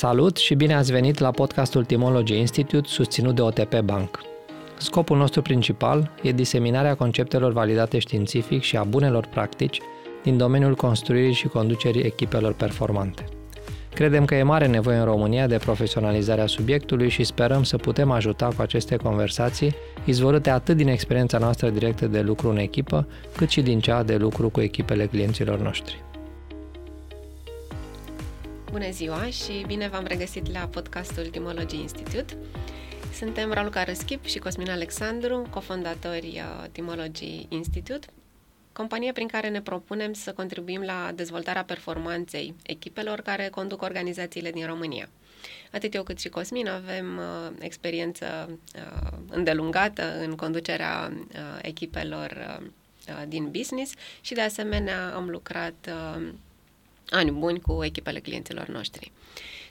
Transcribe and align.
Salut 0.00 0.36
și 0.36 0.54
bine 0.54 0.74
ați 0.74 0.92
venit 0.92 1.18
la 1.18 1.30
podcastul 1.30 1.84
Timology 1.84 2.38
Institute 2.38 2.88
susținut 2.88 3.34
de 3.34 3.40
OTP 3.40 3.80
Bank. 3.80 4.20
Scopul 4.78 5.16
nostru 5.16 5.42
principal 5.42 6.10
e 6.22 6.32
diseminarea 6.32 6.94
conceptelor 6.94 7.52
validate 7.52 7.98
științific 7.98 8.62
și 8.62 8.76
a 8.76 8.82
bunelor 8.82 9.26
practici 9.26 9.80
din 10.22 10.36
domeniul 10.36 10.74
construirii 10.74 11.32
și 11.32 11.48
conducerii 11.48 12.02
echipelor 12.02 12.52
performante. 12.52 13.24
Credem 13.94 14.24
că 14.24 14.34
e 14.34 14.42
mare 14.42 14.66
nevoie 14.66 14.96
în 14.96 15.04
România 15.04 15.46
de 15.46 15.56
profesionalizarea 15.56 16.46
subiectului 16.46 17.08
și 17.08 17.24
sperăm 17.24 17.62
să 17.62 17.76
putem 17.76 18.10
ajuta 18.10 18.46
cu 18.56 18.62
aceste 18.62 18.96
conversații, 18.96 19.74
izvorâte 20.04 20.50
atât 20.50 20.76
din 20.76 20.88
experiența 20.88 21.38
noastră 21.38 21.68
directă 21.68 22.06
de 22.06 22.20
lucru 22.20 22.48
în 22.48 22.56
echipă, 22.56 23.06
cât 23.36 23.48
și 23.48 23.62
din 23.62 23.80
cea 23.80 24.02
de 24.02 24.16
lucru 24.16 24.48
cu 24.48 24.60
echipele 24.60 25.06
clienților 25.06 25.58
noștri. 25.58 26.09
Bună 28.70 28.90
ziua 28.90 29.26
și 29.26 29.64
bine 29.66 29.88
v-am 29.88 30.04
regăsit 30.04 30.52
la 30.52 30.60
podcastul 30.60 31.26
Timology 31.26 31.76
Institute. 31.76 32.36
Suntem 33.14 33.52
Raluca 33.52 33.84
Răschip 33.84 34.24
și 34.24 34.38
Cosmin 34.38 34.70
Alexandru, 34.70 35.46
cofondatori 35.50 36.26
uh, 36.26 36.68
Timology 36.72 37.46
Institute, 37.48 38.06
companie 38.72 39.12
prin 39.12 39.26
care 39.26 39.48
ne 39.48 39.60
propunem 39.60 40.12
să 40.12 40.32
contribuim 40.32 40.82
la 40.82 41.12
dezvoltarea 41.14 41.64
performanței 41.64 42.54
echipelor 42.62 43.20
care 43.20 43.48
conduc 43.48 43.82
organizațiile 43.82 44.50
din 44.50 44.66
România. 44.66 45.08
Atât 45.72 45.94
eu 45.94 46.02
cât 46.02 46.18
și 46.18 46.28
Cosmin 46.28 46.68
avem 46.68 47.16
uh, 47.16 47.52
experiență 47.58 48.58
uh, 48.74 49.18
îndelungată 49.30 50.18
în 50.20 50.36
conducerea 50.36 51.12
uh, 51.12 51.58
echipelor 51.62 52.60
uh, 53.08 53.22
din 53.28 53.50
business 53.50 53.94
și 54.20 54.34
de 54.34 54.40
asemenea 54.40 55.14
am 55.14 55.28
lucrat 55.28 55.88
uh, 55.88 56.28
ani 57.10 57.30
buni 57.30 57.60
cu 57.60 57.84
echipele 57.84 58.18
clienților 58.18 58.68
noștri. 58.68 59.12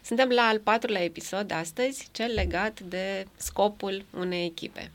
Suntem 0.04 0.30
la 0.30 0.42
al 0.42 0.60
patrulea 0.60 1.04
episod 1.04 1.52
astăzi, 1.52 2.08
cel 2.12 2.34
legat 2.34 2.80
de 2.80 3.28
scopul 3.38 4.06
unei 4.14 4.46
echipe. 4.46 4.92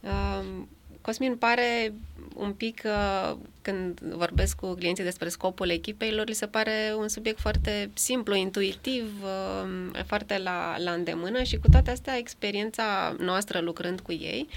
Um, 0.00 0.68
Cosmin 1.00 1.36
pare 1.36 1.92
un 2.34 2.52
pic, 2.52 2.82
uh, 2.84 3.36
când 3.62 4.00
vorbesc 4.00 4.56
cu 4.56 4.74
clienții 4.74 5.04
despre 5.04 5.28
scopul 5.28 5.68
echipei, 5.68 6.12
lor 6.12 6.26
li 6.26 6.34
se 6.34 6.46
pare 6.46 6.94
un 6.96 7.08
subiect 7.08 7.40
foarte 7.40 7.90
simplu, 7.94 8.34
intuitiv, 8.34 9.22
uh, 9.22 10.02
foarte 10.06 10.38
la, 10.38 10.78
la 10.78 10.92
îndemână 10.92 11.42
și 11.42 11.56
cu 11.56 11.68
toate 11.70 11.90
astea, 11.90 12.16
experiența 12.16 13.16
noastră 13.18 13.60
lucrând 13.60 14.00
cu 14.00 14.12
ei 14.12 14.48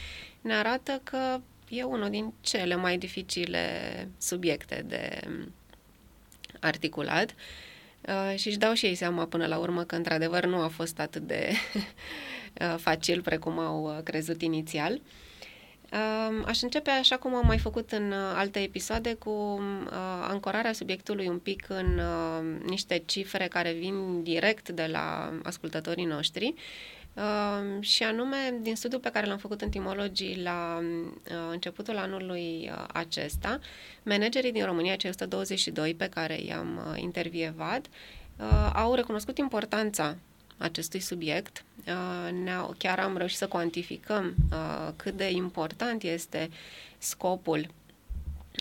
ne 0.42 0.54
arată 0.54 1.02
că 1.04 1.40
e 1.70 1.84
unul 1.84 2.10
din 2.10 2.34
cele 2.42 2.76
mai 2.76 2.98
dificile 2.98 3.68
subiecte 4.18 4.86
de 4.88 5.20
articulat 6.66 7.36
uh, 8.02 8.38
și 8.38 8.48
își 8.48 8.58
dau 8.58 8.74
și 8.74 8.86
ei 8.86 8.96
seama 8.96 9.26
până 9.26 9.46
la 9.46 9.58
urmă 9.58 9.84
că 9.84 9.96
într-adevăr 9.96 10.46
nu 10.46 10.58
a 10.58 10.68
fost 10.68 11.00
atât 11.00 11.22
de 11.22 11.52
uh, 12.62 12.76
facil 12.78 13.22
precum 13.22 13.60
au 13.60 13.96
uh, 13.96 14.04
crezut 14.04 14.42
inițial. 14.42 14.94
Uh, 14.94 15.25
aș 16.46 16.62
începe 16.62 16.90
așa 16.90 17.18
cum 17.18 17.36
am 17.36 17.46
mai 17.46 17.58
făcut 17.58 17.92
în 17.92 18.12
uh, 18.12 18.18
alte 18.36 18.60
episoade 18.60 19.14
cu 19.14 19.30
uh, 19.30 19.92
ancorarea 20.22 20.74
subiectului 20.74 21.28
un 21.28 21.40
pic 21.40 21.66
în 21.70 22.00
uh, 22.00 22.68
niște 22.70 23.04
cifre 23.06 23.48
care 23.48 23.72
vin 23.72 24.24
direct 24.24 24.70
de 24.70 24.88
la 24.92 25.34
ascultătorii 25.44 26.06
noștri. 26.06 26.54
Uh, 27.14 27.84
și 27.84 28.04
anume, 28.04 28.58
din 28.62 28.76
studiul 28.76 29.02
pe 29.02 29.10
care 29.10 29.26
l-am 29.26 29.38
făcut 29.38 29.62
în 29.62 29.70
timologii 29.70 30.42
la 30.44 30.80
uh, 30.82 31.36
începutul 31.52 31.98
anului 31.98 32.70
uh, 32.72 32.84
acesta, 32.94 33.60
managerii 34.04 34.52
din 34.52 34.66
România, 34.66 34.96
cei 34.96 35.10
122 35.10 35.96
pe 35.96 36.10
care 36.10 36.42
i-am 36.42 36.80
uh, 36.92 37.02
intervievat, 37.02 37.86
uh, 38.38 38.72
au 38.74 38.94
recunoscut 38.94 39.38
importanța 39.38 40.16
acestui 40.58 41.00
subiect. 41.00 41.64
Uh, 41.88 42.32
ne-au, 42.44 42.76
chiar 42.78 43.00
am 43.00 43.18
reușit 43.18 43.38
să 43.38 43.48
cuantificăm 43.48 44.36
uh, 44.52 44.90
cât 44.96 45.18
de 45.18 45.32
important 45.32 46.04
este 46.04 46.50
scopul 46.98 47.68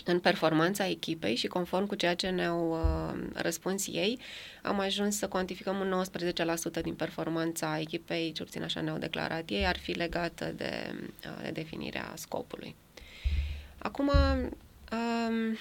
în 0.05 0.19
performanța 0.19 0.87
echipei 0.87 1.35
și 1.35 1.47
conform 1.47 1.85
cu 1.85 1.95
ceea 1.95 2.15
ce 2.15 2.29
ne-au 2.29 2.71
uh, 2.71 3.19
răspuns 3.33 3.87
ei, 3.87 4.19
am 4.61 4.79
ajuns 4.79 5.17
să 5.17 5.27
cuantificăm 5.27 5.79
un 5.79 6.03
19% 6.79 6.81
din 6.81 6.93
performanța 6.93 7.79
echipei, 7.79 8.31
ce 8.31 8.43
puțin 8.43 8.63
așa 8.63 8.81
ne-au 8.81 8.97
declarat 8.97 9.49
ei, 9.49 9.65
ar 9.65 9.77
fi 9.77 9.91
legată 9.91 10.53
de, 10.55 10.93
uh, 11.25 11.43
de 11.43 11.49
definirea 11.51 12.13
scopului. 12.15 12.75
Acum, 13.77 14.07
um, 14.07 15.57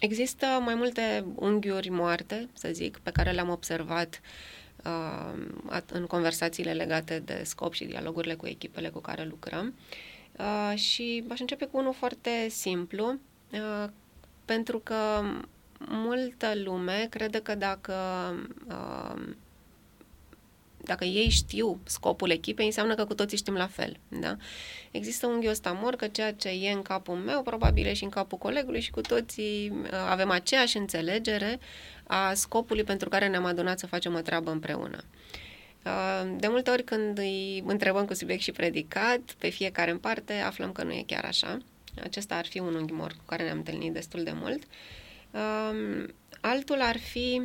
există 0.00 0.46
mai 0.46 0.74
multe 0.74 1.24
unghiuri 1.34 1.88
moarte, 1.88 2.48
să 2.52 2.68
zic, 2.72 2.98
pe 3.02 3.10
care 3.10 3.30
le-am 3.30 3.48
observat 3.48 4.20
uh, 4.84 5.82
în 5.92 6.06
conversațiile 6.06 6.72
legate 6.72 7.22
de 7.24 7.42
scop 7.44 7.72
și 7.72 7.84
dialogurile 7.84 8.34
cu 8.34 8.46
echipele 8.46 8.88
cu 8.88 9.00
care 9.00 9.24
lucrăm. 9.24 9.66
Uh, 9.66 10.10
Uh, 10.40 10.78
și 10.78 11.24
aș 11.28 11.40
începe 11.40 11.64
cu 11.64 11.78
unul 11.78 11.92
foarte 11.92 12.48
simplu, 12.48 13.18
uh, 13.52 13.88
pentru 14.44 14.78
că 14.78 15.22
multă 15.78 16.52
lume 16.54 17.06
crede 17.10 17.42
că 17.42 17.54
dacă 17.54 17.94
uh, 18.68 19.22
dacă 20.84 21.04
ei 21.04 21.28
știu 21.28 21.80
scopul 21.84 22.30
echipei, 22.30 22.66
înseamnă 22.66 22.94
că 22.94 23.04
cu 23.04 23.14
toții 23.14 23.36
știm 23.36 23.54
la 23.54 23.66
fel. 23.66 23.96
Da? 24.08 24.36
Există 24.90 25.26
un 25.26 25.42
ăsta 25.46 25.78
mor 25.82 25.96
că 25.96 26.06
ceea 26.06 26.32
ce 26.32 26.48
e 26.48 26.70
în 26.72 26.82
capul 26.82 27.14
meu, 27.14 27.42
probabil 27.42 27.86
e 27.86 27.92
și 27.92 28.04
în 28.04 28.10
capul 28.10 28.38
colegului 28.38 28.80
și 28.80 28.90
cu 28.90 29.00
toții 29.00 29.72
uh, 29.82 29.88
avem 30.08 30.30
aceeași 30.30 30.76
înțelegere 30.76 31.58
a 32.06 32.34
scopului 32.34 32.84
pentru 32.84 33.08
care 33.08 33.28
ne-am 33.28 33.44
adunat 33.44 33.78
să 33.78 33.86
facem 33.86 34.14
o 34.14 34.20
treabă 34.20 34.50
împreună. 34.50 35.04
Uh, 35.84 36.32
de 36.36 36.48
multe 36.48 36.70
ori 36.70 36.84
când 36.84 37.18
îi 37.18 37.62
întrebăm 37.66 38.04
cu 38.04 38.14
subiect 38.14 38.42
și 38.42 38.52
predicat, 38.52 39.20
pe 39.38 39.48
fiecare 39.48 39.90
în 39.90 39.98
parte, 39.98 40.32
aflăm 40.32 40.72
că 40.72 40.82
nu 40.82 40.92
e 40.92 41.04
chiar 41.06 41.24
așa. 41.24 41.58
Acesta 42.02 42.34
ar 42.34 42.46
fi 42.46 42.58
un 42.58 42.74
unghi 42.74 42.92
mort 42.92 43.16
cu 43.16 43.24
care 43.26 43.42
ne-am 43.42 43.56
întâlnit 43.56 43.92
destul 43.92 44.22
de 44.22 44.32
mult. 44.34 44.62
Um, 45.30 46.14
altul 46.40 46.80
ar 46.80 46.98
fi 46.98 47.42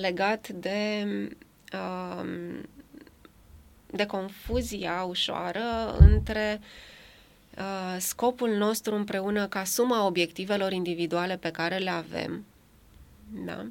legat 0.00 0.48
de, 0.48 1.02
um, 1.04 1.36
de 3.86 4.06
confuzia 4.06 5.02
ușoară 5.02 5.96
între 5.98 6.60
uh, 7.58 7.96
scopul 7.98 8.50
nostru 8.50 8.94
împreună 8.94 9.46
ca 9.46 9.64
suma 9.64 10.06
obiectivelor 10.06 10.72
individuale 10.72 11.36
pe 11.36 11.50
care 11.50 11.76
le 11.76 11.90
avem. 11.90 12.44
Da? 13.28 13.66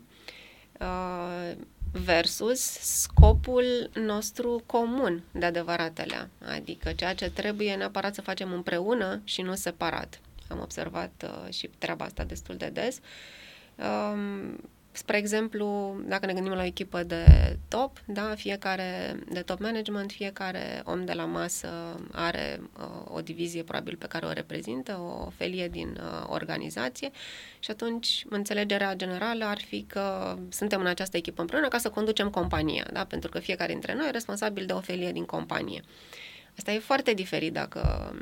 Uh, 0.79 1.57
versus 1.91 2.59
scopul 2.79 3.89
nostru 3.93 4.63
comun 4.65 5.23
de 5.31 5.45
adevăratele, 5.45 6.29
adică 6.55 6.91
ceea 6.91 7.13
ce 7.13 7.29
trebuie 7.31 7.75
neapărat 7.75 8.13
să 8.13 8.21
facem 8.21 8.51
împreună 8.53 9.21
și 9.23 9.41
nu 9.41 9.55
separat. 9.55 10.19
Am 10.47 10.59
observat 10.59 11.23
uh, 11.23 11.53
și 11.53 11.69
treaba 11.77 12.05
asta 12.05 12.23
destul 12.23 12.55
de 12.55 12.69
des. 12.73 12.99
Um, 13.75 14.59
Spre 14.99 15.17
exemplu, 15.17 15.95
dacă 16.05 16.25
ne 16.25 16.33
gândim 16.33 16.51
la 16.53 16.61
o 16.61 16.65
echipă 16.65 17.03
de 17.03 17.25
top, 17.67 17.97
da, 18.05 18.35
fiecare 18.35 19.19
de 19.31 19.41
top 19.41 19.59
management, 19.59 20.11
fiecare 20.11 20.81
om 20.85 21.05
de 21.05 21.13
la 21.13 21.25
masă 21.25 21.99
are 22.11 22.61
uh, 22.79 23.15
o 23.15 23.21
divizie 23.21 23.63
probabil 23.63 23.95
pe 23.95 24.07
care 24.07 24.25
o 24.25 24.31
reprezintă, 24.31 24.97
o 25.25 25.29
felie 25.29 25.67
din 25.67 25.99
uh, 26.01 26.25
organizație 26.27 27.09
și 27.59 27.71
atunci 27.71 28.25
înțelegerea 28.29 28.95
generală 28.95 29.45
ar 29.45 29.57
fi 29.57 29.83
că 29.87 30.37
suntem 30.49 30.79
în 30.79 30.87
această 30.87 31.17
echipă 31.17 31.41
împreună 31.41 31.67
ca 31.67 31.77
să 31.77 31.89
conducem 31.89 32.29
compania, 32.29 32.87
da, 32.93 33.03
pentru 33.05 33.29
că 33.29 33.39
fiecare 33.39 33.71
dintre 33.71 33.93
noi 33.93 34.07
e 34.07 34.11
responsabil 34.11 34.65
de 34.65 34.73
o 34.73 34.79
felie 34.79 35.11
din 35.11 35.25
companie. 35.25 35.81
Asta 36.57 36.71
e 36.71 36.79
foarte 36.79 37.13
diferit 37.13 37.53
dacă 37.53 38.13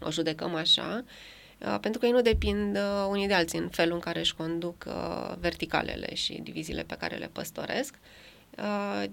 o 0.00 0.10
judecăm 0.10 0.54
așa. 0.54 1.04
Uh, 1.04 1.10
Uh, 1.10 1.41
pentru 1.80 2.00
că 2.00 2.06
ei 2.06 2.12
nu 2.12 2.20
depind 2.20 2.76
uh, 2.76 3.06
unii 3.08 3.26
de 3.26 3.34
alții 3.34 3.58
în 3.58 3.68
felul 3.68 3.94
în 3.94 4.00
care 4.00 4.18
își 4.18 4.34
conduc 4.34 4.84
uh, 4.86 5.34
verticalele 5.38 6.14
și 6.14 6.40
diviziile 6.42 6.82
pe 6.82 6.96
care 6.96 7.16
le 7.16 7.30
păstoresc, 7.32 7.94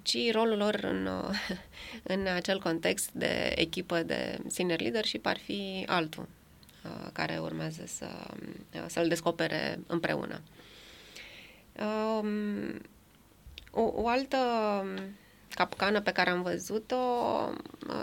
ci 0.01 0.31
rolul 0.31 0.57
lor 0.57 0.75
în, 0.75 1.09
în 2.13 2.27
acel 2.35 2.59
context 2.59 3.09
de 3.11 3.53
echipă 3.55 4.03
de 4.03 4.37
senior 4.47 4.79
leadership 4.79 5.25
ar 5.25 5.37
fi 5.37 5.83
altul, 5.87 6.27
care 7.11 7.37
urmează 7.37 7.83
să, 7.87 8.07
să-l 8.87 9.07
descopere 9.07 9.79
împreună. 9.87 10.41
Um, 12.21 12.81
o, 13.71 13.81
o 13.81 14.07
altă 14.07 14.37
capcană 15.49 16.01
pe 16.01 16.11
care 16.11 16.29
am 16.29 16.41
văzut-o 16.41 16.95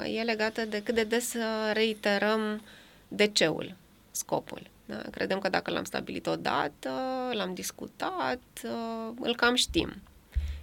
e 0.05 0.23
legată 0.23 0.65
de 0.65 0.83
cât 0.83 0.95
de 0.95 1.05
des 1.05 1.35
reiterăm 1.73 2.63
de 3.09 3.27
ceul 3.27 3.77
scopul. 4.17 4.71
Da? 4.85 5.03
Credem 5.11 5.39
că 5.39 5.49
dacă 5.49 5.71
l-am 5.71 5.85
stabilit 5.85 6.27
odată, 6.27 6.91
l-am 7.33 7.55
discutat, 7.55 8.43
uh, 8.65 9.15
îl 9.21 9.35
cam 9.37 9.55
știm. 9.55 10.03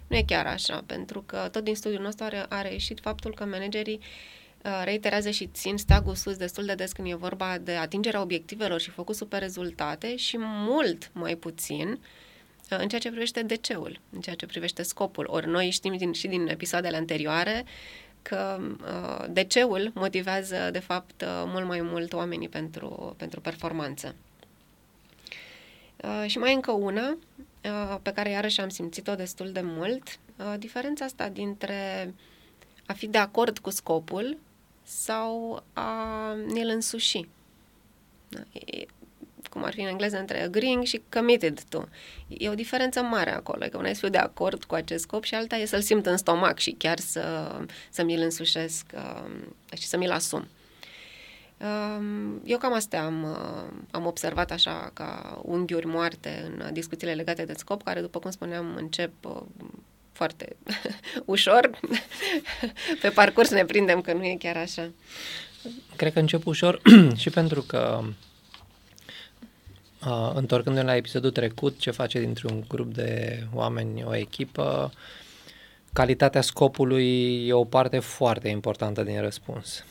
Nu 0.06 0.16
e 0.16 0.22
chiar 0.26 0.46
așa, 0.46 0.82
pentru 0.86 1.22
că 1.26 1.48
tot 1.52 1.64
din 1.64 1.74
studiul 1.74 2.02
nostru 2.02 2.24
are, 2.24 2.46
are 2.48 2.72
ieșit 2.72 3.00
faptul 3.00 3.34
că 3.34 3.44
managerii 3.44 4.00
uh, 4.62 4.82
reiterează 4.84 5.30
și 5.30 5.46
țin 5.46 5.76
steagul 5.76 6.14
sus 6.14 6.36
destul 6.36 6.64
de 6.64 6.74
des 6.74 6.92
când 6.92 7.10
e 7.10 7.14
vorba 7.14 7.58
de 7.58 7.72
atingerea 7.72 8.20
obiectivelor 8.20 8.80
și 8.80 8.90
focusul 8.90 9.26
pe 9.26 9.36
rezultate 9.36 10.16
și 10.16 10.36
mult 10.38 11.10
mai 11.12 11.36
puțin 11.36 11.98
în 12.68 12.88
ceea 12.88 13.00
ce 13.00 13.10
privește 13.10 13.42
DC-ul, 13.42 14.00
în 14.10 14.20
ceea 14.20 14.36
ce 14.36 14.46
privește 14.46 14.82
scopul. 14.82 15.26
Ori 15.28 15.46
noi 15.46 15.70
știm 15.70 15.96
din, 15.96 16.12
și 16.12 16.26
din 16.26 16.46
episoadele 16.48 16.96
anterioare 16.96 17.64
că 18.28 18.60
uh, 18.80 19.24
DC-ul 19.28 19.90
motivează, 19.94 20.68
de 20.72 20.78
fapt, 20.78 21.22
uh, 21.22 21.42
mult 21.46 21.66
mai 21.66 21.80
mult 21.80 22.12
oamenii 22.12 22.48
pentru, 22.48 23.14
pentru 23.16 23.40
performanță. 23.40 24.14
Uh, 26.04 26.24
și 26.26 26.38
mai 26.38 26.54
încă 26.54 26.70
una, 26.70 27.18
uh, 27.64 27.96
pe 28.02 28.12
care 28.12 28.30
iarăși 28.30 28.60
am 28.60 28.68
simțit-o 28.68 29.14
destul 29.14 29.52
de 29.52 29.60
mult, 29.62 30.18
uh, 30.38 30.54
diferența 30.58 31.04
asta 31.04 31.28
dintre 31.28 32.14
a 32.86 32.92
fi 32.92 33.06
de 33.06 33.18
acord 33.18 33.58
cu 33.58 33.70
scopul 33.70 34.38
sau 34.82 35.62
a 35.72 36.32
ne-l 36.34 36.68
însuși. 36.68 37.28
Da? 39.54 39.60
E, 39.60 39.60
cum 39.60 39.64
ar 39.64 39.72
fi 39.72 39.80
în 39.80 39.86
engleză, 39.86 40.18
între 40.18 40.42
agreeing 40.42 40.84
și 40.84 41.02
committed 41.12 41.60
to. 41.68 41.84
E 42.28 42.48
o 42.48 42.54
diferență 42.54 43.02
mare 43.02 43.34
acolo, 43.34 43.66
că 43.70 43.78
una 43.78 43.88
e 43.88 43.92
să 43.92 44.00
fiu 44.00 44.08
de 44.08 44.18
acord 44.18 44.64
cu 44.64 44.74
acest 44.74 45.02
scop 45.02 45.24
și 45.24 45.34
alta 45.34 45.56
e 45.56 45.64
să-l 45.64 45.80
simt 45.80 46.06
în 46.06 46.16
stomac 46.16 46.58
și 46.58 46.70
chiar 46.70 46.98
să, 46.98 47.56
să 47.90 48.04
mi-l 48.04 48.20
însușesc 48.20 48.86
um, 48.94 49.56
și 49.76 49.86
să 49.86 49.96
mi-l 49.96 50.10
asum. 50.10 50.48
Um, 51.58 52.40
eu 52.44 52.58
cam 52.58 52.72
astea 52.72 53.04
am, 53.04 53.22
uh, 53.22 53.84
am 53.90 54.06
observat 54.06 54.50
așa 54.50 54.90
ca 54.92 55.40
unghiuri 55.42 55.86
moarte 55.86 56.50
în 56.50 56.72
discuțiile 56.72 57.14
legate 57.14 57.44
de 57.44 57.54
scop, 57.56 57.82
care, 57.82 58.00
după 58.00 58.18
cum 58.18 58.30
spuneam, 58.30 58.74
încep 58.76 59.12
uh, 59.24 59.42
foarte 60.12 60.56
ușor. 61.24 61.70
Pe 63.02 63.08
parcurs 63.08 63.50
ne 63.50 63.64
prindem 63.64 64.00
că 64.00 64.12
nu 64.12 64.24
e 64.24 64.36
chiar 64.38 64.56
așa. 64.56 64.90
Cred 65.96 66.12
că 66.12 66.18
încep 66.18 66.46
ușor 66.46 66.80
și 67.22 67.30
pentru 67.30 67.62
că 67.62 68.02
Uh, 70.06 70.30
întorcându-ne 70.34 70.84
la 70.84 70.96
episodul 70.96 71.30
trecut, 71.30 71.78
ce 71.78 71.90
face 71.90 72.20
dintr-un 72.20 72.64
grup 72.68 72.94
de 72.94 73.42
oameni 73.52 74.04
o 74.04 74.16
echipă, 74.16 74.92
calitatea 75.92 76.40
scopului 76.40 77.46
e 77.46 77.52
o 77.52 77.64
parte 77.64 77.98
foarte 77.98 78.48
importantă 78.48 79.02
din 79.02 79.20
răspuns. 79.20 79.84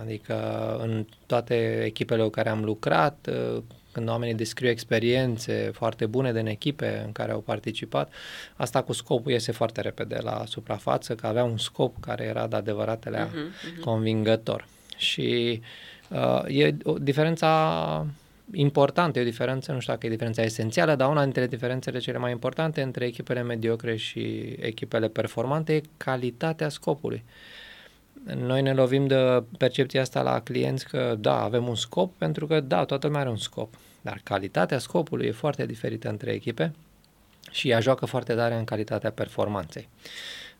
Adică 0.00 0.36
în 0.82 1.06
toate 1.26 1.82
echipele 1.84 2.22
cu 2.22 2.28
care 2.28 2.48
am 2.48 2.64
lucrat, 2.64 3.28
uh, 3.30 3.62
când 3.92 4.08
oamenii 4.08 4.34
descriu 4.34 4.68
experiențe 4.68 5.70
foarte 5.74 6.06
bune 6.06 6.32
din 6.32 6.46
echipe 6.46 7.02
în 7.04 7.12
care 7.12 7.32
au 7.32 7.40
participat, 7.40 8.12
asta 8.56 8.82
cu 8.82 8.92
scopul 8.92 9.32
iese 9.32 9.52
foarte 9.52 9.80
repede 9.80 10.18
la 10.22 10.44
suprafață, 10.46 11.14
că 11.14 11.26
avea 11.26 11.44
un 11.44 11.58
scop 11.58 12.00
care 12.00 12.24
era 12.24 12.46
de 12.46 12.56
adevăratele 12.56 13.26
uh-huh, 13.26 13.30
uh-huh. 13.30 13.80
convingător. 13.80 14.66
Și 14.96 15.60
uh, 16.08 16.42
e 16.46 16.76
o 16.82 16.98
diferența 16.98 18.06
importantă, 18.52 19.18
e 19.18 19.22
o 19.22 19.24
diferență, 19.24 19.72
nu 19.72 19.80
știu 19.80 19.92
dacă 19.92 20.06
e 20.06 20.10
diferența 20.10 20.42
esențială, 20.42 20.94
dar 20.94 21.08
una 21.08 21.22
dintre 21.22 21.46
diferențele 21.46 21.98
cele 21.98 22.18
mai 22.18 22.30
importante 22.30 22.82
între 22.82 23.06
echipele 23.06 23.42
mediocre 23.42 23.96
și 23.96 24.20
echipele 24.60 25.08
performante 25.08 25.74
e 25.74 25.80
calitatea 25.96 26.68
scopului. 26.68 27.24
Noi 28.34 28.62
ne 28.62 28.72
lovim 28.72 29.06
de 29.06 29.42
percepția 29.58 30.00
asta 30.00 30.22
la 30.22 30.40
clienți 30.40 30.88
că 30.88 31.16
da, 31.18 31.42
avem 31.42 31.68
un 31.68 31.74
scop 31.74 32.18
pentru 32.18 32.46
că 32.46 32.60
da, 32.60 32.84
toată 32.84 33.06
lumea 33.06 33.20
are 33.20 33.30
un 33.30 33.36
scop, 33.36 33.74
dar 34.00 34.20
calitatea 34.22 34.78
scopului 34.78 35.26
e 35.26 35.30
foarte 35.30 35.66
diferită 35.66 36.08
între 36.08 36.32
echipe 36.32 36.72
și 37.50 37.68
ea 37.68 37.80
joacă 37.80 38.06
foarte 38.06 38.34
tare 38.34 38.54
în 38.54 38.64
calitatea 38.64 39.10
performanței. 39.10 39.88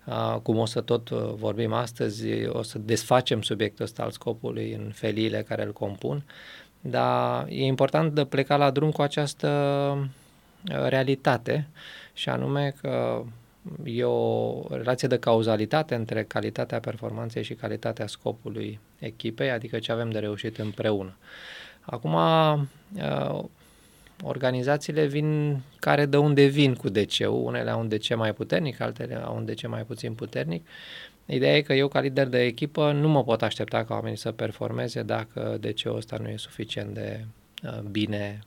Uh, 0.07 0.37
cum 0.43 0.59
o 0.59 0.67
să 0.67 0.81
tot 0.81 1.09
uh, 1.09 1.33
vorbim 1.35 1.73
astăzi, 1.73 2.47
o 2.47 2.63
să 2.63 2.79
desfacem 2.79 3.43
subiectul 3.43 3.85
ăsta 3.85 4.03
al 4.03 4.11
scopului 4.11 4.73
în 4.73 4.91
feliile 4.95 5.43
care 5.43 5.65
îl 5.65 5.73
compun, 5.73 6.25
dar 6.91 7.47
e 7.49 7.65
important 7.65 8.13
de 8.13 8.25
pleca 8.25 8.57
la 8.57 8.71
drum 8.71 8.91
cu 8.91 9.03
această 9.03 9.49
uh, 10.71 10.89
realitate 10.89 11.69
și 12.15 12.29
anume 12.29 12.75
că 12.81 13.23
e 13.85 14.05
o 14.05 14.63
relație 14.71 15.09
de 15.09 15.19
cauzalitate 15.19 15.95
între 15.95 16.25
calitatea 16.25 16.81
performanței 16.81 17.43
și 17.43 17.55
calitatea 17.55 18.07
scopului 18.07 18.81
echipei, 18.99 19.51
adică 19.51 19.79
ce 19.79 19.93
avem 19.93 20.11
de 20.11 20.19
reușit 20.19 20.59
împreună. 20.59 21.17
Acum, 21.81 22.15
uh, 22.15 23.45
organizațiile 24.23 25.07
vin 25.07 25.61
care 25.81 26.07
de 26.07 26.17
unde 26.17 26.45
vin 26.45 26.75
cu 26.75 26.89
DC-ul, 26.89 27.45
unele 27.45 27.71
au 27.71 27.81
un 27.81 27.89
DC 27.89 28.17
mai 28.17 28.33
puternic, 28.33 28.81
altele 28.81 29.15
au 29.15 29.37
un 29.37 29.45
DC 29.45 29.67
mai 29.67 29.83
puțin 29.83 30.15
puternic 30.15 30.67
Ideea 31.27 31.57
e 31.57 31.61
că 31.61 31.73
eu, 31.73 31.89
ca 31.89 32.01
lider 32.01 32.27
de 32.27 32.41
echipă, 32.41 32.93
nu 32.93 33.09
mă 33.09 33.25
pot 33.25 33.43
aștepta 33.43 33.85
ca 33.85 33.95
oamenii 33.95 34.19
să 34.19 34.33
performeze 34.33 35.03
dacă 35.03 35.57
de 35.61 35.73
ce 35.73 35.91
ăsta 35.91 36.17
nu 36.23 36.29
e 36.29 36.37
suficient 36.37 36.95
de 36.95 37.25
uh, 37.65 37.79
bine 37.91 38.39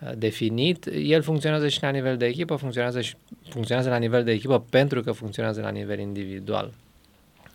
uh, 0.00 0.12
definit. 0.16 0.86
El 0.92 1.22
funcționează 1.22 1.68
și 1.68 1.82
la 1.82 1.90
nivel 1.90 2.16
de 2.16 2.26
echipă, 2.26 2.56
funcționează, 2.56 3.00
și, 3.00 3.14
funcționează 3.48 3.88
la 3.88 3.96
nivel 3.96 4.24
de 4.24 4.32
echipă 4.32 4.60
pentru 4.70 5.00
că 5.00 5.12
funcționează 5.12 5.60
la 5.60 5.70
nivel 5.70 5.98
individual. 5.98 6.72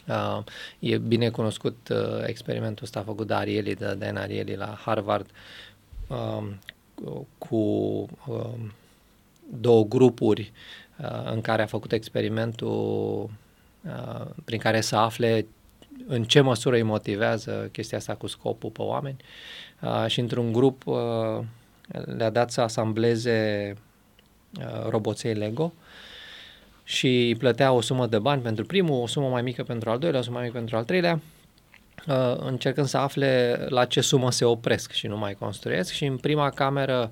Uh, 0.07 0.43
e 0.79 0.97
bine 0.97 1.29
cunoscut 1.29 1.89
uh, 1.91 1.97
experimentul 2.25 2.83
ăsta 2.83 3.01
făcut 3.01 3.27
de 3.27 3.33
Ariely, 3.33 3.75
de 3.75 3.95
Dan 3.97 4.15
Ariely 4.15 4.55
la 4.55 4.77
Harvard, 4.85 5.29
uh, 6.07 6.43
cu 7.37 7.55
uh, 8.27 8.59
două 9.59 9.83
grupuri 9.85 10.51
uh, 11.01 11.31
în 11.31 11.41
care 11.41 11.61
a 11.61 11.65
făcut 11.65 11.91
experimentul 11.91 13.29
Uh, 13.85 14.25
prin 14.45 14.59
care 14.59 14.81
să 14.81 14.95
afle 14.95 15.45
în 16.07 16.23
ce 16.23 16.41
măsură 16.41 16.75
îi 16.75 16.81
motivează 16.81 17.69
chestia 17.71 17.97
asta 17.97 18.15
cu 18.15 18.27
scopul 18.27 18.69
pe 18.69 18.81
oameni. 18.81 19.17
Uh, 19.81 20.05
și 20.07 20.19
într-un 20.19 20.51
grup 20.51 20.87
uh, 20.87 20.95
le-a 22.17 22.29
dat 22.29 22.51
să 22.51 22.61
asambleze 22.61 23.73
roboței 24.89 25.33
Lego 25.33 25.73
și 26.83 27.07
îi 27.07 27.35
plătea 27.35 27.71
o 27.71 27.81
sumă 27.81 28.07
de 28.07 28.19
bani 28.19 28.41
pentru 28.41 28.65
primul, 28.65 29.01
o 29.01 29.07
sumă 29.07 29.27
mai 29.27 29.41
mică 29.41 29.63
pentru 29.63 29.89
al 29.89 29.99
doilea, 29.99 30.19
o 30.19 30.23
sumă 30.23 30.35
mai 30.35 30.45
mică 30.45 30.57
pentru 30.57 30.75
al 30.75 30.83
treilea, 30.83 31.19
încercând 32.35 32.87
să 32.87 32.97
afle 32.97 33.65
la 33.69 33.85
ce 33.85 34.01
sumă 34.01 34.31
se 34.31 34.45
opresc 34.45 34.91
și 34.91 35.07
nu 35.07 35.17
mai 35.17 35.33
construiesc. 35.33 35.91
Și 35.91 36.05
în 36.05 36.17
prima 36.17 36.49
cameră 36.49 37.11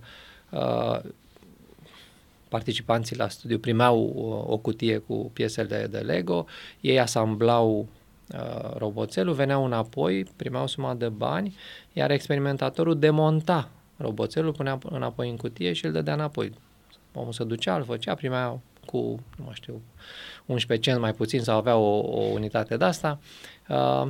participanții 2.53 3.15
la 3.15 3.27
studiu 3.27 3.57
primeau 3.57 4.13
uh, 4.15 4.53
o 4.53 4.57
cutie 4.57 4.97
cu 4.97 5.31
piesele 5.33 5.87
de 5.91 5.97
Lego, 5.97 6.45
ei 6.81 6.99
asamblau 6.99 7.87
uh, 8.33 8.75
roboțelul, 8.77 9.33
veneau 9.33 9.65
înapoi, 9.65 10.25
primeau 10.35 10.67
suma 10.67 10.93
de 10.93 11.09
bani, 11.09 11.55
iar 11.93 12.11
experimentatorul 12.11 12.99
demonta 12.99 13.69
roboțelul, 13.97 14.51
punea 14.51 14.79
înapoi 14.89 15.29
în 15.29 15.37
cutie 15.37 15.73
și 15.73 15.85
îl 15.85 15.91
dădea 15.91 16.13
înapoi. 16.13 16.53
Omul 17.13 17.33
se 17.33 17.43
ducea, 17.43 17.75
îl 17.75 17.83
făcea, 17.83 18.15
primea 18.15 18.59
cu, 18.85 18.97
nu 19.37 19.43
mai 19.43 19.53
știu, 19.53 19.81
11 20.45 20.89
cenți 20.89 21.01
mai 21.01 21.13
puțin 21.13 21.41
sau 21.41 21.57
avea 21.57 21.75
o, 21.75 21.99
o 21.99 22.21
unitate 22.21 22.77
de 22.77 22.85
asta, 22.85 23.19
uh, 23.69 24.09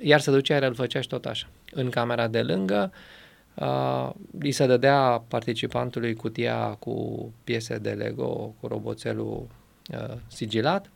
iar 0.00 0.20
se 0.20 0.30
ducea, 0.30 0.54
iar 0.54 0.62
îl 0.62 0.74
făcea 0.74 1.00
și 1.00 1.08
tot 1.08 1.24
așa. 1.24 1.46
În 1.72 1.90
camera 1.90 2.26
de 2.26 2.42
lângă, 2.42 2.92
uh, 2.92 3.19
uh, 3.54 4.10
îi 4.38 4.52
se 4.52 4.66
dădea 4.66 5.24
participantului 5.28 6.14
cutia 6.14 6.68
cu 6.68 7.24
piese 7.44 7.78
de 7.78 7.90
Lego, 7.90 8.54
cu 8.60 8.66
roboțelul 8.66 9.46
uh, 9.92 10.16
sigilat, 10.26 10.90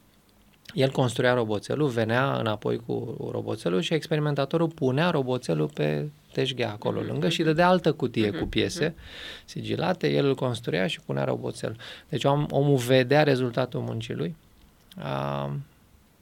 el 0.74 0.90
construia 0.90 1.34
roboțelul, 1.34 1.88
venea 1.88 2.38
înapoi 2.38 2.76
cu 2.86 3.16
roboțelul 3.32 3.80
și 3.80 3.94
experimentatorul 3.94 4.68
punea 4.68 5.10
roboțelul 5.10 5.68
pe 5.68 6.08
teșghea 6.32 6.70
acolo 6.70 7.00
mm-hmm. 7.00 7.06
lângă 7.06 7.28
și 7.28 7.42
dădea 7.42 7.68
altă 7.68 7.92
cutie 7.92 8.30
mm-hmm. 8.30 8.38
cu 8.38 8.46
piese 8.46 8.94
mhm. 8.94 9.04
sigilate, 9.44 10.10
el 10.10 10.26
îl 10.26 10.34
construia 10.34 10.86
și 10.86 11.00
punea 11.00 11.24
roboțelul. 11.24 11.76
Deci 12.08 12.24
om, 12.24 12.46
omul 12.50 12.76
vedea 12.76 13.22
rezultatul 13.22 13.80
muncii 13.80 14.14
lui. 14.14 14.36
Uh, 14.98 15.52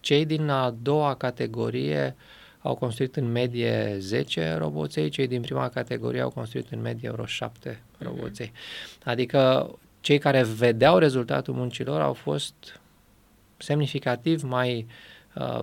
cei 0.00 0.26
din 0.26 0.48
a 0.48 0.74
doua 0.82 1.14
categorie 1.14 2.16
uh, 2.16 2.41
au 2.62 2.75
construit 2.75 3.16
în 3.16 3.33
medie 3.33 3.97
10 3.99 4.54
roboței, 4.59 5.09
cei 5.09 5.26
din 5.26 5.40
prima 5.40 5.69
categorie 5.69 6.21
au 6.21 6.31
construit 6.31 6.71
în 6.71 6.81
medie 6.81 7.11
vreo 7.11 7.26
7 7.26 7.83
mhm. 7.99 8.04
roboței. 8.04 8.52
Adică 9.04 9.71
cei 10.00 10.19
care 10.19 10.42
vedeau 10.42 10.99
rezultatul 10.99 11.54
muncilor 11.54 12.00
au 12.00 12.12
fost 12.12 12.81
semnificativ 13.57 14.42
mai 14.42 14.87
uh, 15.35 15.59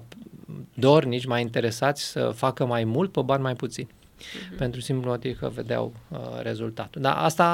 dornici, 0.74 1.26
mai 1.26 1.42
interesați 1.42 2.04
să 2.04 2.32
facă 2.36 2.66
mai 2.66 2.84
mult 2.84 3.12
pe 3.12 3.22
bani 3.22 3.42
mai 3.42 3.56
puțini. 3.56 3.90
Uh-huh. 4.20 4.58
Pentru 4.58 4.82
simplu 4.82 5.10
motiv 5.10 5.40
că 5.40 5.50
vedeau 5.50 5.94
uh, 6.10 6.18
rezultatul. 6.42 7.02
Dar 7.02 7.16
asta, 7.18 7.48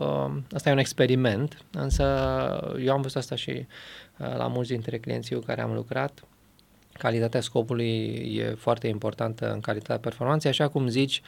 uh, 0.00 0.42
asta 0.52 0.68
e 0.68 0.72
un 0.72 0.78
experiment, 0.78 1.64
însă 1.70 2.04
eu 2.80 2.92
am 2.92 3.00
văzut 3.00 3.16
asta 3.16 3.34
și 3.34 3.50
uh, 3.50 4.36
la 4.36 4.46
mulți 4.46 4.70
dintre 4.70 4.98
clienții 4.98 5.36
cu 5.36 5.42
care 5.42 5.60
am 5.60 5.74
lucrat 5.74 6.24
calitatea 6.98 7.40
scopului 7.40 7.86
e 8.36 8.54
foarte 8.58 8.86
importantă 8.86 9.52
în 9.52 9.60
calitatea 9.60 9.98
performanței, 9.98 10.50
așa 10.50 10.68
cum 10.68 10.88
zici, 10.88 11.22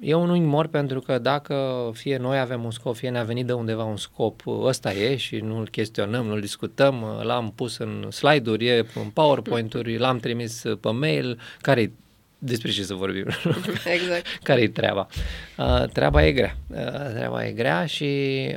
e 0.00 0.14
un 0.14 0.30
unghi 0.30 0.46
mor 0.46 0.66
pentru 0.66 1.00
că 1.00 1.18
dacă 1.18 1.90
fie 1.92 2.16
noi 2.16 2.38
avem 2.38 2.64
un 2.64 2.70
scop, 2.70 2.96
fie 2.96 3.10
ne-a 3.10 3.22
venit 3.22 3.46
de 3.46 3.52
undeva 3.52 3.84
un 3.84 3.96
scop, 3.96 4.42
ăsta 4.46 4.92
e 4.92 5.16
și 5.16 5.36
nu-l 5.36 5.68
chestionăm, 5.68 6.26
nu-l 6.26 6.40
discutăm, 6.40 7.20
l-am 7.22 7.52
pus 7.54 7.78
în 7.78 8.10
slide-uri, 8.10 8.66
e 8.66 8.86
în 8.94 9.08
PowerPoint-uri, 9.12 9.98
l-am 9.98 10.18
trimis 10.18 10.62
pe 10.80 10.90
mail, 10.90 11.38
care 11.60 11.92
despre 12.44 12.70
ce 12.70 12.82
să 12.82 12.94
vorbim. 12.94 13.26
Exact. 13.96 14.26
Care-i 14.42 14.68
treaba? 14.68 15.06
Uh, 15.56 15.84
treaba 15.92 16.26
e 16.26 16.32
grea. 16.32 16.56
Uh, 16.68 17.10
treaba 17.14 17.46
e 17.46 17.52
grea 17.52 17.86
și 17.86 18.04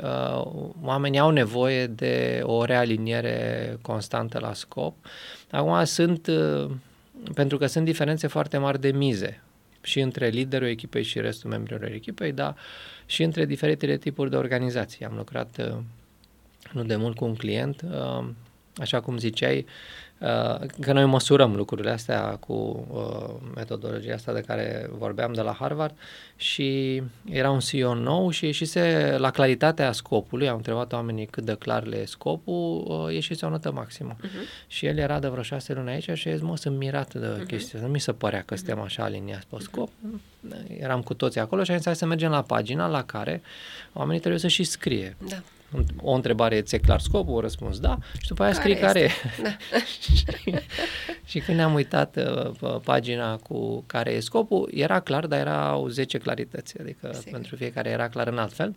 uh, 0.04 0.46
oamenii 0.84 1.20
au 1.20 1.30
nevoie 1.30 1.88
de 1.88 2.40
o 2.44 2.64
realiniere 2.64 3.78
constantă 3.82 4.40
la 4.40 4.54
scop. 4.54 4.96
Acum 5.52 5.84
sunt, 5.84 6.28
uh, 6.28 6.70
pentru 7.34 7.58
că 7.58 7.66
sunt 7.66 7.86
diferențe 7.86 8.28
foarte 8.28 8.58
mari 8.58 8.80
de 8.80 8.92
mize 8.92 9.44
și 9.82 10.00
între 10.00 10.28
liderul 10.28 10.68
echipei 10.68 11.04
și 11.04 11.20
restul 11.20 11.50
membrilor 11.50 11.84
echipei, 11.84 12.32
dar 12.32 12.56
și 13.06 13.24
între 13.24 13.46
diferitele 13.46 13.98
tipuri 13.98 14.30
de 14.30 14.36
organizații. 14.36 15.06
Am 15.06 15.16
lucrat 15.16 15.58
uh, 15.60 15.78
nu 16.72 16.84
de 16.84 16.96
mult 16.96 17.16
cu 17.16 17.26
un 17.26 17.36
client, 17.36 17.82
uh, 17.82 18.28
așa 18.76 19.02
cum 19.02 19.18
ziceai, 19.18 19.58
Uh, 19.58 19.72
că 20.80 20.94
noi 20.94 21.06
măsurăm 21.06 21.56
lucrurile 21.56 21.90
astea 21.90 22.38
cu 22.40 22.88
uh, 22.92 23.50
metodologia 23.56 24.14
asta 24.14 24.34
de 24.34 24.42
care 24.42 24.90
vorbeam 24.98 25.34
de 25.34 25.42
la 25.42 25.54
Harvard 25.54 25.96
și 26.36 27.02
era 27.30 27.52
un 27.52 27.60
CEO 27.60 27.94
nou 27.94 28.30
și 28.30 28.46
ieșise 28.46 29.16
la 29.18 29.32
claritatea 29.32 29.92
scopului, 29.92 30.48
am 30.48 30.56
întrebat 30.56 30.94
oamenii 30.94 31.26
cât 31.26 31.44
de 31.44 31.56
clar 31.60 31.84
le 31.84 31.98
e 31.98 32.06
scopul, 32.06 32.86
uh, 32.88 33.14
ieșise 33.14 33.46
o 33.46 33.50
notă 33.50 33.72
maximă. 33.72 34.16
Uh-huh. 34.16 34.68
Și 34.68 34.86
el 34.86 34.98
era 34.98 35.20
de 35.20 35.28
vreo 35.28 35.44
șase 35.44 35.74
luni 35.74 35.90
aici 35.90 36.10
și 36.14 36.28
a 36.28 36.32
zis, 36.32 36.42
mă, 36.42 36.58
sunt 36.58 36.78
mirat 36.78 37.14
de 37.14 37.28
uh-huh. 37.28 37.48
chestia 37.48 37.80
Nu 37.80 37.88
mi 37.88 38.00
se 38.00 38.12
părea 38.12 38.44
că 38.46 38.54
uh-huh. 38.54 38.58
suntem 38.58 38.80
așa 38.80 39.04
aliniați 39.04 39.48
pe 39.48 39.56
scop. 39.60 39.90
Uh-huh. 39.90 40.80
Eram 40.80 41.02
cu 41.02 41.14
toții 41.14 41.40
acolo 41.40 41.64
și 41.64 41.72
am 41.72 41.78
zis, 41.78 41.98
să 41.98 42.06
mergem 42.06 42.32
la 42.32 42.42
pagina 42.42 42.88
la 42.88 43.04
care 43.04 43.42
oamenii 43.94 44.20
trebuie 44.20 44.42
să 44.42 44.48
și 44.48 44.64
scrie. 44.64 45.18
Da 45.30 45.38
o 46.02 46.12
întrebare, 46.12 46.62
ți-e 46.62 46.78
clar 46.78 47.00
scopul? 47.00 47.36
O 47.36 47.40
răspuns 47.40 47.80
da 47.80 47.98
și 48.22 48.28
după 48.28 48.44
aia 48.44 48.52
care 48.52 48.64
scrii 48.64 48.86
care 48.86 49.00
e. 49.00 49.10
Da. 49.44 49.58
și 51.30 51.40
când 51.40 51.58
ne-am 51.58 51.74
uitat 51.74 52.16
uh, 52.16 52.52
pe 52.60 52.80
pagina 52.84 53.36
cu 53.36 53.84
care 53.88 54.12
e 54.12 54.20
scopul, 54.20 54.70
era 54.74 55.00
clar, 55.00 55.26
dar 55.26 55.40
erau 55.40 55.88
10 55.88 56.18
clarități, 56.18 56.80
adică 56.80 57.12
Sigur. 57.14 57.32
pentru 57.32 57.56
fiecare 57.56 57.90
era 57.90 58.10
clar 58.10 58.28
în 58.28 58.38
alt 58.38 58.54
fel. 58.54 58.76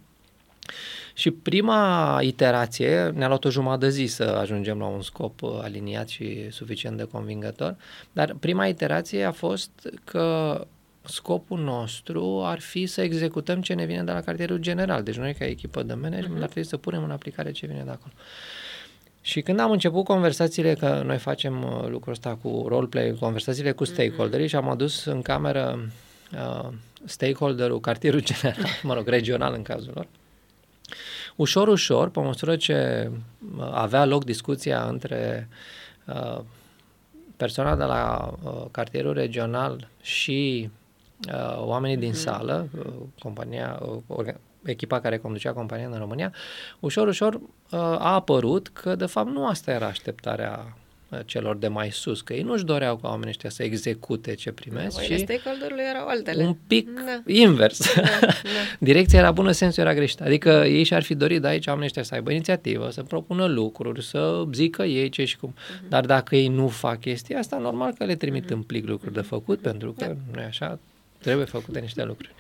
Și 1.15 1.31
prima 1.31 2.19
iterație 2.23 3.13
ne-a 3.15 3.29
luat 3.29 3.45
o 3.45 3.51
jumătate 3.51 3.85
de 3.85 3.91
zi 3.91 4.07
să 4.07 4.23
ajungem 4.23 4.79
la 4.79 4.87
un 4.87 5.03
scop 5.03 5.43
uh, 5.43 5.59
aliniat 5.63 6.09
și 6.09 6.51
suficient 6.51 6.97
de 6.97 7.05
convingător, 7.05 7.77
dar 8.13 8.37
prima 8.41 8.67
iterație 8.67 9.25
a 9.25 9.33
fost 9.33 9.71
că 10.05 10.67
scopul 11.11 11.59
nostru 11.59 12.43
ar 12.45 12.61
fi 12.61 12.87
să 12.87 13.00
executăm 13.00 13.62
ce 13.62 13.75
ne 13.75 13.85
vine 13.85 14.02
de 14.02 14.12
la 14.12 14.21
cartierul 14.21 14.59
general. 14.59 15.02
Deci 15.02 15.17
noi 15.17 15.35
ca 15.35 15.45
echipă 15.45 15.83
de 15.83 15.95
management 15.95 16.38
uh-huh. 16.38 16.43
ar 16.43 16.49
trebui 16.49 16.69
să 16.69 16.76
punem 16.76 17.02
în 17.02 17.11
aplicare 17.11 17.50
ce 17.50 17.67
vine 17.67 17.83
de 17.85 17.90
acolo. 17.90 18.12
Și 19.21 19.40
când 19.40 19.61
am 19.61 19.71
început 19.71 20.05
conversațiile, 20.05 20.75
că 20.75 21.02
noi 21.05 21.19
facem 21.19 21.62
uh, 21.62 21.88
lucrul 21.88 22.12
ăsta 22.12 22.38
cu 22.43 22.64
roleplay, 22.69 23.17
conversațiile 23.21 23.73
cu 23.73 23.83
mhm. 23.83 23.93
stakeholderii 23.93 24.47
uh-huh. 24.47 24.50
și 24.50 24.57
am 24.57 24.69
adus 24.69 25.05
în 25.05 25.23
cameră 25.23 25.90
uh, 26.33 26.69
stakeholderul 27.05 27.81
cartierul 27.81 28.23
general, 28.23 28.67
mă 28.83 28.95
rog, 28.95 29.09
regional 29.09 29.55
în 29.55 29.62
cazul 29.62 29.93
lor, 29.95 30.07
ușor, 31.37 31.69
ușor, 31.69 32.11
pe 32.11 32.21
măsură 32.21 32.57
ce 32.57 33.11
uh, 33.57 33.71
avea 33.73 34.05
loc 34.05 34.25
discuția 34.25 34.83
între 34.83 35.49
uh, 36.07 36.40
persoana 37.37 37.76
de 37.76 37.85
la 37.85 38.35
uh, 38.43 38.64
cartierul 38.71 39.12
regional 39.12 39.88
și 40.02 40.62
uh, 40.64 40.80
oamenii 41.57 41.97
din 41.97 42.11
mm-hmm. 42.11 42.15
sală, 42.15 42.69
uh, 42.79 42.93
compania, 43.19 43.79
uh, 43.83 43.99
orga, 44.07 44.41
echipa 44.65 45.00
care 45.00 45.19
conducea 45.19 45.53
compania 45.53 45.87
în 45.87 45.99
România, 45.99 46.33
ușor, 46.81 47.09
ușor 47.09 47.35
uh, 47.35 47.41
a 47.81 48.15
apărut 48.15 48.69
că 48.69 48.95
de 48.95 49.07
fapt 49.07 49.31
nu 49.31 49.47
asta 49.47 49.71
era 49.71 49.87
așteptarea 49.87 50.77
uh, 51.09 51.19
celor 51.25 51.57
de 51.57 51.69
mai 51.69 51.91
sus, 51.91 52.21
că 52.21 52.33
ei 52.33 52.43
nu-și 52.43 52.65
doreau 52.65 52.97
ca 52.97 53.09
oamenii 53.09 53.29
ăștia 53.29 53.50
să 53.50 53.62
execute 53.62 54.35
ce 54.35 54.53
primesc 54.53 54.97
Voile 54.97 55.17
și 55.17 55.27
erau 55.91 56.07
altele. 56.07 56.45
un 56.45 56.57
pic 56.67 56.89
da. 56.95 57.33
invers. 57.33 57.95
Da, 57.95 58.03
da. 58.21 58.29
Direcția 58.79 59.19
era 59.19 59.33
bună, 59.33 59.50
sensul 59.50 59.83
era 59.83 59.95
greșit. 59.95 60.21
Adică 60.21 60.50
ei 60.50 60.83
și-ar 60.83 61.03
fi 61.03 61.15
dorit 61.15 61.41
de 61.41 61.47
aici 61.47 61.67
oamenii 61.67 61.87
ăștia 61.87 62.03
să 62.03 62.15
aibă 62.15 62.31
inițiativă, 62.31 62.91
să 62.91 63.03
propună 63.03 63.47
lucruri, 63.47 64.05
să 64.05 64.45
zică 64.53 64.83
ei 64.83 65.09
ce 65.09 65.25
și 65.25 65.37
cum. 65.37 65.55
Uh-huh. 65.55 65.89
Dar 65.89 66.07
dacă 66.07 66.37
ei 66.37 66.49
nu 66.49 66.69
fac 66.69 67.00
chestia 67.00 67.39
asta, 67.39 67.59
normal 67.59 67.93
că 67.99 68.05
le 68.05 68.17
trimit 68.17 68.45
uh-huh. 68.45 68.55
în 68.55 68.62
plic 68.62 68.87
lucruri 68.87 69.15
de 69.15 69.21
făcut, 69.21 69.59
uh-huh. 69.59 69.62
pentru 69.62 69.93
că 69.93 70.05
da. 70.05 70.15
nu 70.33 70.41
e 70.41 70.45
așa, 70.45 70.79
Trebuie 71.21 71.45
făcute 71.45 71.81
niște 71.81 72.05
lucruri. 72.05 72.35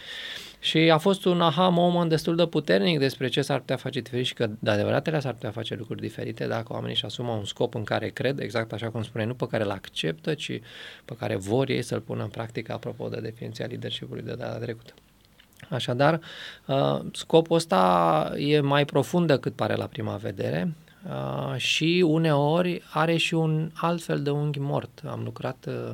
Și 0.62 0.78
a 0.78 0.98
fost 0.98 1.24
un 1.24 1.40
aha 1.40 1.68
moment 1.68 2.08
destul 2.08 2.36
de 2.36 2.46
puternic 2.46 2.98
despre 2.98 3.28
ce 3.28 3.42
s-ar 3.42 3.58
putea 3.58 3.76
face 3.76 4.00
diferit 4.00 4.26
și 4.26 4.34
că 4.34 4.50
de 4.58 4.70
adevărat 4.70 5.16
s-ar 5.20 5.32
putea 5.32 5.50
face 5.50 5.74
lucruri 5.74 6.00
diferite 6.00 6.46
dacă 6.46 6.72
oamenii 6.72 6.94
își 6.94 7.04
asumă 7.04 7.32
un 7.32 7.44
scop 7.44 7.74
în 7.74 7.84
care 7.84 8.08
cred, 8.08 8.38
exact 8.38 8.72
așa 8.72 8.88
cum 8.90 9.02
spune, 9.02 9.24
nu 9.24 9.34
pe 9.34 9.46
care 9.46 9.62
îl 9.62 9.70
acceptă, 9.70 10.34
ci 10.34 10.60
pe 11.04 11.16
care 11.18 11.36
vor 11.36 11.68
ei 11.68 11.82
să-l 11.82 12.00
pună 12.00 12.22
în 12.22 12.28
practică 12.28 12.72
apropo 12.72 13.08
de 13.08 13.20
definiția 13.20 13.66
leadership-ului 13.66 14.22
de 14.22 14.34
data 14.34 14.58
trecută. 14.58 14.92
Așadar, 15.68 16.20
uh, 16.66 17.00
scopul 17.12 17.56
ăsta 17.56 18.32
e 18.36 18.60
mai 18.60 18.84
profund 18.84 19.26
decât 19.26 19.54
pare 19.54 19.74
la 19.74 19.86
prima 19.86 20.16
vedere 20.16 20.72
uh, 21.06 21.56
și 21.56 22.04
uneori 22.06 22.82
are 22.92 23.16
și 23.16 23.34
un 23.34 23.70
alt 23.74 24.02
fel 24.02 24.22
de 24.22 24.30
unghi 24.30 24.58
mort. 24.58 25.02
Am 25.06 25.20
lucrat 25.24 25.66
uh, 25.68 25.92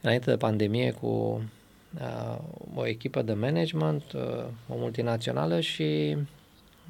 înainte 0.00 0.30
de 0.30 0.36
pandemie 0.36 0.90
cu 0.90 1.06
uh, 1.06 1.40
o 2.74 2.86
echipă 2.86 3.22
de 3.22 3.32
management, 3.32 4.02
uh, 4.14 4.44
o 4.68 4.74
multinațională 4.76 5.60
și 5.60 6.16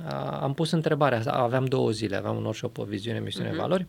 uh, 0.05 0.39
am 0.41 0.55
pus 0.55 0.71
întrebarea 0.71 1.19
asta, 1.19 1.31
aveam 1.31 1.65
două 1.65 1.91
zile, 1.91 2.17
aveam 2.17 2.37
un 2.37 2.43
workshop, 2.43 2.79
o 2.79 2.85
viziune, 2.85 3.21
misiune, 3.21 3.51
uh-huh. 3.51 3.57
valori 3.57 3.87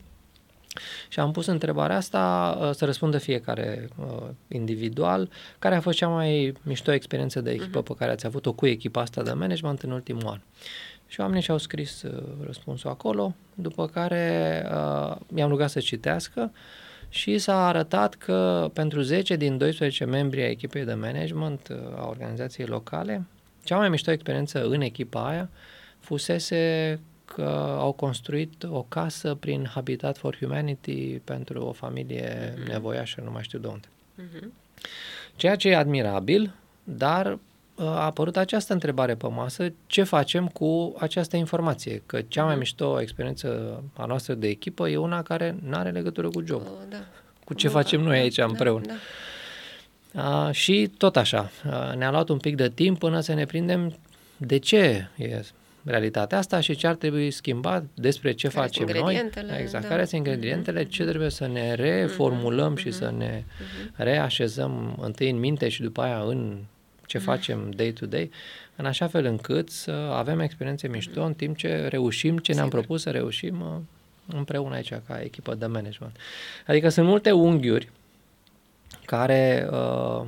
și 1.08 1.20
am 1.20 1.32
pus 1.32 1.46
întrebarea 1.46 1.96
asta 1.96 2.58
uh, 2.62 2.72
să 2.74 2.86
răspundă 2.86 3.18
fiecare 3.18 3.90
uh, 4.00 4.28
individual, 4.48 5.30
care 5.60 5.76
a 5.76 5.82
fost 5.82 5.98
cea 5.98 6.08
mai 6.08 6.54
mișto 6.64 6.92
experiență 6.92 7.42
de 7.42 7.52
echipă 7.52 7.82
uh-huh. 7.82 7.86
pe 7.86 7.94
care 7.98 8.12
ați 8.12 8.26
avut-o 8.26 8.54
cu 8.54 8.66
echipa 8.66 9.02
asta 9.02 9.24
de 9.24 9.32
management 9.32 9.82
în 9.82 9.92
ultimul 9.92 10.28
an. 10.28 10.40
Și 11.08 11.20
oamenii 11.20 11.42
și-au 11.42 11.58
scris 11.58 12.02
uh, 12.02 12.24
răspunsul 12.46 12.90
acolo, 12.90 13.36
după 13.54 13.88
care 13.88 14.66
uh, 14.72 15.16
i-am 15.36 15.50
rugat 15.50 15.70
să 15.70 15.80
citească 15.80 16.52
și 17.10 17.38
s-a 17.38 17.68
arătat 17.68 18.16
că 18.16 18.70
pentru 18.74 19.02
10 19.02 19.36
din 19.36 19.58
12 19.58 20.06
membri 20.06 20.42
ai 20.42 20.52
echipei 20.52 20.86
de 20.86 20.94
management 20.94 21.68
uh, 21.72 21.78
a 21.98 22.08
organizației 22.08 22.68
locale, 22.68 23.26
cea 23.64 23.78
mai 23.78 23.90
mișto 23.90 24.12
experiență 24.12 24.66
în 24.66 24.82
echipa 24.82 25.28
aia 25.28 25.50
fusese 26.00 27.00
că 27.26 27.76
au 27.78 27.92
construit 27.92 28.64
o 28.64 28.84
casă 28.84 29.36
prin 29.36 29.66
Habitat 29.66 30.18
for 30.18 30.38
Humanity 30.38 31.20
pentru 31.24 31.66
o 31.66 31.72
familie 31.72 32.54
mm-hmm. 32.54 32.68
nevoiașă, 32.68 33.22
nu 33.24 33.32
mai 33.32 33.44
știu 33.44 33.60
de 33.60 33.68
unde. 33.68 33.88
Mm-hmm. 34.22 34.48
Ceea 35.36 35.56
ce 35.56 35.70
e 35.70 35.76
admirabil, 35.76 36.54
dar 36.84 37.40
a 37.80 38.06
apărut 38.06 38.38
această 38.38 38.74
întrebare 38.74 39.16
pe 39.16 39.28
masă, 39.28 39.74
ce 39.88 40.04
facem 40.04 40.48
cu 40.48 40.96
această 41.00 41.36
informație? 41.36 42.04
Că 42.06 42.22
cea 42.28 42.42
mai 42.42 42.52
mhm. 42.52 42.60
mișto 42.60 43.02
experiență 43.02 43.82
a 43.94 44.06
noastră 44.06 44.34
de 44.34 44.48
echipă 44.48 44.90
e 44.90 44.98
una 44.98 45.22
care 45.22 45.56
nu 45.64 45.76
are 45.76 45.90
legătură 45.90 46.28
cu 46.28 46.44
job. 46.46 46.62
Uh, 46.62 46.68
da. 46.90 46.98
Cu 47.44 47.54
ce 47.54 47.68
nu, 47.68 47.74
facem 47.74 48.02
noi 48.02 48.20
aici 48.20 48.36
da, 48.36 48.46
împreună. 48.46 48.86
Da. 48.86 50.46
A, 50.46 50.52
și 50.52 50.92
tot 50.98 51.18
așa, 51.18 51.52
a, 51.72 51.94
ne-a 51.94 52.12
luat 52.12 52.30
un 52.30 52.38
pic 52.38 52.56
de 52.56 52.70
timp 52.70 53.00
până 53.00 53.20
să 53.20 53.34
ne 53.34 53.46
prindem 53.46 53.98
de 54.38 54.58
ce 54.58 55.10
e 55.16 55.42
realitatea 55.84 56.38
asta 56.38 56.60
și 56.60 56.76
ce 56.76 56.88
ar 56.88 56.96
trebui 56.96 57.32
schimbat, 57.32 57.84
despre 57.94 58.32
ce 58.32 58.48
care 58.48 58.60
facem 58.60 58.88
noi. 59.02 59.32
Exact, 59.60 59.84
da. 59.84 59.90
care 59.90 60.06
sunt 60.06 60.26
ingredientele, 60.26 60.86
mm-hmm. 60.86 60.90
ce 60.90 61.04
trebuie 61.04 61.30
să 61.30 61.48
ne 61.48 61.74
reformulăm 61.74 62.74
mm-hmm. 62.74 62.82
și 62.82 62.92
să 62.92 63.14
ne 63.18 63.44
mm-hmm. 63.44 63.96
reașezăm 63.96 64.98
întâi 65.02 65.30
în 65.30 65.40
minte 65.40 65.70
și 65.70 65.82
după 65.82 66.02
aia 66.02 66.24
în 66.28 66.58
ce 67.10 67.18
mm. 67.18 67.24
facem 67.24 67.72
day 67.76 67.92
to 67.92 68.06
day, 68.06 68.32
în 68.76 68.86
așa 68.86 69.08
fel 69.08 69.26
încât 69.26 69.70
să 69.70 69.92
avem 69.92 70.40
experiențe 70.40 70.88
mișto 70.88 71.24
în 71.24 71.34
timp 71.34 71.58
ce 71.58 71.88
reușim 71.88 72.38
ce 72.38 72.54
ne-am 72.54 72.70
propus 72.70 73.02
să 73.02 73.10
reușim 73.10 73.62
uh, 73.62 74.36
împreună 74.38 74.76
aici 74.76 74.94
ca 75.08 75.22
echipă 75.22 75.56
de 75.56 75.66
management. 75.66 76.16
Adică 76.68 76.90
sunt 76.90 77.08
multe 77.08 77.32
unghiuri 77.32 77.90
care 79.06 79.70
uh, 79.72 80.26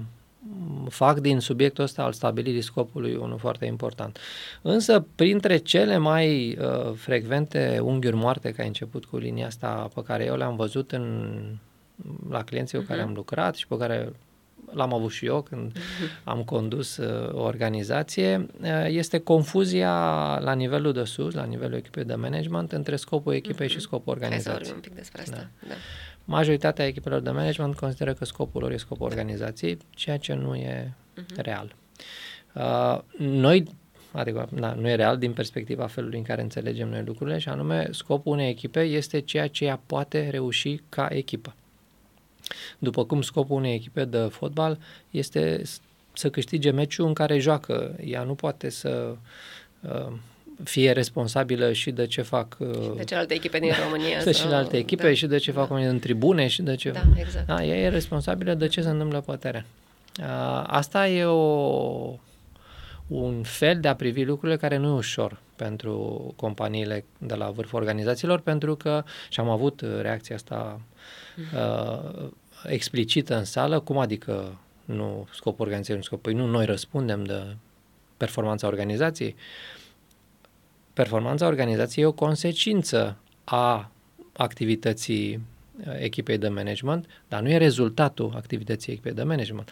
fac 0.90 1.20
din 1.20 1.40
subiectul 1.40 1.84
ăsta 1.84 2.04
al 2.04 2.14
stabilirii 2.14 2.62
scopului 2.62 3.16
unul 3.16 3.38
foarte 3.38 3.66
important. 3.66 4.18
Însă, 4.62 5.06
printre 5.16 5.58
cele 5.58 5.98
mai 5.98 6.58
uh, 6.62 6.94
frecvente 6.96 7.80
unghiuri 7.84 8.16
moarte, 8.16 8.52
că 8.52 8.62
ai 8.62 8.68
început 8.68 9.06
cu 9.06 9.18
linia 9.18 9.46
asta 9.46 9.90
pe 9.96 10.04
care 10.04 10.26
eu 10.26 10.36
le-am 10.36 10.56
văzut 10.56 10.92
în, 10.92 11.36
la 12.30 12.44
clienții 12.44 12.78
uh-huh. 12.78 12.82
cu 12.82 12.88
care 12.88 13.00
mhm. 13.00 13.10
am 13.10 13.16
lucrat 13.16 13.56
și 13.56 13.68
pe 13.68 13.78
care 13.78 14.14
l-am 14.74 14.94
avut 14.94 15.12
și 15.12 15.26
eu 15.26 15.42
când 15.42 15.72
uh-huh. 15.72 16.24
am 16.24 16.44
condus 16.44 16.98
uh, 16.98 17.34
o 17.34 17.42
organizație, 17.42 18.48
uh, 18.62 18.86
este 18.88 19.20
confuzia 19.20 19.92
la 20.40 20.54
nivelul 20.54 20.94
de 20.94 21.04
sus, 21.04 21.34
la 21.34 21.44
nivelul 21.44 21.78
echipei 21.78 22.04
de 22.04 22.16
management, 22.16 22.72
între 22.72 22.96
scopul 22.96 23.34
echipei 23.34 23.68
uh-huh. 23.68 23.72
și 23.72 23.80
scopul 23.80 24.14
organizației. 24.14 24.56
Hai 24.56 24.66
să 24.66 24.74
un 24.74 24.80
pic 24.80 24.96
despre 24.96 25.22
asta. 25.22 25.36
Da. 25.36 25.68
Da. 25.68 25.74
Majoritatea 26.26 26.86
echipelor 26.86 27.20
de 27.20 27.30
management 27.30 27.76
consideră 27.76 28.14
că 28.14 28.26
scopul 28.26 28.62
lor 28.62 28.72
e 28.72 28.78
scopul 28.78 29.06
organizației, 29.06 29.78
ceea 29.90 30.18
ce 30.18 30.34
nu 30.34 30.56
e 30.56 30.94
uh-huh. 31.18 31.36
real. 31.36 31.76
Uh, 32.54 33.00
noi 33.18 33.80
adică 34.12 34.50
na, 34.52 34.74
nu 34.74 34.90
e 34.90 34.96
real 34.96 35.18
din 35.18 35.34
perspectiva 35.34 35.88
felului 35.88 36.18
în 36.18 36.24
care 36.24 36.42
înțelegem 36.42 36.90
noi 36.90 37.04
lucrurile 37.06 37.38
și 37.38 37.50
anume 37.50 37.88
scopul 37.92 38.32
unei 38.32 38.50
echipe 38.50 38.82
este 38.82 39.20
ceea 39.20 39.48
ce 39.48 39.66
ea 39.66 39.82
poate 39.86 40.30
reuși 40.30 40.82
ca 40.90 41.08
echipă. 41.12 41.56
După 42.80 43.06
cum 43.06 43.22
scopul 43.22 43.56
unei 43.56 43.74
echipe 43.74 44.06
de 44.06 44.18
fotbal 44.18 44.80
este 45.10 45.62
să 46.14 46.30
câștige 46.30 46.72
meciul 46.72 47.08
în 47.08 47.14
care 47.14 47.40
joacă. 47.40 47.96
Ea 48.06 48.24
nu 48.24 48.36
poate 48.36 48.70
să 48.70 49.16
uh, 49.82 50.14
fie 50.64 50.92
responsabilă 50.92 51.74
și 51.74 51.92
de 51.92 52.06
ce 52.06 52.22
fac... 52.22 52.58
Uh, 52.60 52.68
de 52.96 53.04
celelalte 53.04 53.34
echipe 53.34 53.60
din 53.60 53.72
România. 53.84 54.24
de 54.24 54.32
celelalte 54.32 54.78
echipe 54.78 55.08
da, 55.08 55.14
și 55.14 55.26
de 55.26 55.38
ce 55.38 55.52
da. 55.52 55.66
fac 55.66 55.78
în 55.78 56.00
tribune 56.00 56.48
și 56.48 56.62
de 56.62 56.76
ce... 56.76 56.92
Da, 56.92 57.02
exact. 57.16 57.48
Da, 57.48 57.64
ea 57.64 57.76
e 57.76 57.90
responsabilă 57.90 58.54
de 58.54 58.68
ce 58.68 58.82
se 58.82 58.90
întâmplă 58.90 59.22
pe 59.22 59.36
teren. 59.36 59.66
Uh, 60.20 60.64
asta 60.68 61.08
e 61.08 61.24
o, 61.24 62.20
un 63.08 63.44
fel 63.44 63.80
de 63.80 63.88
a 63.88 63.96
privi 63.96 64.24
lucrurile 64.24 64.58
care 64.58 64.78
nu 64.78 64.88
e 64.88 64.98
ușor 64.98 65.40
pentru 65.56 66.34
companiile 66.36 67.06
de 67.18 67.36
la 67.36 67.50
vârful 67.50 67.80
organizațiilor, 67.80 68.40
pentru 68.40 68.76
că, 68.76 69.04
și 69.30 69.40
am 69.40 69.50
avut 69.50 69.84
reacția 70.02 70.36
asta 70.36 70.82
uh, 71.54 72.30
explicită 72.66 73.38
în 73.38 73.44
sală, 73.44 73.80
cum 73.80 73.98
adică 73.98 74.60
nu 74.86 75.28
scopul 75.34 75.66
organizației, 75.66 75.98
nu 75.98 76.04
scopul. 76.04 76.32
Păi 76.32 76.42
nu, 76.42 76.48
noi 76.48 76.66
răspundem 76.66 77.24
de 77.24 77.56
performanța 78.18 78.68
organizației. 78.68 79.36
Performanța 80.94 81.48
organizației 81.48 82.04
e 82.04 82.08
o 82.08 82.12
consecință 82.12 83.18
a 83.44 83.92
activității 84.34 85.34
uh, 85.88 86.00
echipei 86.00 86.38
de 86.38 86.48
management, 86.48 87.06
dar 87.28 87.42
nu 87.42 87.50
e 87.50 87.58
rezultatul 87.58 88.34
activității 88.36 88.92
echipei 88.92 89.14
de 89.14 89.24
management. 89.24 89.70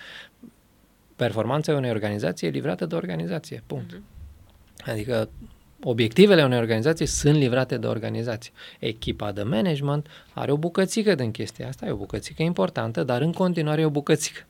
Performanța 1.16 1.76
unei 1.76 1.90
organizații 1.90 2.48
e 2.48 2.50
livrată 2.50 2.86
de 2.86 2.96
organizație, 2.96 3.64
punct. 3.68 3.94
Mm-hmm. 3.94 4.86
Adică 4.86 5.30
obiectivele 5.84 6.44
unei 6.44 6.58
organizații 6.58 7.06
sunt 7.06 7.36
livrate 7.36 7.78
de 7.78 7.88
organizație. 7.88 8.52
Echipa 8.80 9.32
de 9.32 9.44
management 9.44 10.08
are 10.34 10.52
o 10.52 10.58
bucățică 10.58 11.16
din 11.16 11.32
chestia 11.32 11.68
asta, 11.68 11.86
e 11.86 11.92
o 11.92 11.96
bucățică 11.96 12.44
importantă, 12.44 13.04
dar 13.04 13.22
în 13.22 13.32
continuare 13.32 13.82
e 13.82 13.86
o 13.86 13.90
bucățică. 13.90 14.42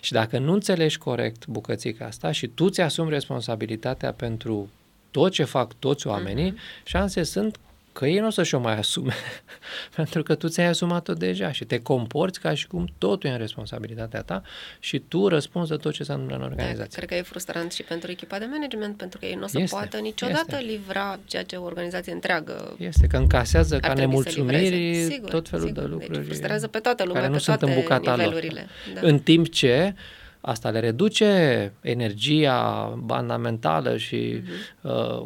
Și 0.00 0.12
dacă 0.12 0.38
nu 0.38 0.52
înțelegi 0.52 0.98
corect 0.98 1.46
bucățica 1.46 2.04
asta 2.04 2.30
și 2.30 2.46
tu 2.46 2.68
ți-asumi 2.68 3.10
responsabilitatea 3.10 4.12
pentru 4.12 4.70
tot 5.10 5.32
ce 5.32 5.44
fac 5.44 5.72
toți 5.78 6.06
oamenii, 6.06 6.52
uh-huh. 6.52 6.84
șanse 6.84 7.22
sunt 7.22 7.58
că 8.00 8.06
ei 8.06 8.18
nu 8.18 8.26
o 8.26 8.30
să-și 8.30 8.54
o 8.54 8.58
mai 8.58 8.76
asume, 8.76 9.14
pentru 9.96 10.22
că 10.22 10.34
tu 10.34 10.48
ți-ai 10.48 10.66
asumat-o 10.66 11.12
deja 11.12 11.52
și 11.52 11.64
te 11.64 11.78
comporți 11.78 12.40
ca 12.40 12.54
și 12.54 12.66
cum 12.66 12.88
totul 12.98 13.28
e 13.28 13.32
în 13.32 13.38
responsabilitatea 13.38 14.22
ta 14.22 14.42
și 14.78 14.98
tu 14.98 15.28
răspunzi 15.28 15.70
de 15.70 15.76
tot 15.76 15.92
ce 15.92 16.02
se 16.02 16.12
întâmplă 16.12 16.36
în 16.36 16.42
organizație. 16.42 16.88
Da, 16.90 16.96
cred 16.96 17.08
că 17.08 17.14
e 17.14 17.22
frustrant 17.22 17.72
și 17.72 17.82
pentru 17.82 18.10
echipa 18.10 18.38
de 18.38 18.46
management, 18.50 18.96
pentru 18.96 19.18
că 19.18 19.26
ei 19.26 19.34
nu 19.34 19.42
o 19.42 19.46
să 19.46 19.58
este, 19.58 19.76
poată 19.76 19.96
niciodată 19.98 20.56
este. 20.56 20.64
livra 20.70 21.18
ceea 21.24 21.42
ce 21.42 21.56
o 21.56 21.64
organizație 21.64 22.12
întreagă 22.12 22.74
Este, 22.78 23.06
că 23.06 23.16
încasează 23.16 23.78
ca 23.78 23.92
nemulțumiri 23.92 24.94
sigur, 25.10 25.30
tot 25.30 25.48
felul 25.48 25.66
sigur. 25.66 25.82
de 25.82 25.88
deci 25.88 25.98
lucruri. 25.98 26.18
Deci 26.18 26.26
frustrează 26.26 26.66
pe 26.66 26.78
toată 26.78 27.04
lumea, 27.04 27.20
care 27.20 27.32
nu 27.32 27.38
pe 27.38 27.42
sunt 27.42 27.58
toate 27.58 27.74
în 27.74 27.80
bucata 27.80 28.16
nivelurile. 28.16 28.66
Lor. 28.92 29.00
Da. 29.02 29.08
În 29.08 29.18
timp 29.18 29.48
ce 29.48 29.94
Asta 30.42 30.70
le 30.70 30.80
reduce 30.80 31.72
energia, 31.80 32.92
banda 33.04 33.36
mentală 33.36 33.96
și, 33.96 34.40
uh-huh. 34.40 34.80
uh, 34.80 35.24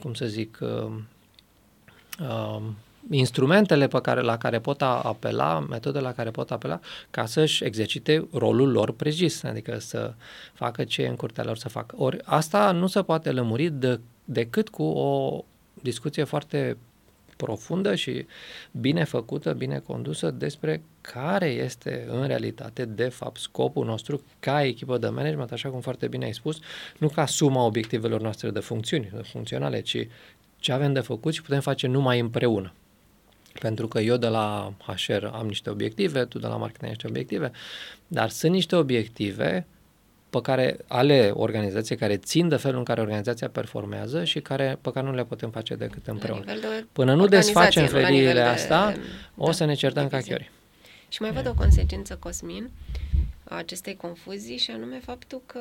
cum 0.00 0.14
să 0.14 0.26
zic, 0.26 0.58
uh, 0.60 0.92
uh, 2.20 2.62
instrumentele 3.10 3.86
pe 3.86 4.00
care, 4.00 4.20
la 4.20 4.36
care 4.36 4.58
pot 4.58 4.82
apela, 4.82 5.60
metodele 5.60 6.04
la 6.04 6.12
care 6.12 6.30
pot 6.30 6.50
apela, 6.50 6.80
ca 7.10 7.26
să-și 7.26 7.64
exercite 7.64 8.28
rolul 8.32 8.70
lor 8.70 8.92
precis, 8.92 9.42
adică 9.42 9.78
să 9.78 10.14
facă 10.52 10.84
ce 10.84 11.02
e 11.02 11.08
în 11.08 11.16
curtea 11.16 11.44
lor 11.44 11.56
să 11.56 11.68
facă. 11.68 11.94
Ori 11.98 12.18
asta 12.24 12.70
nu 12.70 12.86
se 12.86 13.02
poate 13.02 13.30
lămuri 13.30 13.70
de, 13.70 14.00
decât 14.24 14.68
cu 14.68 14.82
o 14.82 15.44
discuție 15.74 16.24
foarte 16.24 16.76
profundă 17.36 17.94
și 17.94 18.26
bine 18.70 19.04
făcută, 19.04 19.52
bine 19.52 19.78
condusă 19.78 20.30
despre 20.30 20.82
care 21.00 21.46
este 21.46 22.06
în 22.08 22.26
realitate, 22.26 22.84
de 22.84 23.08
fapt, 23.08 23.40
scopul 23.40 23.84
nostru 23.84 24.22
ca 24.40 24.64
echipă 24.64 24.98
de 24.98 25.08
management, 25.08 25.52
așa 25.52 25.68
cum 25.68 25.80
foarte 25.80 26.08
bine 26.08 26.24
ai 26.24 26.34
spus, 26.34 26.58
nu 26.98 27.08
ca 27.08 27.26
suma 27.26 27.64
obiectivelor 27.64 28.20
noastre 28.20 28.50
de 28.50 28.60
funcțiuni 28.60 29.10
funcționale, 29.22 29.80
ci 29.80 30.06
ce 30.64 30.72
avem 30.72 30.92
de 30.92 31.00
făcut 31.00 31.32
și 31.34 31.42
putem 31.42 31.60
face 31.60 31.86
numai 31.86 32.18
împreună. 32.18 32.72
Pentru 33.60 33.88
că 33.88 34.00
eu 34.00 34.16
de 34.16 34.26
la 34.26 34.72
HR 34.86 35.24
am 35.24 35.46
niște 35.46 35.70
obiective, 35.70 36.24
tu 36.24 36.38
de 36.38 36.46
la 36.46 36.56
marketing 36.56 36.82
ai 36.82 36.88
niște 36.88 37.06
obiective, 37.06 37.50
dar 38.06 38.28
sunt 38.28 38.52
niște 38.52 38.76
obiective 38.76 39.66
pe 40.30 40.40
care, 40.40 40.76
ale 40.86 41.30
organizației 41.34 41.98
care 41.98 42.16
țin 42.16 42.48
de 42.48 42.56
felul 42.56 42.78
în 42.78 42.84
care 42.84 43.00
organizația 43.00 43.48
performează 43.48 44.24
și 44.24 44.40
care, 44.40 44.78
pe 44.80 44.90
care 44.92 45.06
nu 45.06 45.14
le 45.14 45.24
putem 45.24 45.50
face 45.50 45.74
decât 45.74 46.06
împreună. 46.06 46.44
De 46.44 46.86
Până 46.92 47.14
nu 47.14 47.26
desfacem 47.26 47.86
feriile 47.86 48.40
astea, 48.40 48.92
de, 48.92 49.00
o 49.36 49.46
da, 49.46 49.52
să 49.52 49.64
ne 49.64 49.74
certăm 49.74 50.08
ca 50.08 50.18
chiori. 50.18 50.50
Și 51.08 51.22
mai 51.22 51.32
văd 51.32 51.48
o 51.48 51.54
consecință, 51.54 52.16
Cosmin, 52.16 52.70
a 53.44 53.56
acestei 53.56 53.96
confuzii 53.96 54.58
și 54.58 54.70
anume 54.70 55.00
faptul 55.04 55.42
că 55.46 55.60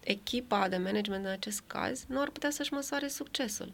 echipa 0.00 0.68
de 0.68 0.76
management 0.76 1.24
în 1.24 1.30
acest 1.30 1.62
caz 1.66 2.04
nu 2.08 2.20
ar 2.20 2.30
putea 2.30 2.50
să-și 2.50 2.72
măsoare 2.72 3.08
succesul 3.08 3.70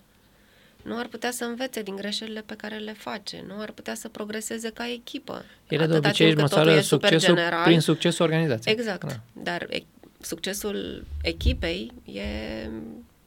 nu 0.87 0.99
ar 0.99 1.07
putea 1.07 1.31
să 1.31 1.45
învețe 1.45 1.83
din 1.83 1.97
greșelile 1.97 2.43
pe 2.47 2.55
care 2.55 2.77
le 2.77 2.93
face, 2.93 3.45
nu 3.47 3.61
ar 3.61 3.71
putea 3.71 3.95
să 3.95 4.09
progreseze 4.09 4.71
ca 4.71 4.91
echipă. 4.91 5.45
Ele 5.69 5.87
de 5.87 5.97
obicei 5.97 6.27
își 6.27 6.37
măsoară 6.37 6.81
succesul 6.81 7.35
general. 7.35 7.65
prin 7.65 7.81
succesul 7.81 8.25
organizației. 8.25 8.75
Exact, 8.75 9.07
da. 9.07 9.21
dar 9.33 9.67
e, 9.71 9.83
succesul 10.21 11.05
echipei 11.23 11.93
e 12.05 12.23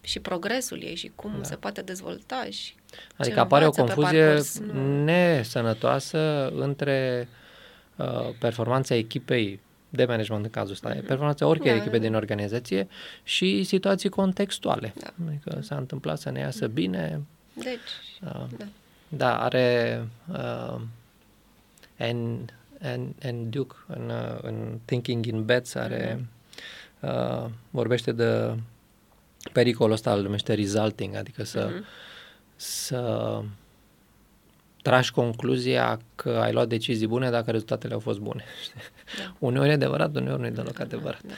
și 0.01 0.19
progresul 0.19 0.81
ei 0.83 0.95
și 0.95 1.11
cum 1.15 1.31
da. 1.37 1.43
se 1.43 1.55
poate 1.55 1.81
dezvolta 1.81 2.45
și 2.49 2.73
Adică 3.15 3.39
apare 3.39 3.65
o 3.65 3.71
confuzie 3.71 4.23
parcurs, 4.23 4.59
nesănătoasă 5.03 6.49
între 6.55 7.27
uh, 7.95 8.29
performanța 8.39 8.95
echipei 8.95 9.59
de 9.89 10.05
management 10.05 10.45
în 10.45 10.51
cazul 10.51 10.71
ăsta, 10.71 10.93
mm-hmm. 10.93 11.05
performanța 11.05 11.47
oricărei 11.47 11.73
da, 11.73 11.81
echipe 11.81 11.97
da. 11.97 12.03
din 12.03 12.15
organizație 12.15 12.87
și 13.23 13.63
situații 13.63 14.09
contextuale. 14.09 14.93
Da. 14.95 15.13
Adică 15.27 15.59
s-a 15.61 15.75
întâmplat 15.75 16.19
să 16.19 16.31
ne 16.31 16.39
iasă 16.39 16.67
mm-hmm. 16.67 16.73
bine, 16.73 17.21
deci, 17.63 18.23
uh, 18.23 18.45
da. 18.57 18.65
Da, 19.09 19.41
are 19.41 20.07
uh, 20.31 20.81
and, 21.97 22.53
and, 22.81 23.13
and 23.23 23.51
Duke 23.51 23.75
în, 23.87 24.09
uh, 24.09 24.37
în 24.41 24.79
Thinking 24.85 25.25
in 25.25 25.45
Bets 25.45 25.75
are 25.75 26.19
mm-hmm. 26.19 27.43
uh, 27.43 27.49
vorbește 27.69 28.11
de 28.11 28.55
pericolul 29.53 29.93
ăsta 29.93 30.13
îl 30.13 30.21
numește 30.21 30.53
resulting, 30.53 31.15
adică 31.15 31.43
să 31.43 31.69
mm-hmm. 31.69 31.85
să 32.55 33.41
tragi 34.81 35.11
concluzia 35.11 35.99
că 36.15 36.29
ai 36.29 36.51
luat 36.51 36.67
decizii 36.67 37.07
bune 37.07 37.29
dacă 37.29 37.51
rezultatele 37.51 37.93
au 37.93 37.99
fost 37.99 38.19
bune. 38.19 38.43
Da. 39.17 39.33
uneori 39.39 39.69
e 39.69 39.73
adevărat, 39.73 40.15
uneori 40.15 40.39
nu 40.39 40.45
e 40.45 40.49
deloc 40.49 40.77
da, 40.77 40.83
adevărat. 40.83 41.21
Da, 41.21 41.27
da. 41.27 41.35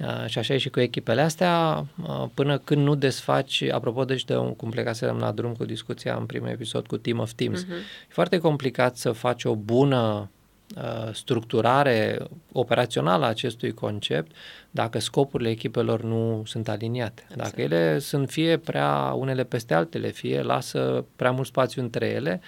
Uh, 0.00 0.26
și 0.26 0.38
așa 0.38 0.54
e 0.54 0.58
și 0.58 0.68
cu 0.68 0.80
echipele 0.80 1.20
astea, 1.20 1.86
uh, 2.02 2.24
până 2.34 2.58
când 2.58 2.82
nu 2.82 2.94
desfaci, 2.94 3.62
apropo 3.62 4.04
deci 4.04 4.24
de 4.24 4.36
un, 4.36 4.54
cum 4.54 4.70
plecasem 4.70 5.16
la 5.16 5.32
drum 5.32 5.54
cu 5.54 5.64
discuția 5.64 6.16
în 6.16 6.26
primul 6.26 6.48
episod 6.48 6.86
cu 6.86 6.96
Team 6.96 7.18
of 7.18 7.32
Teams, 7.32 7.64
uh-huh. 7.64 8.08
e 8.08 8.12
foarte 8.12 8.38
complicat 8.38 8.96
să 8.96 9.12
faci 9.12 9.44
o 9.44 9.54
bună 9.54 10.20
uh, 10.22 10.35
structurare 11.12 12.18
operațională 12.52 13.24
a 13.24 13.28
acestui 13.28 13.72
concept 13.72 14.30
dacă 14.70 14.98
scopurile 14.98 15.50
echipelor 15.50 16.02
nu 16.02 16.42
sunt 16.46 16.68
aliniate. 16.68 17.22
Absolut. 17.22 17.42
Dacă 17.42 17.60
ele 17.60 17.98
sunt 17.98 18.30
fie 18.30 18.56
prea 18.56 19.12
unele 19.16 19.44
peste 19.44 19.74
altele, 19.74 20.08
fie 20.08 20.42
lasă 20.42 21.04
prea 21.16 21.30
mult 21.30 21.46
spațiu 21.46 21.82
între 21.82 22.06
ele, 22.06 22.40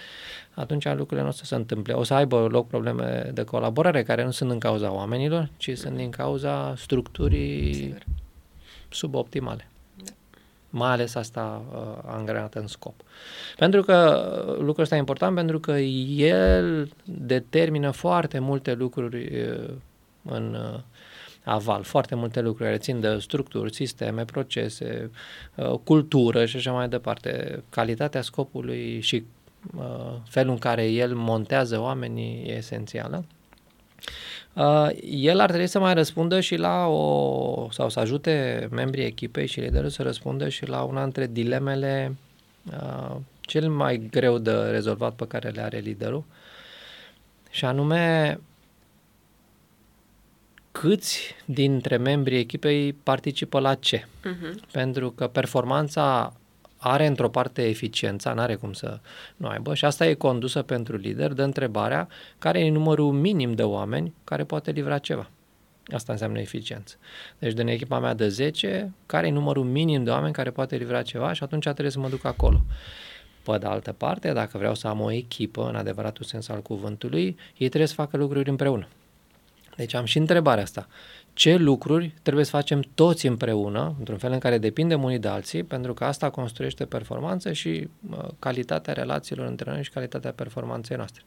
atunci 0.53 0.85
lucrurile 0.85 1.21
nu 1.21 1.27
o 1.27 1.31
să 1.31 1.45
se 1.45 1.55
întâmple. 1.55 1.93
O 1.93 2.03
să 2.03 2.13
aibă 2.13 2.47
loc 2.51 2.67
probleme 2.67 3.29
de 3.33 3.43
colaborare 3.43 4.03
care 4.03 4.23
nu 4.23 4.31
sunt 4.31 4.49
din 4.49 4.59
cauza 4.59 4.93
oamenilor, 4.93 5.49
ci 5.57 5.77
sunt 5.77 5.95
din 5.95 6.09
cauza 6.09 6.73
structurii 6.77 7.73
Sigur. 7.73 8.05
suboptimale. 8.89 9.67
Da. 10.69 10.77
Mai 10.77 10.91
ales 10.91 11.15
asta 11.15 11.61
uh, 11.73 12.03
angrenată 12.05 12.59
în 12.59 12.67
scop. 12.67 13.01
Pentru 13.57 13.81
că 13.81 14.29
uh, 14.47 14.57
lucrul 14.57 14.83
ăsta 14.83 14.95
e 14.95 14.99
important 14.99 15.35
pentru 15.35 15.59
că 15.59 15.71
el 15.71 16.91
determină 17.03 17.91
foarte 17.91 18.39
multe 18.39 18.73
lucruri 18.73 19.41
uh, 19.41 19.69
în 20.23 20.53
uh, 20.73 20.79
aval, 21.43 21.83
foarte 21.83 22.15
multe 22.15 22.41
lucruri 22.41 22.63
care 22.63 22.77
țin 22.77 22.99
de 22.99 23.17
structuri, 23.19 23.73
sisteme, 23.73 24.25
procese, 24.25 25.11
uh, 25.55 25.73
cultură 25.83 26.45
și 26.45 26.55
așa 26.55 26.71
mai 26.71 26.89
departe. 26.89 27.63
Calitatea 27.69 28.21
scopului 28.21 28.99
și 29.01 29.23
Uh, 29.77 30.15
felul 30.27 30.51
în 30.51 30.57
care 30.57 30.85
el 30.85 31.15
montează 31.15 31.79
oamenii 31.79 32.43
e 32.47 32.57
esențială. 32.57 33.25
Uh, 34.59 34.89
el 35.03 35.39
ar 35.39 35.49
trebui 35.49 35.67
să 35.67 35.79
mai 35.79 35.93
răspundă 35.93 36.39
și 36.39 36.55
la 36.55 36.85
o, 36.85 37.71
sau 37.71 37.89
să 37.89 37.99
ajute 37.99 38.67
membrii 38.71 39.05
echipei 39.05 39.47
și 39.47 39.59
liderul 39.59 39.89
să 39.89 40.03
răspundă 40.03 40.49
și 40.49 40.67
la 40.67 40.81
una 40.81 41.03
dintre 41.03 41.27
dilemele 41.27 42.15
uh, 42.71 43.15
cel 43.41 43.69
mai 43.69 44.07
greu 44.09 44.37
de 44.37 44.51
rezolvat 44.51 45.13
pe 45.13 45.27
care 45.27 45.49
le 45.49 45.61
are 45.61 45.77
liderul, 45.77 46.23
și 47.49 47.65
anume 47.65 48.39
câți 50.71 51.35
dintre 51.45 51.97
membrii 51.97 52.39
echipei 52.39 52.93
participă 52.93 53.59
la 53.59 53.75
ce. 53.75 53.99
Uh-huh. 53.99 54.71
Pentru 54.71 55.11
că 55.11 55.27
performanța 55.27 56.33
are 56.79 57.05
într-o 57.05 57.29
parte 57.29 57.67
eficiența, 57.67 58.33
nu 58.33 58.41
are 58.41 58.55
cum 58.55 58.73
să 58.73 58.99
nu 59.37 59.47
aibă 59.47 59.73
și 59.73 59.85
asta 59.85 60.05
e 60.05 60.13
condusă 60.13 60.61
pentru 60.61 60.95
lider 60.95 61.33
de 61.33 61.43
întrebarea 61.43 62.07
care 62.37 62.59
e 62.59 62.69
numărul 62.69 63.11
minim 63.11 63.53
de 63.53 63.63
oameni 63.63 64.13
care 64.23 64.43
poate 64.43 64.71
livra 64.71 64.97
ceva. 64.97 65.29
Asta 65.93 66.11
înseamnă 66.11 66.39
eficiență. 66.39 66.95
Deci 67.39 67.53
din 67.53 67.67
echipa 67.67 67.99
mea 67.99 68.13
de 68.13 68.27
10, 68.27 68.93
care 69.05 69.27
e 69.27 69.31
numărul 69.31 69.63
minim 69.63 70.03
de 70.03 70.09
oameni 70.09 70.33
care 70.33 70.49
poate 70.49 70.75
livra 70.75 71.01
ceva 71.01 71.33
și 71.33 71.43
atunci 71.43 71.63
trebuie 71.63 71.89
să 71.89 71.99
mă 71.99 72.09
duc 72.09 72.25
acolo. 72.25 72.61
Pe 73.43 73.57
de 73.57 73.65
altă 73.65 73.91
parte, 73.91 74.33
dacă 74.33 74.57
vreau 74.57 74.75
să 74.75 74.87
am 74.87 75.01
o 75.01 75.11
echipă, 75.11 75.67
în 75.67 75.75
adevăratul 75.75 76.25
sens 76.25 76.49
al 76.49 76.61
cuvântului, 76.61 77.37
ei 77.57 77.67
trebuie 77.67 77.87
să 77.87 77.93
facă 77.93 78.17
lucruri 78.17 78.49
împreună. 78.49 78.87
Deci 79.79 79.93
am 79.93 80.05
și 80.05 80.17
întrebarea 80.17 80.63
asta. 80.63 80.87
Ce 81.33 81.55
lucruri 81.55 82.13
trebuie 82.21 82.45
să 82.45 82.51
facem 82.51 82.81
toți 82.93 83.27
împreună, 83.27 83.95
într-un 83.99 84.17
fel 84.17 84.31
în 84.31 84.39
care 84.39 84.57
depindem 84.57 85.03
unii 85.03 85.19
de 85.19 85.27
alții, 85.27 85.63
pentru 85.63 85.93
că 85.93 86.05
asta 86.05 86.29
construiește 86.29 86.85
performanță 86.85 87.51
și 87.51 87.87
uh, 88.09 88.27
calitatea 88.39 88.93
relațiilor 88.93 89.47
între 89.47 89.71
noi 89.71 89.83
și 89.83 89.89
calitatea 89.89 90.31
performanței 90.31 90.97
noastre. 90.97 91.23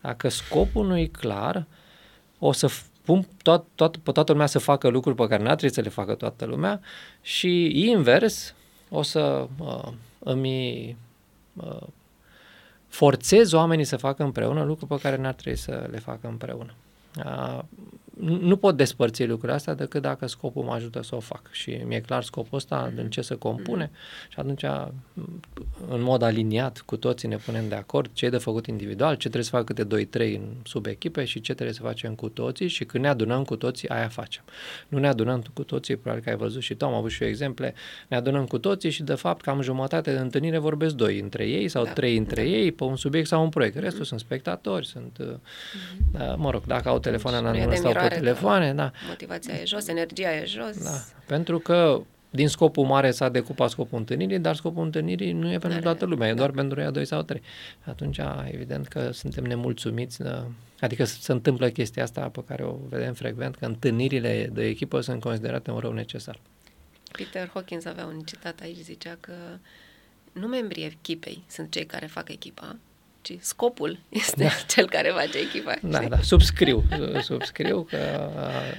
Dacă 0.00 0.28
scopul 0.28 0.86
nu 0.86 0.98
e 0.98 1.06
clar, 1.06 1.66
o 2.38 2.52
să 2.52 2.70
pun 3.04 3.26
tot, 3.42 3.64
tot, 3.74 3.96
pe 3.96 4.12
toată 4.12 4.32
lumea 4.32 4.46
să 4.46 4.58
facă 4.58 4.88
lucruri 4.88 5.16
pe 5.16 5.26
care 5.26 5.42
nu 5.42 5.48
trebuie 5.48 5.70
să 5.70 5.80
le 5.80 5.88
facă 5.88 6.14
toată 6.14 6.44
lumea 6.44 6.80
și 7.20 7.80
invers 7.88 8.54
o 8.90 9.02
să 9.02 9.48
uh, 9.58 9.92
îmi 10.18 10.96
uh, 11.52 11.86
forțez 12.88 13.52
oamenii 13.52 13.84
să 13.84 13.96
facă 13.96 14.22
împreună 14.22 14.62
lucruri 14.62 14.90
pe 14.90 15.08
care 15.08 15.16
n-ar 15.16 15.34
trebui 15.34 15.58
să 15.58 15.88
le 15.90 15.98
facă 15.98 16.28
împreună. 16.28 16.74
uh, 17.18 17.62
nu 18.20 18.56
pot 18.56 18.76
despărți 18.76 19.24
lucrurile 19.24 19.56
astea 19.56 19.74
decât 19.74 20.02
dacă 20.02 20.26
scopul 20.26 20.62
mă 20.62 20.72
ajută 20.72 21.02
să 21.02 21.14
o 21.14 21.20
fac. 21.20 21.50
Și 21.50 21.80
mi-e 21.86 22.00
clar 22.00 22.22
scopul 22.22 22.56
ăsta 22.56 22.92
din 22.94 23.10
ce 23.10 23.20
se 23.20 23.34
compune 23.34 23.90
și 24.28 24.38
atunci, 24.38 24.62
în 25.88 26.02
mod 26.02 26.22
aliniat, 26.22 26.82
cu 26.86 26.96
toții 26.96 27.28
ne 27.28 27.36
punem 27.36 27.68
de 27.68 27.74
acord 27.74 28.10
ce 28.12 28.26
e 28.26 28.30
de 28.30 28.38
făcut 28.38 28.66
individual, 28.66 29.12
ce 29.12 29.18
trebuie 29.18 29.44
să 29.44 29.50
facă 29.50 29.72
câte 29.72 30.06
2-3 30.06 30.34
în 30.34 30.46
subechipe 30.64 31.24
și 31.24 31.40
ce 31.40 31.52
trebuie 31.54 31.74
să 31.74 31.82
facem 31.82 32.14
cu 32.14 32.28
toții 32.28 32.68
și 32.68 32.84
când 32.84 33.04
ne 33.04 33.10
adunăm 33.10 33.44
cu 33.44 33.56
toții, 33.56 33.88
aia 33.88 34.08
facem. 34.08 34.44
Nu 34.88 34.98
ne 34.98 35.08
adunăm 35.08 35.44
cu 35.54 35.62
toții, 35.62 35.96
probabil 35.96 36.24
că 36.24 36.30
ai 36.30 36.36
văzut 36.36 36.62
și 36.62 36.74
tu, 36.74 36.84
am 36.84 36.94
avut 36.94 37.10
și 37.10 37.22
eu 37.22 37.28
exemple, 37.28 37.74
ne 38.08 38.16
adunăm 38.16 38.46
cu 38.46 38.58
toții 38.58 38.90
și 38.90 39.02
de 39.02 39.14
fapt 39.14 39.40
cam 39.40 39.60
jumătate 39.60 40.12
de 40.12 40.18
întâlnire 40.18 40.58
vorbesc 40.58 40.94
doi 40.94 41.18
între 41.18 41.44
ei 41.48 41.68
sau 41.68 41.84
da. 41.84 41.92
trei 41.92 42.16
între 42.16 42.42
da. 42.42 42.48
ei 42.48 42.72
pe 42.72 42.84
un 42.84 42.96
subiect 42.96 43.26
sau 43.26 43.42
un 43.42 43.48
proiect. 43.48 43.76
Restul 43.76 44.04
mm-hmm. 44.04 44.08
sunt 44.08 44.20
spectatori, 44.20 44.86
sunt, 44.86 45.18
mm-hmm. 45.20 46.36
mă 46.36 46.50
rog, 46.50 46.64
dacă 46.66 46.88
au 46.88 46.98
telefoane 46.98 47.36
în 47.36 47.76
sau 47.76 47.92
pe 47.92 48.13
telefoane, 48.14 48.74
da. 48.74 48.92
Motivația 49.08 49.54
e 49.54 49.64
jos, 49.64 49.88
energia 49.88 50.34
e 50.34 50.44
jos. 50.44 50.82
Da. 50.82 51.04
Pentru 51.26 51.58
că 51.58 52.02
din 52.30 52.48
scopul 52.48 52.84
mare 52.84 53.10
s-a 53.10 53.28
decupat 53.28 53.70
scopul 53.70 53.98
întâlnirii, 53.98 54.38
dar 54.38 54.54
scopul 54.54 54.84
întâlnirii 54.84 55.32
nu 55.32 55.52
e 55.52 55.58
pentru 55.58 55.80
toată 55.80 56.04
lumea, 56.04 56.28
e 56.28 56.30
da. 56.30 56.36
doar 56.36 56.50
pentru 56.50 56.80
ea 56.80 56.90
doi 56.90 57.04
sau 57.04 57.22
trei. 57.22 57.42
Atunci, 57.84 58.20
evident 58.50 58.88
că 58.88 59.10
suntem 59.12 59.44
nemulțumiți, 59.44 60.22
da. 60.22 60.46
adică 60.80 61.04
se 61.04 61.32
întâmplă 61.32 61.68
chestia 61.68 62.02
asta 62.02 62.28
pe 62.28 62.44
care 62.46 62.62
o 62.64 62.76
vedem 62.88 63.12
frecvent, 63.12 63.56
că 63.56 63.64
întâlnirile 63.64 64.50
de 64.52 64.64
echipă 64.64 65.00
sunt 65.00 65.20
considerate 65.20 65.70
un 65.70 65.78
rău 65.78 65.92
necesar. 65.92 66.38
Peter 67.12 67.50
Hawkins 67.52 67.84
avea 67.84 68.06
un 68.06 68.20
citat 68.20 68.60
aici, 68.60 68.76
zicea 68.76 69.16
că 69.20 69.32
nu 70.32 70.46
membrii 70.46 70.84
echipei 70.84 71.44
sunt 71.48 71.70
cei 71.70 71.86
care 71.86 72.06
fac 72.06 72.28
echipa, 72.28 72.76
ci 73.24 73.36
scopul 73.40 73.98
este 74.22 74.42
da. 74.42 74.48
cel 74.66 74.88
care 74.88 75.08
face 75.08 75.38
echipa. 75.38 75.74
Da, 75.82 75.96
știi? 75.96 76.08
da, 76.08 76.20
subscriu, 76.20 76.84
subscriu 77.30 77.82
că 77.82 78.30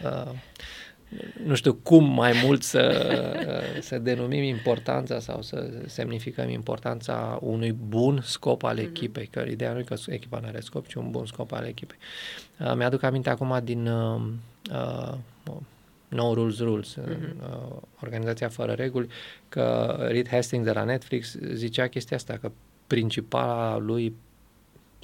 uh, 0.03 0.11
uh, 0.11 0.31
nu 1.45 1.55
știu 1.55 1.73
cum 1.73 2.13
mai 2.13 2.41
mult 2.43 2.63
să, 2.63 2.83
uh, 3.47 3.81
să 3.81 3.97
denumim 3.97 4.43
importanța 4.43 5.19
sau 5.19 5.41
să 5.41 5.69
semnificăm 5.85 6.49
importanța 6.49 7.39
unui 7.41 7.71
bun 7.71 8.21
scop 8.23 8.63
al 8.63 8.75
mhm. 8.75 8.85
echipei, 8.85 9.27
că 9.27 9.45
ideea 9.49 9.73
nu 9.73 9.79
e 9.79 9.83
că 9.83 9.95
echipa 10.07 10.39
nu 10.39 10.47
are 10.47 10.59
scop, 10.59 10.87
ci 10.87 10.93
un 10.93 11.11
bun 11.11 11.25
scop 11.25 11.51
al 11.51 11.65
echipei. 11.65 11.97
Uh, 12.59 12.73
mi-aduc 12.75 13.03
aminte 13.03 13.29
acum 13.29 13.59
din 13.63 13.87
uh, 13.87 14.21
uh, 14.71 15.13
No 16.07 16.33
Rules 16.33 16.59
Rules, 16.59 16.97
uh-huh. 16.99 17.33
uh, 17.41 17.77
organizația 18.01 18.49
fără 18.49 18.71
reguli, 18.71 19.07
că 19.49 19.95
Reed 20.09 20.27
Hastings 20.27 20.65
de 20.65 20.71
la 20.71 20.83
Netflix 20.83 21.35
zicea 21.53 21.87
chestia 21.87 22.17
asta, 22.17 22.37
că 22.41 22.51
principala 22.87 23.77
lui 23.77 24.15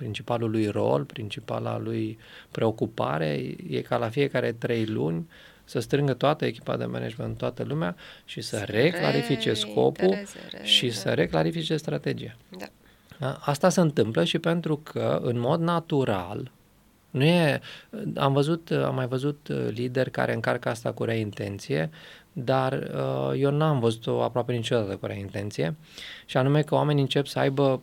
principalul 0.02 0.50
lui 0.52 0.68
rol, 0.68 1.04
principala 1.04 1.78
lui 1.78 2.18
preocupare 2.52 3.56
e 3.70 3.82
ca 3.82 3.98
la 3.98 4.10
fiecare 4.10 4.52
trei 4.52 4.86
luni 4.86 5.30
să 5.64 5.80
strângă 5.80 6.14
toată 6.14 6.46
echipa 6.46 6.78
de 6.78 6.86
management, 6.86 7.38
toată 7.38 7.64
lumea 7.64 7.96
și 8.26 8.42
să, 8.42 8.58
să 8.58 8.64
reclarifice 8.64 9.54
scopul 9.54 10.10
re, 10.10 10.26
și 10.64 10.86
da. 10.86 10.94
să 10.94 11.10
reclarifice 11.10 11.78
strategia. 11.78 12.36
Da. 12.58 13.38
Asta 13.40 13.70
se 13.70 13.82
întâmplă 13.82 14.24
și 14.24 14.40
pentru 14.40 14.78
că, 14.78 15.20
în 15.24 15.40
mod 15.40 15.60
natural, 15.60 16.52
nu 17.12 17.24
e, 17.24 17.62
am 18.16 18.34
văzut, 18.34 18.72
am 18.72 18.96
mai 18.96 19.08
văzut 19.08 19.48
lideri 19.70 20.12
care 20.12 20.34
încarcă 20.34 20.70
asta 20.70 20.92
cu 20.92 21.04
rea 21.04 21.16
intenție, 21.16 21.90
dar 22.34 22.74
uh, 22.74 23.40
eu 23.40 23.52
n-am 23.52 23.80
văzut-o 23.80 24.24
aproape 24.24 24.54
niciodată 24.54 24.96
cu 24.96 25.06
rea 25.06 25.16
intenție, 25.16 25.76
și 26.26 26.38
anume 26.38 26.62
că 26.62 26.76
oamenii 26.76 27.02
încep 27.02 27.26
să 27.26 27.40
aibă 27.40 27.82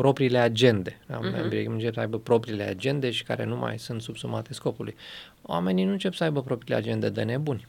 propriile 0.00 0.38
agende. 0.38 0.98
Da? 1.06 1.18
Uh-huh. 1.18 1.32
Membrii 1.32 1.66
încep 1.66 1.94
să 1.94 2.00
aibă 2.00 2.18
propriile 2.18 2.62
agende 2.62 3.10
și 3.10 3.24
care 3.24 3.44
nu 3.44 3.56
mai 3.56 3.78
sunt 3.78 4.02
subsumate 4.02 4.54
scopului. 4.54 4.94
Oamenii 5.42 5.84
nu 5.84 5.90
încep 5.90 6.14
să 6.14 6.24
aibă 6.24 6.42
propriile 6.42 6.76
agende 6.76 7.08
de 7.08 7.22
nebuni. 7.22 7.66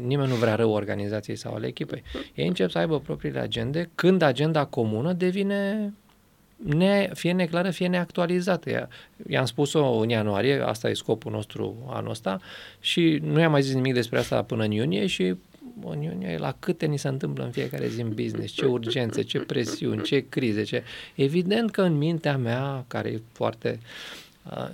Nimeni 0.00 0.28
nu 0.28 0.34
vrea 0.34 0.54
rău 0.54 0.72
organizației 0.72 1.36
sau 1.36 1.54
ale 1.54 1.66
echipei. 1.66 2.02
Ei 2.34 2.46
încep 2.46 2.70
să 2.70 2.78
aibă 2.78 3.00
propriile 3.00 3.38
agende 3.38 3.90
când 3.94 4.22
agenda 4.22 4.64
comună 4.64 5.12
devine 5.12 5.92
ne, 6.56 7.10
fie 7.14 7.32
neclară, 7.32 7.70
fie 7.70 7.88
neactualizată. 7.88 8.88
I-am 9.28 9.44
spus-o 9.44 9.98
în 9.98 10.08
ianuarie, 10.08 10.62
asta 10.66 10.88
e 10.88 10.94
scopul 10.94 11.32
nostru 11.32 11.76
anul 11.90 12.10
ăsta 12.10 12.40
și 12.80 13.18
nu 13.22 13.40
i-am 13.40 13.50
mai 13.50 13.62
zis 13.62 13.74
nimic 13.74 13.94
despre 13.94 14.18
asta 14.18 14.42
până 14.42 14.64
în 14.64 14.70
iunie 14.70 15.06
și 15.06 15.34
Uniunea 15.82 16.38
la 16.38 16.56
câte 16.58 16.86
ni 16.86 16.96
se 16.96 17.08
întâmplă 17.08 17.44
în 17.44 17.50
fiecare 17.50 17.88
zi 17.88 18.00
în 18.00 18.14
business, 18.14 18.52
ce 18.52 18.64
urgențe, 18.64 19.22
ce 19.22 19.38
presiuni, 19.38 20.02
ce 20.02 20.28
crize, 20.28 20.62
ce... 20.62 20.82
Evident 21.14 21.70
că 21.70 21.82
în 21.82 21.96
mintea 21.96 22.36
mea, 22.36 22.84
care 22.88 23.08
e 23.08 23.20
foarte 23.32 23.78
uh, 23.80 24.21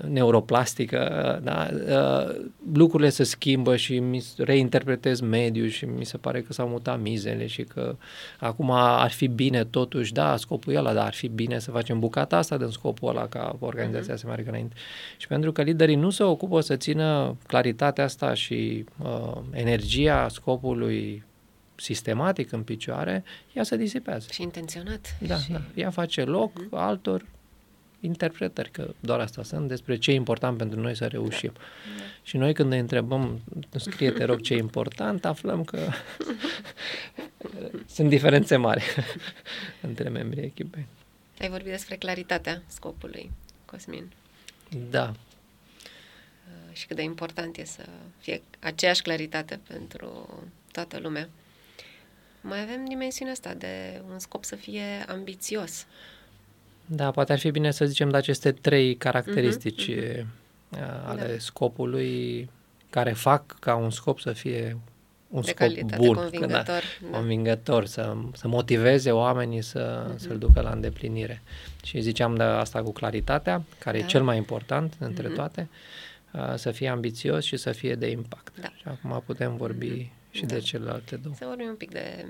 neuroplastică, 0.09 1.35
uh, 1.37 1.45
da, 1.45 1.69
uh, 1.73 2.45
lucrurile 2.73 3.09
se 3.09 3.23
schimbă 3.23 3.77
și 3.77 3.99
mi 3.99 4.25
reinterpretez 4.37 5.21
mediul 5.21 5.69
și 5.69 5.85
mi 5.85 6.05
se 6.05 6.17
pare 6.17 6.43
că 6.43 6.53
s-au 6.53 6.69
mutat 6.69 7.01
mizele 7.01 7.47
și 7.47 7.63
că 7.63 7.97
acum 8.39 8.71
ar 8.71 9.11
fi 9.11 9.27
bine 9.27 9.65
totuși, 9.65 10.13
da, 10.13 10.37
scopul 10.37 10.73
e 10.73 10.79
ăla, 10.79 10.93
dar 10.93 11.07
ar 11.07 11.15
fi 11.15 11.29
bine 11.29 11.59
să 11.59 11.71
facem 11.71 11.99
bucata 11.99 12.37
asta 12.37 12.57
din 12.57 12.69
scopul 12.69 13.09
ăla 13.09 13.27
ca 13.27 13.57
organizația 13.59 14.15
uh-huh. 14.15 14.19
să 14.19 14.27
meargă 14.27 14.49
înainte. 14.49 14.75
Și 15.17 15.27
pentru 15.27 15.53
că 15.53 15.63
liderii 15.63 15.95
nu 15.95 16.11
se 16.11 16.23
ocupă 16.23 16.61
să 16.61 16.77
țină 16.77 17.37
claritatea 17.47 18.05
asta 18.05 18.35
și 18.35 18.85
uh, 19.03 19.37
energia 19.51 20.29
scopului 20.29 21.25
sistematic 21.75 22.53
în 22.53 22.63
picioare, 22.63 23.25
ea 23.53 23.63
se 23.63 23.77
disipează. 23.77 24.29
Și 24.31 24.43
intenționat. 24.43 25.17
Da, 25.27 25.37
și... 25.37 25.53
da. 25.53 25.61
Ea 25.75 25.91
face 25.91 26.25
loc 26.25 26.53
uh-huh. 26.53 26.71
altor 26.71 27.25
interpretări, 28.01 28.71
că 28.71 28.95
doar 29.01 29.21
asta 29.21 29.43
sunt, 29.43 29.69
despre 29.69 29.97
ce 29.97 30.11
e 30.11 30.15
important 30.15 30.59
pentru 30.59 30.81
noi 30.81 30.97
să 30.97 31.07
reușim. 31.07 31.53
Da. 31.55 31.61
Și 32.23 32.37
noi 32.37 32.55
când 32.55 32.69
ne 32.69 32.79
întrebăm, 32.79 33.41
scrie 33.77 34.11
te 34.11 34.25
rog 34.25 34.41
ce 34.41 34.55
e 34.55 34.59
important, 34.59 35.25
aflăm 35.25 35.65
că 35.65 35.79
sunt 37.95 38.09
diferențe 38.09 38.57
mari 38.57 38.85
între 39.89 40.09
membrii 40.09 40.45
echipei. 40.45 40.87
Ai 41.41 41.49
vorbit 41.49 41.71
despre 41.71 41.97
claritatea 41.97 42.63
scopului, 42.67 43.31
Cosmin. 43.65 44.13
Da. 44.91 45.09
Uh, 45.09 46.77
și 46.77 46.87
cât 46.87 46.97
de 46.97 47.03
important 47.03 47.57
e 47.57 47.65
să 47.65 47.87
fie 48.19 48.43
aceeași 48.61 49.03
claritate 49.03 49.61
pentru 49.69 50.43
toată 50.73 50.99
lumea. 50.99 51.29
Mai 52.41 52.63
avem 52.63 52.85
dimensiunea 52.85 53.33
asta 53.33 53.55
de 53.55 54.03
un 54.11 54.19
scop 54.19 54.45
să 54.45 54.57
fie 54.57 55.05
ambițios. 55.07 55.87
Da, 56.91 57.11
poate 57.11 57.33
ar 57.33 57.39
fi 57.39 57.51
bine 57.51 57.71
să 57.71 57.85
zicem 57.85 58.11
de 58.11 58.17
aceste 58.17 58.53
trei 58.53 58.97
caracteristici 58.97 59.91
uh-huh, 59.91 60.23
uh-huh. 60.77 61.05
ale 61.05 61.27
da. 61.27 61.39
scopului 61.39 62.51
care 62.91 63.13
fac 63.13 63.57
ca 63.59 63.75
un 63.75 63.91
scop 63.91 64.21
să 64.21 64.33
fie 64.33 64.77
un 65.29 65.41
de 65.41 65.47
scop 65.47 65.59
calitate, 65.59 65.97
bun, 65.97 66.15
convingător, 66.15 66.65
că, 66.65 66.73
da, 67.01 67.09
da. 67.11 67.17
convingător 67.17 67.85
să, 67.85 68.17
să 68.33 68.49
motiveze 68.49 69.11
oamenii 69.11 69.63
să, 69.63 70.07
uh-huh. 70.07 70.17
să-l 70.17 70.39
ducă 70.39 70.61
la 70.61 70.71
îndeplinire. 70.71 71.43
Și 71.85 72.01
ziceam 72.01 72.35
de 72.35 72.43
asta 72.43 72.83
cu 72.83 72.93
claritatea, 72.93 73.63
care 73.79 73.99
da. 73.99 74.05
e 74.05 74.09
cel 74.09 74.23
mai 74.23 74.37
important 74.37 74.95
între 74.99 75.31
uh-huh. 75.31 75.35
toate, 75.35 75.69
uh, 76.33 76.55
să 76.55 76.71
fie 76.71 76.89
ambițios 76.89 77.45
și 77.45 77.57
să 77.57 77.73
fie 77.73 77.95
de 77.95 78.11
impact. 78.11 78.61
Da. 78.61 78.69
Și 78.77 78.85
acum 78.85 79.23
putem 79.27 79.57
vorbi 79.57 79.91
uh-huh. 79.91 80.31
și 80.31 80.45
da. 80.45 80.55
de 80.55 80.61
celelalte 80.61 81.17
două. 81.17 81.35
Să 81.39 81.45
vorbim 81.47 81.67
un 81.67 81.75
pic 81.75 81.91
de 81.91 82.27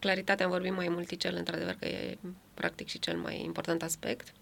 claritatea, 0.00 0.44
am 0.44 0.50
vorbit 0.50 0.74
mai 0.74 0.88
multicel, 0.88 1.34
într-adevăr 1.36 1.76
că 1.78 1.86
e 1.86 2.18
practic 2.54 2.88
și 2.88 2.98
cel 2.98 3.16
mai 3.16 3.42
important 3.44 3.82
aspect. 3.82 4.32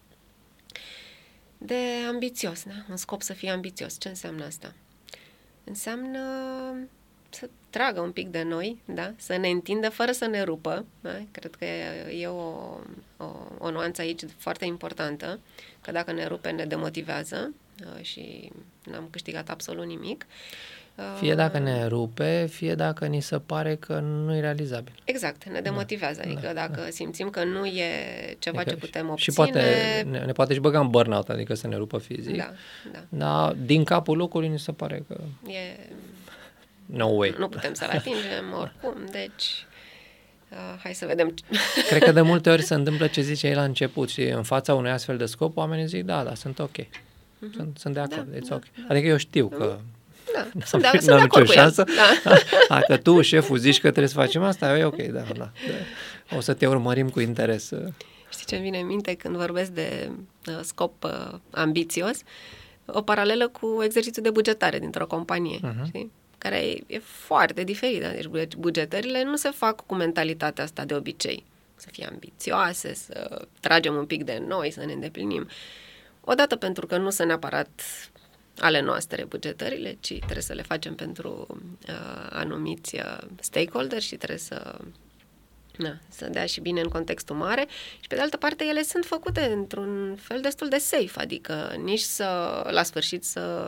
De 1.58 1.78
ambițios, 2.08 2.64
da? 2.64 2.84
Un 2.90 2.96
scop 2.96 3.22
să 3.22 3.32
fie 3.32 3.50
ambițios. 3.50 3.98
Ce 3.98 4.08
înseamnă 4.08 4.44
asta? 4.44 4.74
Înseamnă 5.64 6.20
să 7.30 7.48
tragă 7.70 8.00
un 8.00 8.12
pic 8.12 8.28
de 8.28 8.42
noi, 8.42 8.80
da? 8.84 9.12
să 9.16 9.36
ne 9.36 9.48
întindă 9.48 9.88
fără 9.88 10.12
să 10.12 10.26
ne 10.26 10.42
rupă. 10.42 10.86
Da? 11.00 11.22
Cred 11.30 11.54
că 11.54 11.64
e 12.10 12.26
o, 12.26 12.40
o, 13.16 13.26
o 13.58 13.70
nuanță 13.70 14.00
aici 14.00 14.22
foarte 14.36 14.64
importantă, 14.64 15.40
că 15.80 15.90
dacă 15.92 16.12
ne 16.12 16.26
rupe, 16.26 16.50
ne 16.50 16.64
demotivează 16.64 17.54
uh, 17.84 18.02
și 18.02 18.52
n-am 18.84 19.08
câștigat 19.10 19.48
absolut 19.48 19.86
nimic. 19.86 20.26
Fie 21.18 21.34
dacă 21.34 21.58
ne 21.58 21.86
rupe, 21.86 22.46
fie 22.50 22.74
dacă 22.74 23.06
ni 23.06 23.20
se 23.20 23.38
pare 23.38 23.76
că 23.76 23.98
nu 23.98 24.34
e 24.34 24.40
realizabil. 24.40 24.92
Exact, 25.04 25.44
ne 25.44 25.60
demotivează. 25.60 26.20
Da, 26.24 26.30
adică 26.30 26.46
da, 26.46 26.52
dacă 26.52 26.80
da. 26.80 26.90
simțim 26.90 27.30
că 27.30 27.44
nu 27.44 27.66
e 27.66 27.90
ceva 28.38 28.60
adică 28.60 28.74
ce 28.74 28.80
putem 28.80 29.08
obține... 29.08 29.34
Și 29.34 29.40
poate, 29.40 29.60
ne, 30.10 30.18
ne 30.18 30.32
poate 30.32 30.54
și 30.54 30.60
băga 30.60 30.80
în 30.80 30.88
burnout, 30.88 31.28
adică 31.28 31.54
să 31.54 31.66
ne 31.66 31.76
rupă 31.76 31.98
fizic. 31.98 32.36
Da, 32.36 32.52
da. 32.92 32.98
Dar 33.08 33.52
din 33.52 33.84
capul 33.84 34.16
locului 34.16 34.48
ni 34.48 34.58
se 34.58 34.72
pare 34.72 35.04
că... 35.08 35.16
E... 35.46 35.78
No 36.86 37.06
way. 37.06 37.34
Nu 37.38 37.48
putem 37.48 37.74
să-l 37.74 37.88
atingem 37.90 38.52
oricum, 38.60 38.94
deci... 39.10 39.66
Uh, 40.50 40.80
hai 40.82 40.94
să 40.94 41.06
vedem. 41.06 41.34
Cred 41.88 42.02
că 42.02 42.12
de 42.12 42.20
multe 42.20 42.50
ori 42.50 42.62
se 42.62 42.74
întâmplă 42.74 43.06
ce 43.06 43.20
zice 43.20 43.48
el 43.48 43.56
la 43.56 43.64
început 43.64 44.08
și 44.08 44.22
în 44.22 44.42
fața 44.42 44.74
unui 44.74 44.90
astfel 44.90 45.16
de 45.16 45.26
scop, 45.26 45.56
oamenii 45.56 45.86
zic, 45.86 46.04
da, 46.04 46.22
da, 46.22 46.34
sunt 46.34 46.58
ok. 46.58 46.76
Uh-huh. 46.76 47.54
Sunt, 47.54 47.78
sunt 47.78 47.94
de 47.94 48.00
acord, 48.00 48.28
da, 48.30 48.36
it's 48.36 48.48
da, 48.48 48.54
ok. 48.54 48.62
Da. 48.76 48.84
Adică 48.88 49.06
eu 49.06 49.16
știu 49.16 49.48
că 49.48 49.78
da, 50.34 50.46
sunt 50.66 50.82
de, 50.82 50.98
sunt 50.98 51.16
de 51.16 51.22
acord 51.22 51.46
cu 51.46 51.52
șansă. 51.52 51.84
Da. 52.24 52.32
Dacă 52.78 52.96
tu, 52.96 53.20
șeful, 53.20 53.56
zici 53.56 53.80
că 53.80 53.88
trebuie 53.88 54.08
să 54.08 54.14
facem 54.14 54.42
asta, 54.42 54.78
e 54.78 54.84
ok, 54.84 55.02
da, 55.02 55.20
da, 55.20 55.32
da. 55.38 55.50
O 56.36 56.40
să 56.40 56.54
te 56.54 56.66
urmărim 56.66 57.08
cu 57.08 57.20
interes. 57.20 57.70
Știi 58.30 58.46
ce 58.46 58.56
vine 58.56 58.78
în 58.78 58.86
minte 58.86 59.14
când 59.14 59.36
vorbesc 59.36 59.70
de 59.70 60.10
uh, 60.46 60.58
scop 60.62 61.04
uh, 61.04 61.38
ambițios? 61.50 62.18
O 62.86 63.02
paralelă 63.02 63.48
cu 63.48 63.82
exercițiul 63.82 64.24
de 64.24 64.30
bugetare 64.30 64.78
dintr-o 64.78 65.06
companie, 65.06 65.58
uh-huh. 65.58 65.86
știi? 65.86 66.10
care 66.38 66.56
e, 66.56 66.82
e 66.86 66.98
foarte 66.98 67.62
diferită. 67.64 68.08
Deci 68.08 68.54
bugetările 68.56 69.22
nu 69.22 69.36
se 69.36 69.50
fac 69.50 69.86
cu 69.86 69.94
mentalitatea 69.94 70.64
asta 70.64 70.84
de 70.84 70.94
obicei. 70.94 71.44
Să 71.74 71.88
fie 71.92 72.06
ambițioase, 72.10 72.94
să 72.94 73.46
tragem 73.60 73.94
un 73.94 74.06
pic 74.06 74.24
de 74.24 74.42
noi, 74.46 74.70
să 74.70 74.84
ne 74.84 74.92
îndeplinim. 74.92 75.48
Odată 76.20 76.56
pentru 76.56 76.86
că 76.86 76.96
nu 76.96 77.10
sunt 77.10 77.28
neapărat 77.28 77.68
ale 78.60 78.80
noastre 78.80 79.24
bugetările, 79.24 79.96
ci 80.00 80.18
trebuie 80.18 80.42
să 80.42 80.52
le 80.52 80.62
facem 80.62 80.94
pentru 80.94 81.46
uh, 81.88 82.28
anumiți 82.30 82.94
uh, 82.94 83.18
stakeholder 83.40 84.00
și 84.02 84.16
trebuie 84.16 84.38
să 84.38 84.78
na, 85.76 85.98
să 86.08 86.28
dea 86.30 86.46
și 86.46 86.60
bine 86.60 86.80
în 86.80 86.88
contextul 86.88 87.36
mare 87.36 87.66
și 88.00 88.06
pe 88.08 88.14
de 88.14 88.20
altă 88.20 88.36
parte 88.36 88.64
ele 88.64 88.82
sunt 88.82 89.04
făcute 89.04 89.40
într-un 89.40 90.18
fel 90.20 90.40
destul 90.40 90.68
de 90.68 90.78
safe, 90.78 91.20
adică 91.20 91.74
nici 91.84 92.00
să 92.00 92.60
la 92.70 92.82
sfârșit 92.82 93.24
să 93.24 93.62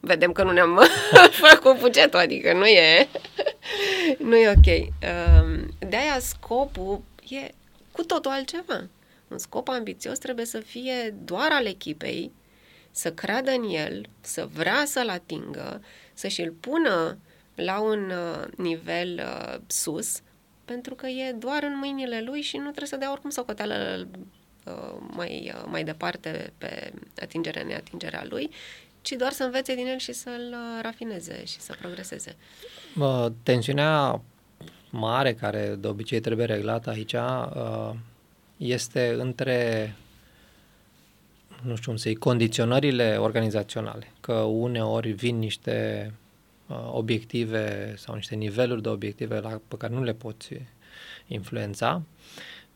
vedem 0.00 0.32
că 0.32 0.42
nu 0.42 0.52
ne-am 0.52 0.80
făcut 1.50 1.78
bugetul, 1.78 2.18
adică 2.18 2.52
nu 2.52 2.66
e 2.66 3.08
nu 4.28 4.36
e 4.36 4.48
ok. 4.48 4.66
Um, 4.66 5.74
de 5.88 5.96
aia 5.96 6.18
scopul 6.18 7.02
e 7.28 7.54
cu 7.92 8.02
totul 8.02 8.30
altceva. 8.30 8.86
Un 9.28 9.38
scop 9.38 9.68
ambițios 9.68 10.18
trebuie 10.18 10.44
să 10.44 10.58
fie 10.58 11.14
doar 11.24 11.48
al 11.50 11.66
echipei, 11.66 12.32
să 12.98 13.12
creadă 13.12 13.50
în 13.50 13.68
el, 13.70 14.06
să 14.20 14.48
vrea 14.52 14.84
să-l 14.86 15.08
atingă, 15.08 15.82
să 16.14 16.28
și-l 16.28 16.52
pună 16.60 17.18
la 17.54 17.80
un 17.80 18.10
uh, 18.10 18.44
nivel 18.56 19.20
uh, 19.24 19.60
sus, 19.66 20.20
pentru 20.64 20.94
că 20.94 21.06
e 21.06 21.32
doar 21.32 21.62
în 21.62 21.78
mâinile 21.78 22.22
lui 22.22 22.40
și 22.40 22.56
nu 22.56 22.62
trebuie 22.62 22.86
să 22.86 22.96
dea 22.96 23.10
oricum 23.10 23.30
socoteală 23.30 24.08
uh, 24.66 24.96
mai, 25.00 25.52
uh, 25.54 25.64
mai 25.66 25.84
departe 25.84 26.52
pe 26.58 26.92
atingerea, 27.20 27.62
neatingerea 27.62 28.24
lui, 28.28 28.50
ci 29.00 29.12
doar 29.12 29.32
să 29.32 29.44
învețe 29.44 29.74
din 29.74 29.86
el 29.86 29.98
și 29.98 30.12
să-l 30.12 30.50
uh, 30.52 30.82
rafineze 30.82 31.44
și 31.44 31.60
să 31.60 31.74
progreseze. 31.80 32.36
Uh, 32.98 33.26
tensiunea 33.42 34.22
mare 34.90 35.34
care 35.34 35.76
de 35.78 35.86
obicei 35.86 36.20
trebuie 36.20 36.46
reglată 36.46 36.90
aici 36.90 37.12
uh, 37.12 37.90
este 38.56 39.16
între 39.18 39.94
nu 41.62 41.76
știu 41.76 41.90
cum 41.90 41.96
să 41.96 42.12
condiționările 42.18 43.16
organizaționale, 43.16 44.12
că 44.20 44.32
uneori 44.32 45.10
vin 45.10 45.38
niște 45.38 46.12
uh, 46.66 46.76
obiective 46.92 47.94
sau 47.96 48.14
niște 48.14 48.34
niveluri 48.34 48.82
de 48.82 48.88
obiective 48.88 49.40
la, 49.40 49.60
pe 49.68 49.76
care 49.76 49.94
nu 49.94 50.02
le 50.02 50.12
poți 50.12 50.48
influența 51.26 52.02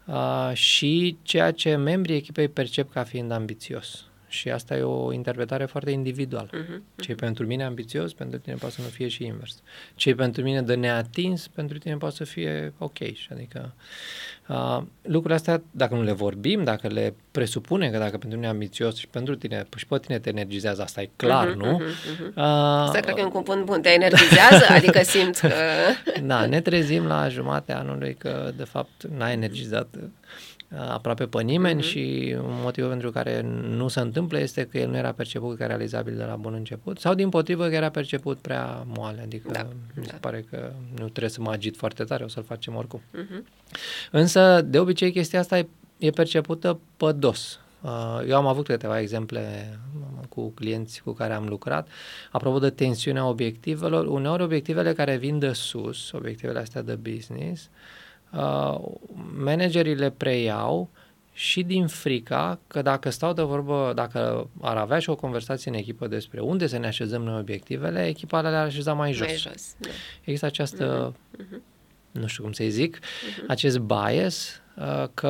uh, 0.07 0.51
și 0.53 1.17
ceea 1.23 1.51
ce 1.51 1.77
membrii 1.77 2.17
echipei 2.17 2.49
percep 2.49 2.93
ca 2.93 3.05
fiind 3.05 3.31
ambițios. 3.31 4.05
Și 4.33 4.51
asta 4.51 4.77
e 4.77 4.83
o 4.83 5.13
interpretare 5.13 5.65
foarte 5.65 5.91
individuală. 5.91 6.49
Uh-huh, 6.49 6.77
uh-huh. 6.77 7.01
Ce 7.05 7.15
pentru 7.15 7.47
mine 7.47 7.65
ambițios, 7.65 8.13
pentru 8.13 8.39
tine 8.39 8.55
poate 8.55 8.75
să 8.75 8.81
nu 8.81 8.89
fie 8.89 9.09
și 9.09 9.25
invers. 9.25 9.63
Ce 9.95 10.15
pentru 10.15 10.43
mine 10.43 10.63
de 10.63 10.75
neatins, 10.75 11.49
pentru 11.49 11.79
tine 11.79 11.97
poate 11.97 12.15
să 12.15 12.25
fie 12.25 12.73
ok. 12.79 12.99
Adică 13.31 13.75
uh, 14.49 14.83
lucrurile 15.03 15.35
astea, 15.35 15.63
dacă 15.71 15.95
nu 15.95 16.03
le 16.03 16.13
vorbim, 16.13 16.65
dacă 16.65 16.89
le 16.89 17.15
presupune 17.31 17.91
că 17.91 17.99
dacă 17.99 18.19
pentru 18.19 18.39
mine 18.39 18.47
e 18.47 18.51
ambițios 18.51 18.97
și 18.97 19.09
pentru 19.09 19.35
tine, 19.35 19.67
și 19.77 19.87
pe 19.87 19.99
tine 19.99 20.19
te 20.19 20.29
energizează, 20.29 20.83
asta 20.83 21.03
e 21.03 21.11
clar, 21.17 21.51
uh-huh, 21.51 21.57
nu? 21.57 21.81
Uh-huh, 21.81 22.17
uh-huh. 22.17 22.35
Uh, 22.35 22.43
asta 22.85 23.01
cred 23.01 23.15
că 23.15 23.21
e 23.21 23.25
un 23.25 23.31
cuvânt 23.31 23.65
bun, 23.65 23.81
te 23.81 23.91
energizează, 23.91 24.65
adică 24.77 25.03
simți 25.03 25.41
că... 25.41 25.53
da, 26.23 26.47
ne 26.47 26.61
trezim 26.61 27.07
la 27.07 27.29
jumatea 27.29 27.79
anului 27.79 28.15
că, 28.15 28.53
de 28.57 28.65
fapt, 28.65 29.03
n-a 29.17 29.31
energizat 29.31 29.95
aproape 30.79 31.27
pe 31.27 31.43
nimeni 31.43 31.83
uh-huh. 31.83 31.87
și 31.87 32.35
motivul 32.39 32.91
pentru 32.91 33.11
care 33.11 33.41
nu 33.69 33.89
se 33.89 34.01
întâmplă 34.01 34.39
este 34.39 34.67
că 34.67 34.79
el 34.79 34.89
nu 34.91 34.97
era 34.97 35.13
perceput 35.13 35.57
ca 35.57 35.67
realizabil 35.67 36.17
de 36.17 36.25
la 36.25 36.37
bun 36.37 36.55
început 36.55 36.99
sau 36.99 37.15
din 37.15 37.29
potrivă 37.29 37.69
că 37.69 37.75
era 37.75 37.89
perceput 37.89 38.39
prea 38.39 38.85
moale, 38.87 39.21
adică 39.21 39.49
da, 39.53 39.67
mi 39.95 40.05
se 40.05 40.11
da. 40.11 40.17
pare 40.21 40.45
că 40.51 40.73
nu 40.91 41.09
trebuie 41.09 41.31
să 41.31 41.41
mă 41.41 41.51
agit 41.51 41.77
foarte 41.77 42.05
tare, 42.05 42.25
o 42.25 42.29
să-l 42.29 42.45
facem 42.45 42.75
oricum. 42.75 43.01
Uh-huh. 43.01 43.43
Însă, 44.11 44.63
de 44.63 44.79
obicei, 44.79 45.13
chestia 45.13 45.39
asta 45.39 45.59
e, 45.59 45.67
e 45.99 46.11
percepută 46.11 46.81
pe 46.97 47.13
dos. 47.13 47.61
Eu 48.29 48.37
am 48.37 48.47
avut 48.47 48.67
câteva 48.67 49.01
exemple 49.01 49.79
cu 50.29 50.51
clienți 50.51 51.03
cu 51.03 51.13
care 51.13 51.33
am 51.33 51.47
lucrat. 51.49 51.89
Apropo 52.31 52.59
de 52.59 52.71
tensiunea 52.71 53.27
obiectivelor, 53.27 54.07
uneori 54.07 54.43
obiectivele 54.43 54.93
care 54.93 55.17
vin 55.17 55.39
de 55.39 55.53
sus, 55.53 56.13
obiectivele 56.13 56.59
astea 56.59 56.83
de 56.83 56.95
business, 56.95 57.63
uh, 57.63 57.69
uh, 57.71 58.12
managerii 59.35 59.95
le 59.95 60.11
preiau 60.11 60.91
și 61.33 61.63
din 61.63 61.87
frica 61.87 62.59
că 62.67 62.83
dacă 62.83 63.11
stau 63.11 63.33
de 63.33 63.43
vorbă, 63.43 63.93
dacă 63.95 64.49
ar 64.61 64.77
avea 64.77 64.99
și 64.99 65.11
o 65.11 65.15
conversație 65.15 65.71
în 65.71 65.77
echipă 65.77 66.07
despre 66.07 66.41
unde 66.41 66.67
să 66.67 66.79
ne 66.79 66.87
așezăm 66.87 67.23
noi 67.23 67.41
obiectivele, 67.41 68.07
echipa 68.07 68.41
le-ar 68.41 68.67
așeza 68.67 68.93
mai 68.93 69.13
jos. 69.13 69.27
Mai 69.27 69.37
jos 69.37 69.75
da. 69.79 69.89
Există 70.21 70.47
această, 70.47 71.15
uh-huh. 71.15 71.41
Uh-huh. 71.41 71.61
nu 72.11 72.27
știu 72.27 72.43
cum 72.43 72.53
să-i 72.53 72.71
zic, 72.71 72.99
uh-huh. 72.99 73.47
acest 73.49 73.79
bias 73.79 74.49
uh, 74.57 74.62
că 75.15 75.29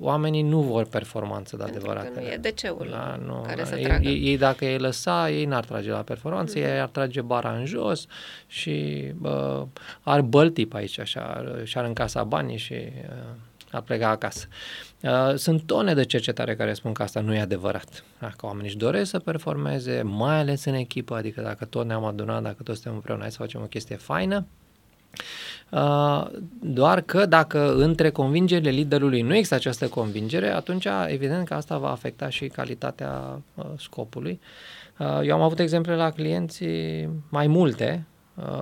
oamenii 0.00 0.42
nu 0.42 0.60
vor 0.60 0.84
performanță 0.84 1.56
de 1.56 1.62
adevărat. 1.62 2.14
nu 2.14 2.20
e 2.20 2.40
DC-ul 2.42 2.88
da, 2.90 3.18
nu, 3.26 3.44
care 3.46 3.64
să 3.64 3.76
ei, 3.76 3.84
tragă. 3.84 4.08
Ei, 4.08 4.28
ei 4.28 4.38
dacă 4.38 4.64
ei 4.64 4.78
lăsa, 4.78 5.30
ei 5.30 5.44
n-ar 5.44 5.64
trage 5.64 5.90
la 5.90 6.02
performanță, 6.02 6.58
uh-huh. 6.58 6.62
ei 6.62 6.80
ar 6.80 6.88
trage 6.88 7.20
bara 7.20 7.52
în 7.52 7.64
jos 7.64 8.06
și 8.46 9.04
uh, 9.22 9.62
ar 10.02 10.20
bălti 10.20 10.66
pe 10.66 10.76
aici 10.76 10.98
așa, 10.98 11.44
și-ar 11.64 11.84
încasa 11.84 12.24
banii 12.24 12.56
și 12.56 12.72
uh, 12.72 13.34
ar 13.70 13.80
pleca 13.80 14.08
acasă. 14.08 14.46
Uh, 15.00 15.34
sunt 15.34 15.62
tone 15.62 15.94
de 15.94 16.04
cercetare 16.04 16.56
care 16.56 16.72
spun 16.72 16.92
că 16.92 17.02
asta 17.02 17.20
nu 17.20 17.34
e 17.34 17.40
adevărat. 17.40 18.04
Dacă 18.18 18.46
oamenii 18.46 18.68
își 18.68 18.76
doresc 18.76 19.10
să 19.10 19.18
performeze, 19.18 20.02
mai 20.04 20.38
ales 20.38 20.64
în 20.64 20.74
echipă, 20.74 21.14
adică 21.14 21.40
dacă 21.40 21.64
tot 21.64 21.86
ne-am 21.86 22.04
adunat, 22.04 22.42
dacă 22.42 22.62
toți 22.62 22.80
suntem 22.80 22.94
împreună, 22.94 23.22
hai 23.22 23.30
să 23.30 23.38
facem 23.38 23.60
o 23.60 23.66
chestie 23.66 23.96
faină, 23.96 24.46
Uh, 25.14 25.18
doar 26.60 27.00
că 27.00 27.26
dacă 27.26 27.74
între 27.74 28.10
convingerile 28.10 28.70
liderului 28.70 29.22
nu 29.22 29.34
există 29.34 29.54
această 29.54 29.88
convingere, 29.88 30.50
atunci 30.50 30.86
evident 31.06 31.46
că 31.46 31.54
asta 31.54 31.78
va 31.78 31.90
afecta 31.90 32.28
și 32.28 32.46
calitatea 32.46 33.42
uh, 33.54 33.64
scopului. 33.78 34.40
Uh, 34.98 35.20
eu 35.24 35.34
am 35.34 35.40
avut 35.40 35.58
exemple 35.58 35.96
la 35.96 36.10
clienții 36.10 37.08
mai 37.28 37.46
multe, 37.46 38.06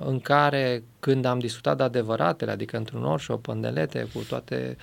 în 0.05 0.19
care 0.19 0.83
când 0.99 1.25
am 1.25 1.39
discutat 1.39 1.77
de 1.77 1.83
adevăratele, 1.83 2.51
adică 2.51 2.77
într-un 2.77 3.03
workshop, 3.03 3.47
în 3.47 3.61
delete, 3.61 4.07
cu 4.13 4.19
toate 4.29 4.77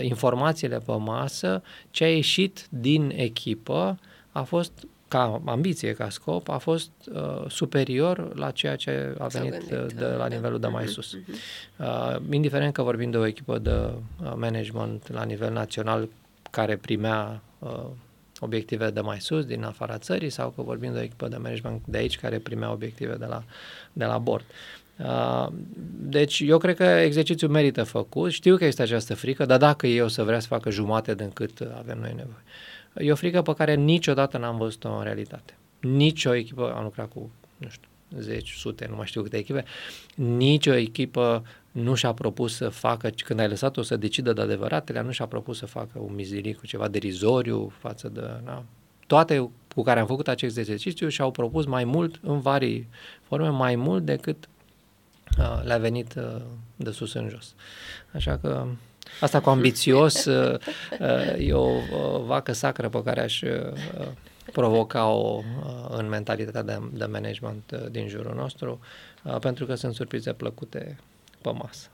informațiile 0.00 0.78
pe 0.78 0.92
masă, 0.92 1.62
ce 1.90 2.04
a 2.04 2.14
ieșit 2.14 2.66
din 2.70 3.12
echipă 3.16 3.98
a 4.32 4.42
fost 4.42 4.72
ca 5.08 5.42
ambiție, 5.44 5.92
ca 5.92 6.08
scop, 6.08 6.48
a 6.48 6.58
fost 6.58 6.90
uh, 7.12 7.50
superior 7.50 8.36
la 8.36 8.50
ceea 8.50 8.76
ce 8.76 9.14
a 9.18 9.26
venit 9.26 9.50
gândit, 9.50 9.68
de, 9.68 9.94
de 9.94 10.04
la 10.04 10.28
da. 10.28 10.34
nivelul 10.34 10.60
de 10.60 10.66
mai 10.66 10.84
uh-huh, 10.84 10.88
sus. 10.88 11.16
Uh-huh. 11.16 11.76
Uh, 11.76 12.16
indiferent 12.30 12.72
că 12.72 12.82
vorbim 12.82 13.10
de 13.10 13.16
o 13.16 13.26
echipă 13.26 13.58
de 13.58 13.70
uh, 13.70 14.32
management 14.36 15.12
la 15.12 15.24
nivel 15.24 15.52
național 15.52 16.08
care 16.50 16.76
primea 16.76 17.42
uh, 17.58 17.84
obiective 18.40 18.90
de 18.90 19.00
mai 19.00 19.20
sus, 19.20 19.44
din 19.44 19.64
afara 19.64 19.98
țării, 19.98 20.30
sau 20.30 20.50
că 20.50 20.62
vorbim 20.62 20.92
de 20.92 20.98
o 20.98 21.02
echipă 21.02 21.28
de 21.28 21.36
management 21.36 21.82
de 21.84 21.98
aici 21.98 22.18
care 22.18 22.38
primea 22.38 22.72
obiective 22.72 23.14
de 23.14 23.24
la, 23.24 23.42
de 23.92 24.04
la 24.04 24.18
bord. 24.18 24.44
Uh, 24.98 25.46
deci 26.00 26.40
eu 26.40 26.58
cred 26.58 26.76
că 26.76 26.84
exercițiul 26.84 27.50
merită 27.50 27.82
făcut, 27.82 28.30
știu 28.30 28.56
că 28.56 28.64
este 28.64 28.82
această 28.82 29.14
frică, 29.14 29.44
dar 29.44 29.58
dacă 29.58 29.86
eu 29.86 30.08
să 30.08 30.22
vrea 30.22 30.38
să 30.40 30.46
facă 30.46 30.70
jumate 30.70 31.14
din 31.14 31.30
cât 31.30 31.60
avem 31.78 31.98
noi 31.98 32.12
nevoie. 32.16 32.42
E 32.98 33.12
o 33.12 33.14
frică 33.14 33.42
pe 33.42 33.54
care 33.54 33.74
niciodată 33.74 34.38
n-am 34.38 34.56
văzut-o 34.56 34.96
în 34.96 35.02
realitate. 35.02 35.56
Nici 35.80 36.24
o 36.24 36.34
echipă, 36.34 36.74
am 36.76 36.82
lucrat 36.82 37.08
cu, 37.08 37.30
nu 37.56 37.68
știu, 37.68 37.88
zeci, 38.18 38.50
sute, 38.50 38.86
nu 38.90 38.96
mai 38.96 39.06
știu 39.06 39.22
câte 39.22 39.36
echipe, 39.36 39.64
nici 40.14 40.66
o 40.66 40.74
echipă 40.74 41.44
nu 41.72 41.94
și-a 41.94 42.12
propus 42.12 42.54
să 42.54 42.68
facă, 42.68 43.10
când 43.24 43.40
ai 43.40 43.48
lăsat-o 43.48 43.82
să 43.82 43.96
decidă 43.96 44.32
de 44.32 44.40
adevăratele, 44.40 45.02
nu 45.02 45.10
și-a 45.10 45.26
propus 45.26 45.58
să 45.58 45.66
facă 45.66 45.98
un 45.98 46.14
mizilic 46.14 46.58
cu 46.58 46.66
ceva 46.66 46.88
derizoriu 46.88 47.72
față 47.78 48.08
de... 48.08 48.20
Na, 48.44 48.64
toate 49.06 49.50
cu 49.74 49.82
care 49.82 50.00
am 50.00 50.06
făcut 50.06 50.28
acest 50.28 50.56
exercițiu 50.56 51.08
și-au 51.08 51.30
propus 51.30 51.66
mai 51.66 51.84
mult, 51.84 52.20
în 52.22 52.40
vari 52.40 52.86
forme, 53.22 53.48
mai 53.48 53.76
mult 53.76 54.04
decât 54.04 54.48
uh, 55.38 55.60
le-a 55.64 55.78
venit 55.78 56.14
uh, 56.14 56.42
de 56.76 56.90
sus 56.90 57.12
în 57.12 57.28
jos. 57.28 57.54
Așa 58.12 58.38
că 58.38 58.66
asta 59.20 59.40
cu 59.40 59.50
ambițios 59.50 60.24
uh, 60.24 60.54
uh, 61.00 61.46
e 61.46 61.52
o, 61.52 61.68
o 62.02 62.22
vacă 62.22 62.52
sacră 62.52 62.88
pe 62.88 63.02
care 63.02 63.20
aș 63.20 63.42
uh, 63.42 63.72
provoca-o 64.52 65.36
uh, 65.36 65.86
în 65.88 66.08
mentalitatea 66.08 66.62
de, 66.62 66.78
de 66.92 67.04
management 67.04 67.70
uh, 67.70 67.90
din 67.90 68.08
jurul 68.08 68.34
nostru, 68.34 68.80
uh, 69.22 69.38
pentru 69.38 69.66
că 69.66 69.74
sunt 69.74 69.94
surprize 69.94 70.32
plăcute 70.32 70.98
pe 71.42 71.50
masă. 71.50 71.88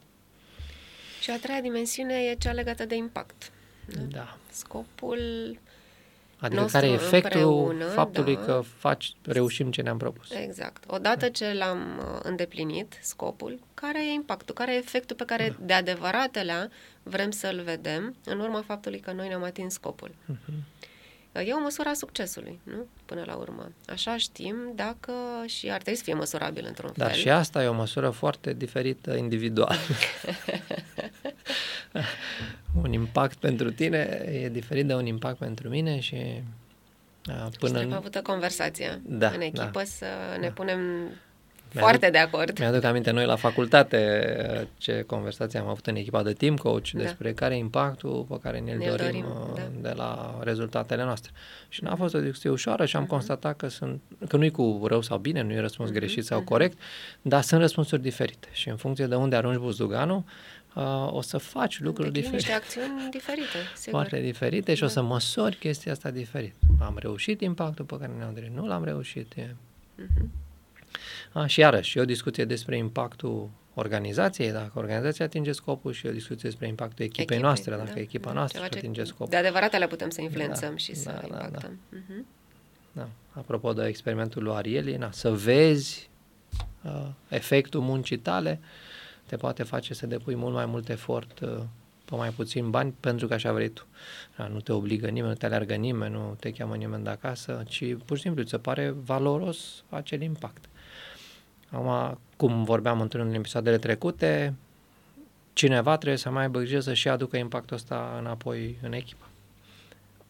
Și 1.21 1.31
a 1.31 1.39
treia 1.39 1.61
dimensiune 1.61 2.15
e 2.15 2.35
cea 2.35 2.53
legată 2.53 2.85
de 2.85 2.95
impact. 2.95 3.51
Da. 4.09 4.37
Scopul 4.51 5.19
Adică 6.39 6.65
care 6.65 6.87
e 6.87 6.93
efectul 6.93 7.85
faptului 7.95 8.35
da. 8.35 8.43
că 8.45 8.63
faci, 8.79 9.15
reușim 9.23 9.71
ce 9.71 9.83
ne-am 9.83 9.99
propus. 9.99 10.31
Exact. 10.31 10.85
Odată 10.87 11.29
ce 11.29 11.53
l-am 11.53 11.99
uh, 11.99 12.21
îndeplinit, 12.23 12.99
scopul, 13.03 13.61
care 13.75 14.07
e 14.07 14.13
impactul, 14.13 14.55
care 14.55 14.75
e 14.75 14.77
efectul 14.77 15.17
pe 15.17 15.25
care 15.25 15.49
da. 15.49 15.65
de 15.65 15.73
adevăratele 15.73 16.71
vrem 17.05 17.31
să-l 17.31 17.61
vedem 17.61 18.17
în 18.25 18.41
urma 18.41 18.63
faptului 18.67 18.99
că 19.01 19.13
noi 19.13 19.29
ne-am 19.29 19.43
atins 19.43 19.73
scopul. 19.73 20.11
Uh-huh. 20.11 20.83
E 21.43 21.53
o 21.53 21.61
măsură 21.61 21.89
a 21.89 21.95
succesului, 21.95 22.61
nu? 22.63 22.87
Până 23.05 23.23
la 23.27 23.35
urmă. 23.35 23.73
Așa 23.87 24.17
știm 24.17 24.57
dacă 24.75 25.13
și 25.47 25.71
ar 25.71 25.81
trebui 25.81 25.99
să 25.99 26.05
fie 26.05 26.15
măsurabil 26.15 26.65
într-un 26.67 26.93
Dar 26.97 27.11
fel. 27.11 27.19
și 27.19 27.31
asta 27.31 27.63
e 27.63 27.67
o 27.67 27.73
măsură 27.73 28.11
foarte 28.11 28.53
diferită 28.53 29.15
individual. 29.15 29.77
un 32.83 32.93
impact 32.93 33.39
pentru 33.39 33.71
tine 33.71 33.99
e 34.33 34.49
diferit 34.49 34.87
de 34.87 34.95
un 34.95 35.07
impact 35.07 35.39
pentru 35.39 35.69
mine 35.69 36.01
și 36.01 36.43
până... 37.59 37.79
Și 37.79 37.85
în... 37.85 37.93
avută 37.93 38.23
conversația 38.23 39.01
da, 39.03 39.29
în 39.29 39.41
echipă 39.41 39.71
da, 39.73 39.85
să 39.85 40.07
ne 40.41 40.47
da. 40.47 40.53
punem 40.53 41.11
foarte 41.81 42.11
de 42.11 42.19
acord. 42.19 42.59
Mi-aduc 42.59 42.85
aminte 42.85 43.11
noi 43.11 43.27
la 43.27 43.37
facultate 43.37 44.69
ce 44.77 45.03
conversație 45.07 45.59
am 45.59 45.69
avut 45.69 45.87
în 45.87 45.97
echipa 45.97 46.23
de 46.23 46.33
team 46.33 46.57
coach 46.57 46.91
da. 46.93 47.03
despre 47.03 47.33
care 47.33 47.55
e 47.55 47.59
impactul 47.59 48.27
pe 48.29 48.39
care 48.43 48.59
ne-l, 48.59 48.79
ne 48.79 48.87
dorim, 48.87 49.07
dorim 49.07 49.25
uh, 49.25 49.55
da. 49.55 49.89
de 49.89 49.95
la 49.97 50.39
rezultatele 50.43 51.05
noastre. 51.05 51.31
Și 51.69 51.85
n-a 51.85 51.95
fost 51.95 52.15
o 52.15 52.21
discuție 52.21 52.51
ușoară 52.51 52.85
și 52.85 52.97
am 52.97 53.05
uh-huh. 53.05 53.09
constatat 53.09 53.57
că 53.57 53.69
sunt 53.69 54.01
că 54.29 54.37
nu-i 54.37 54.51
cu 54.51 54.83
rău 54.87 55.03
sau 55.03 55.19
bine, 55.19 55.43
nu 55.43 55.53
e 55.53 55.61
răspuns 55.61 55.91
uh-huh. 55.91 55.95
greșit 55.95 56.25
sau 56.25 56.41
uh-huh. 56.41 56.45
corect, 56.45 56.79
dar 57.23 57.43
sunt 57.43 57.61
răspunsuri 57.61 58.03
diferite 58.03 58.49
și 58.53 58.69
în 58.69 58.77
funcție 58.77 59.07
de 59.07 59.15
unde 59.15 59.37
arunci 59.37 59.59
buzduganul, 59.59 60.25
uh, 60.75 61.13
o 61.13 61.21
să 61.21 61.39
faci 61.39 61.81
lucruri 61.81 62.13
diferite. 62.13 62.37
niște 62.37 62.53
acțiuni 62.53 63.09
diferite, 63.11 63.59
sigur. 63.75 64.01
Foarte 64.01 64.21
diferite 64.21 64.75
și 64.75 64.81
da. 64.81 64.87
o 64.87 64.89
să 64.89 65.03
măsori 65.03 65.57
chestia 65.57 65.93
asta 65.93 66.11
diferit. 66.11 66.55
Am 66.81 66.97
reușit 66.99 67.41
impactul 67.41 67.85
pe 67.85 67.97
care 67.99 68.13
ne-am 68.19 68.35
dorit, 68.35 68.51
nu 68.55 68.67
l-am 68.67 68.85
reușit. 68.85 69.33
E... 69.37 69.55
Uh-huh. 70.03 70.44
A, 71.35 71.47
și 71.47 71.61
iarăși, 71.61 71.99
e 71.99 72.01
o 72.01 72.05
discuție 72.05 72.45
despre 72.45 72.77
impactul 72.77 73.51
organizației, 73.75 74.53
dacă 74.53 74.71
organizația 74.75 75.25
atinge 75.25 75.53
scopul 75.53 75.93
și 75.93 76.07
o 76.07 76.11
discuție 76.11 76.49
despre 76.49 76.67
impactul 76.67 77.05
echipei, 77.05 77.25
echipei 77.25 77.43
noastre, 77.43 77.77
dacă 77.77 77.91
da, 77.95 78.01
echipa 78.01 78.29
da, 78.29 78.35
noastră 78.35 78.63
atinge 78.63 79.05
scopul. 79.05 79.27
De 79.31 79.37
adevărat 79.37 79.79
le 79.79 79.87
putem 79.87 80.11
să 80.11 80.21
influențăm 80.21 80.71
da, 80.71 80.77
și 80.77 80.93
da, 80.93 80.99
să 80.99 81.11
da, 81.11 81.21
impactăm. 81.23 81.79
Da, 81.91 81.99
da. 81.99 81.99
Uh-huh. 81.99 82.25
da. 82.93 83.09
Apropo 83.31 83.73
de 83.73 83.87
experimentul 83.87 84.43
lui 84.43 84.55
Arieli, 84.55 84.97
na, 84.97 85.11
să 85.11 85.31
vezi 85.31 86.11
uh, 86.83 87.07
efectul 87.29 87.81
muncii 87.81 88.19
tale 88.19 88.61
te 89.27 89.37
poate 89.37 89.63
face 89.63 89.95
să 89.95 90.07
depui 90.07 90.35
mult 90.35 90.55
mai 90.55 90.67
mult 90.67 90.89
efort 90.89 91.41
uh, 91.41 91.61
pe 92.05 92.15
mai 92.15 92.31
puțin 92.31 92.71
bani 92.71 92.95
pentru 93.01 93.27
că 93.27 93.35
așa 93.35 93.53
vrei 93.53 93.69
tu. 93.69 93.87
Da, 94.37 94.47
nu 94.47 94.61
te 94.61 94.73
obligă 94.73 95.07
nimeni, 95.07 95.29
nu 95.29 95.35
te 95.35 95.47
alergă 95.47 95.75
nimeni, 95.75 96.13
nu 96.13 96.37
te 96.41 96.53
cheamă 96.53 96.77
nimeni 96.77 97.05
de 97.05 97.11
acasă, 97.11 97.63
ci 97.69 97.97
pur 98.05 98.17
și 98.17 98.23
simplu 98.23 98.43
ți 98.43 98.51
se 98.51 98.59
pare 98.59 98.91
valoros 99.05 99.85
acel 99.89 100.21
impact. 100.21 100.65
Acum, 101.75 102.19
cum 102.37 102.65
vorbeam 102.65 103.01
într-un 103.01 103.27
din 103.27 103.35
episoadele 103.35 103.79
trecute, 103.79 104.55
cineva 105.53 105.97
trebuie 105.97 106.19
să 106.19 106.31
mai 106.31 106.43
aibă 106.43 106.59
grijă 106.59 106.81
să-și 106.81 107.09
aducă 107.09 107.37
impactul 107.37 107.77
ăsta 107.77 108.17
înapoi 108.19 108.79
în 108.83 108.93
echipă. 108.93 109.25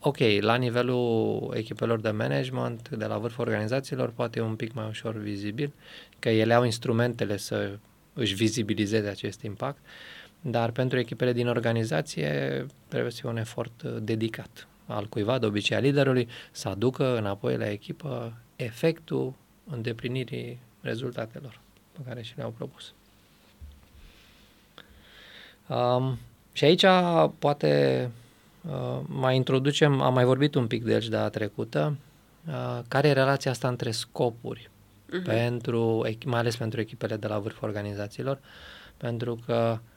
Ok, 0.01 0.19
la 0.41 0.55
nivelul 0.55 1.53
echipelor 1.57 2.01
de 2.01 2.11
management, 2.11 2.89
de 2.89 3.05
la 3.05 3.19
vârful 3.19 3.45
organizațiilor, 3.45 4.11
poate 4.11 4.39
e 4.39 4.43
un 4.43 4.55
pic 4.55 4.73
mai 4.73 4.87
ușor 4.89 5.17
vizibil, 5.17 5.73
că 6.19 6.29
ele 6.29 6.55
au 6.55 6.65
instrumentele 6.65 7.37
să 7.37 7.79
își 8.13 8.35
vizibilizeze 8.35 9.09
acest 9.09 9.43
impact, 9.43 9.79
dar 10.41 10.71
pentru 10.71 10.99
echipele 10.99 11.33
din 11.33 11.49
organizație 11.49 12.67
trebuie 12.89 13.11
să 13.11 13.21
fie 13.21 13.29
un 13.29 13.37
efort 13.37 13.83
dedicat 13.83 14.69
al 14.87 15.07
cuiva, 15.07 15.39
de 15.39 15.47
obicei 15.47 15.77
a 15.77 15.81
liderului, 15.81 16.29
să 16.51 16.69
aducă 16.69 17.17
înapoi 17.17 17.57
la 17.57 17.71
echipă 17.71 18.33
efectul 18.57 19.35
îndeplinirii 19.71 20.61
rezultatelor 20.85 21.61
pe 21.93 22.01
care 22.07 22.23
și 22.23 22.33
le-au 22.37 22.51
propus. 22.51 22.93
Um, 25.67 26.19
și 26.53 26.65
aici 26.65 26.85
poate 27.39 28.11
uh, 28.69 29.01
mai 29.07 29.37
introducem, 29.37 30.01
am 30.01 30.15
mai 30.15 30.25
vorbit 30.25 30.55
un 30.55 30.67
pic 30.67 30.85
de 30.85 30.93
el 30.93 31.01
și 31.01 31.11
data 31.11 31.29
trecută, 31.29 31.97
uh, 32.47 32.81
care 32.89 33.09
e 33.09 33.13
relația 33.13 33.51
asta 33.51 33.69
între 33.69 33.91
scopuri, 33.91 34.71
uh-huh. 35.07 35.25
pentru, 35.25 36.07
mai 36.27 36.39
ales 36.39 36.57
pentru 36.57 36.81
echipele 36.81 37.17
de 37.17 37.27
la 37.27 37.39
vârful 37.39 37.69
organizațiilor, 37.69 38.39
pentru 38.97 39.39
că 39.47 39.79
uh, 39.81 39.94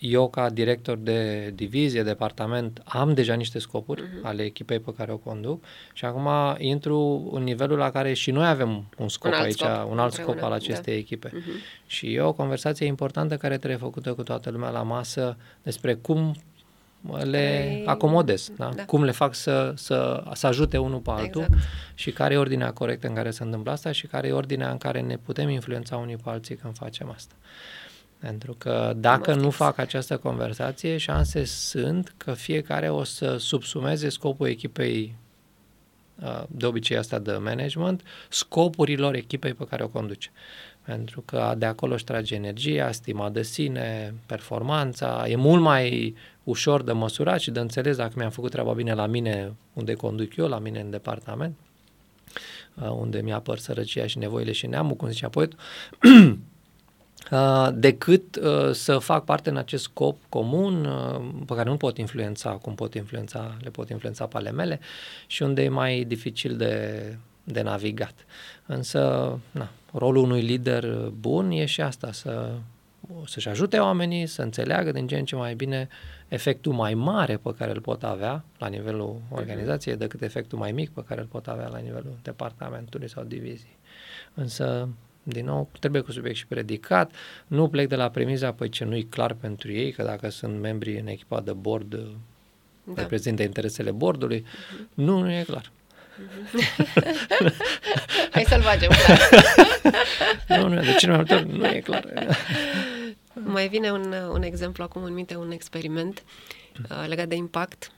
eu 0.00 0.28
ca 0.28 0.50
director 0.50 0.96
de 0.96 1.50
divizie, 1.54 2.02
departament, 2.02 2.82
am 2.84 3.14
deja 3.14 3.34
niște 3.34 3.58
scopuri 3.58 4.02
uh-huh. 4.02 4.22
ale 4.22 4.42
echipei 4.42 4.78
pe 4.78 4.94
care 4.96 5.12
o 5.12 5.16
conduc 5.16 5.64
și 5.92 6.04
acum 6.04 6.28
intru 6.58 7.30
în 7.34 7.42
nivelul 7.42 7.78
la 7.78 7.90
care 7.90 8.12
și 8.12 8.30
noi 8.30 8.48
avem 8.48 8.84
un 8.98 9.08
scop 9.08 9.32
un 9.32 9.38
aici, 9.38 9.58
scop, 9.58 9.68
un 9.68 9.74
alt 9.74 9.84
împreună, 9.86 10.10
scop 10.10 10.42
al 10.42 10.52
acestei 10.52 10.92
da. 10.92 10.98
echipe. 10.98 11.28
Uh-huh. 11.28 11.86
Și 11.86 12.14
e 12.14 12.20
o 12.20 12.32
conversație 12.32 12.86
importantă 12.86 13.36
care 13.36 13.56
trebuie 13.56 13.78
făcută 13.78 14.12
cu 14.12 14.22
toată 14.22 14.50
lumea 14.50 14.70
la 14.70 14.82
masă 14.82 15.36
despre 15.62 15.94
cum 15.94 16.34
le 17.22 17.64
păi, 17.66 17.82
acomodez, 17.86 18.50
da? 18.56 18.70
da? 18.74 18.84
cum 18.84 19.04
le 19.04 19.10
fac 19.10 19.34
să, 19.34 19.72
să, 19.76 20.22
să 20.32 20.46
ajute 20.46 20.78
unul 20.78 20.98
pe 20.98 21.10
altul 21.10 21.42
exact. 21.42 21.62
și 21.94 22.10
care 22.10 22.34
e 22.34 22.36
ordinea 22.36 22.72
corectă 22.72 23.06
în 23.06 23.14
care 23.14 23.30
se 23.30 23.42
întâmplă 23.42 23.70
asta 23.70 23.92
și 23.92 24.06
care 24.06 24.28
e 24.28 24.32
ordinea 24.32 24.70
în 24.70 24.78
care 24.78 25.00
ne 25.00 25.16
putem 25.16 25.48
influența 25.48 25.96
unii 25.96 26.16
pe 26.16 26.30
alții 26.30 26.56
când 26.56 26.76
facem 26.76 27.10
asta. 27.10 27.34
Pentru 28.20 28.54
că 28.58 28.92
dacă 28.96 29.34
nu 29.34 29.50
fac 29.50 29.78
această 29.78 30.16
conversație, 30.16 30.96
șanse 30.96 31.44
sunt 31.44 32.14
că 32.16 32.32
fiecare 32.32 32.88
o 32.88 33.04
să 33.04 33.36
subsumeze 33.36 34.08
scopul 34.08 34.48
echipei 34.48 35.14
uh, 36.22 36.42
de 36.48 36.66
obicei 36.66 36.96
asta 36.96 37.18
de 37.18 37.32
management, 37.32 38.02
scopurilor 38.28 39.14
echipei 39.14 39.54
pe 39.54 39.66
care 39.66 39.82
o 39.82 39.88
conduce. 39.88 40.30
Pentru 40.84 41.20
că 41.20 41.54
de 41.58 41.66
acolo 41.66 41.94
își 41.94 42.04
trage 42.04 42.34
energia, 42.34 42.92
stima 42.92 43.30
de 43.30 43.42
sine, 43.42 44.14
performanța, 44.26 45.24
e 45.28 45.36
mult 45.36 45.62
mai 45.62 46.14
ușor 46.44 46.82
de 46.82 46.92
măsurat 46.92 47.40
și 47.40 47.50
de 47.50 47.60
înțeles 47.60 47.96
dacă 47.96 48.12
mi-am 48.16 48.30
făcut 48.30 48.50
treaba 48.50 48.72
bine 48.72 48.94
la 48.94 49.06
mine 49.06 49.52
unde 49.72 49.94
conduc 49.94 50.36
eu, 50.36 50.48
la 50.48 50.58
mine 50.58 50.80
în 50.80 50.90
departament, 50.90 51.56
uh, 52.74 52.90
unde 52.90 53.20
mi-apăr 53.20 53.58
sărăcia 53.58 54.06
și 54.06 54.18
nevoile 54.18 54.52
și 54.52 54.66
neamul, 54.66 54.96
cum 54.96 55.08
zicea 55.08 55.28
poetul, 55.28 55.58
Uh, 56.02 56.32
decât 57.74 58.36
uh, 58.36 58.70
să 58.72 58.98
fac 58.98 59.24
parte 59.24 59.50
în 59.50 59.56
acest 59.56 59.82
scop 59.82 60.16
comun 60.28 60.84
uh, 60.84 61.44
pe 61.46 61.54
care 61.54 61.68
nu 61.68 61.76
pot 61.76 61.98
influența 61.98 62.50
cum 62.50 62.74
pot 62.74 62.94
influența, 62.94 63.56
le 63.60 63.70
pot 63.70 63.88
influența 63.88 64.26
pe 64.26 64.36
ale 64.36 64.50
mele 64.50 64.80
și 65.26 65.42
unde 65.42 65.62
e 65.62 65.68
mai 65.68 66.04
dificil 66.04 66.56
de, 66.56 67.04
de 67.44 67.62
navigat. 67.62 68.14
Însă, 68.66 69.38
na, 69.50 69.70
rolul 69.92 70.24
unui 70.24 70.40
lider 70.40 71.10
bun 71.20 71.50
e 71.50 71.64
și 71.64 71.80
asta, 71.80 72.12
să, 72.12 72.52
să-și 73.26 73.48
ajute 73.48 73.78
oamenii 73.78 74.26
să 74.26 74.42
înțeleagă 74.42 74.92
din 74.92 75.06
ce 75.06 75.16
în 75.16 75.24
ce 75.24 75.36
mai 75.36 75.54
bine 75.54 75.88
efectul 76.28 76.72
mai 76.72 76.94
mare 76.94 77.36
pe 77.36 77.54
care 77.58 77.70
îl 77.70 77.80
pot 77.80 78.02
avea 78.02 78.44
la 78.58 78.66
nivelul 78.66 79.20
mhm. 79.24 79.36
organizației 79.36 79.96
decât 79.96 80.22
efectul 80.22 80.58
mai 80.58 80.72
mic 80.72 80.90
pe 80.90 81.04
care 81.04 81.20
îl 81.20 81.26
pot 81.26 81.46
avea 81.46 81.68
la 81.68 81.78
nivelul 81.78 82.18
departamentului 82.22 83.08
sau 83.08 83.24
diviziei. 83.24 83.78
Însă 84.34 84.88
din 85.32 85.44
nou, 85.44 85.68
trebuie 85.80 86.02
cu 86.02 86.12
subiect 86.12 86.36
și 86.36 86.46
predicat. 86.46 87.12
Nu 87.46 87.68
plec 87.68 87.88
de 87.88 87.96
la 87.96 88.10
premiza, 88.10 88.52
păi 88.52 88.68
ce 88.68 88.84
nu-i 88.84 89.04
clar 89.04 89.32
pentru 89.32 89.72
ei, 89.72 89.92
că 89.92 90.02
dacă 90.02 90.28
sunt 90.28 90.60
membri 90.60 90.98
în 90.98 91.06
echipa 91.06 91.40
de 91.40 91.52
board, 91.52 91.98
da. 92.84 93.02
reprezintă 93.02 93.42
interesele 93.42 93.90
bordului. 93.90 94.40
Uh-huh. 94.40 94.94
Nu, 94.94 95.18
nu 95.18 95.32
e 95.32 95.42
clar. 95.46 95.70
Uh-huh. 95.70 97.50
Hai 98.32 98.44
să-l 98.48 98.62
facem 98.62 98.90
nu, 100.60 100.68
nu, 100.68 100.80
de 100.80 100.94
cine 100.94 101.10
mai 101.10 101.16
multe 101.16 101.34
ori 101.34 101.58
nu 101.58 101.66
e 101.66 101.80
clar. 101.80 102.04
mai 103.54 103.68
vine 103.68 103.90
un, 103.90 104.12
un 104.32 104.42
exemplu 104.42 104.82
acum 104.82 105.02
în 105.02 105.12
minte, 105.12 105.36
un 105.36 105.50
experiment 105.50 106.22
uh, 106.90 107.04
legat 107.08 107.28
de 107.28 107.34
impact. 107.34 107.90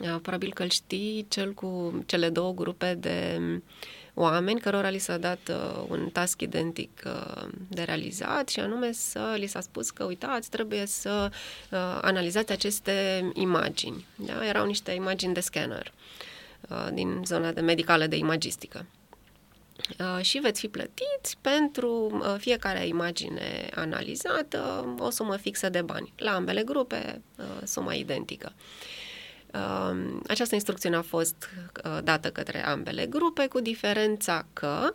Uh, 0.00 0.16
probabil 0.22 0.52
că 0.52 0.62
îl 0.62 0.68
știi, 0.68 1.26
cel 1.28 1.52
cu 1.52 2.02
cele 2.06 2.28
două 2.28 2.52
grupe 2.52 2.94
de 2.94 3.40
oameni 4.20 4.60
cărora 4.60 4.88
li 4.88 4.98
s-a 4.98 5.16
dat 5.18 5.38
uh, 5.48 5.84
un 5.88 6.10
task 6.10 6.40
identic 6.40 7.02
uh, 7.06 7.48
de 7.68 7.82
realizat 7.82 8.48
și 8.48 8.60
anume 8.60 8.92
să 8.92 9.34
li 9.38 9.46
s-a 9.46 9.60
spus 9.60 9.90
că, 9.90 10.04
uitați, 10.04 10.50
trebuie 10.50 10.86
să 10.86 11.30
uh, 11.70 11.78
analizați 12.00 12.52
aceste 12.52 13.30
imagini. 13.34 14.06
Da? 14.16 14.46
Erau 14.46 14.66
niște 14.66 14.92
imagini 14.92 15.34
de 15.34 15.40
scanner 15.40 15.92
uh, 16.68 16.88
din 16.92 17.22
zona 17.24 17.52
de 17.52 17.60
medicală 17.60 18.06
de 18.06 18.16
imagistică. 18.16 18.86
Uh, 19.98 20.24
și 20.24 20.38
veți 20.38 20.60
fi 20.60 20.68
plătiți 20.68 21.36
pentru 21.40 22.10
uh, 22.12 22.34
fiecare 22.38 22.86
imagine 22.86 23.68
analizată 23.74 24.94
o 24.98 25.10
sumă 25.10 25.36
fixă 25.36 25.68
de 25.68 25.82
bani. 25.82 26.12
La 26.16 26.34
ambele 26.34 26.62
grupe, 26.62 27.22
uh, 27.36 27.44
suma 27.64 27.94
identică. 27.94 28.52
Această 30.26 30.54
instrucțiune 30.54 30.96
a 30.96 31.02
fost 31.02 31.48
dată 32.04 32.30
către 32.30 32.64
ambele 32.64 33.06
grupe, 33.06 33.46
cu 33.46 33.60
diferența 33.60 34.46
că 34.52 34.94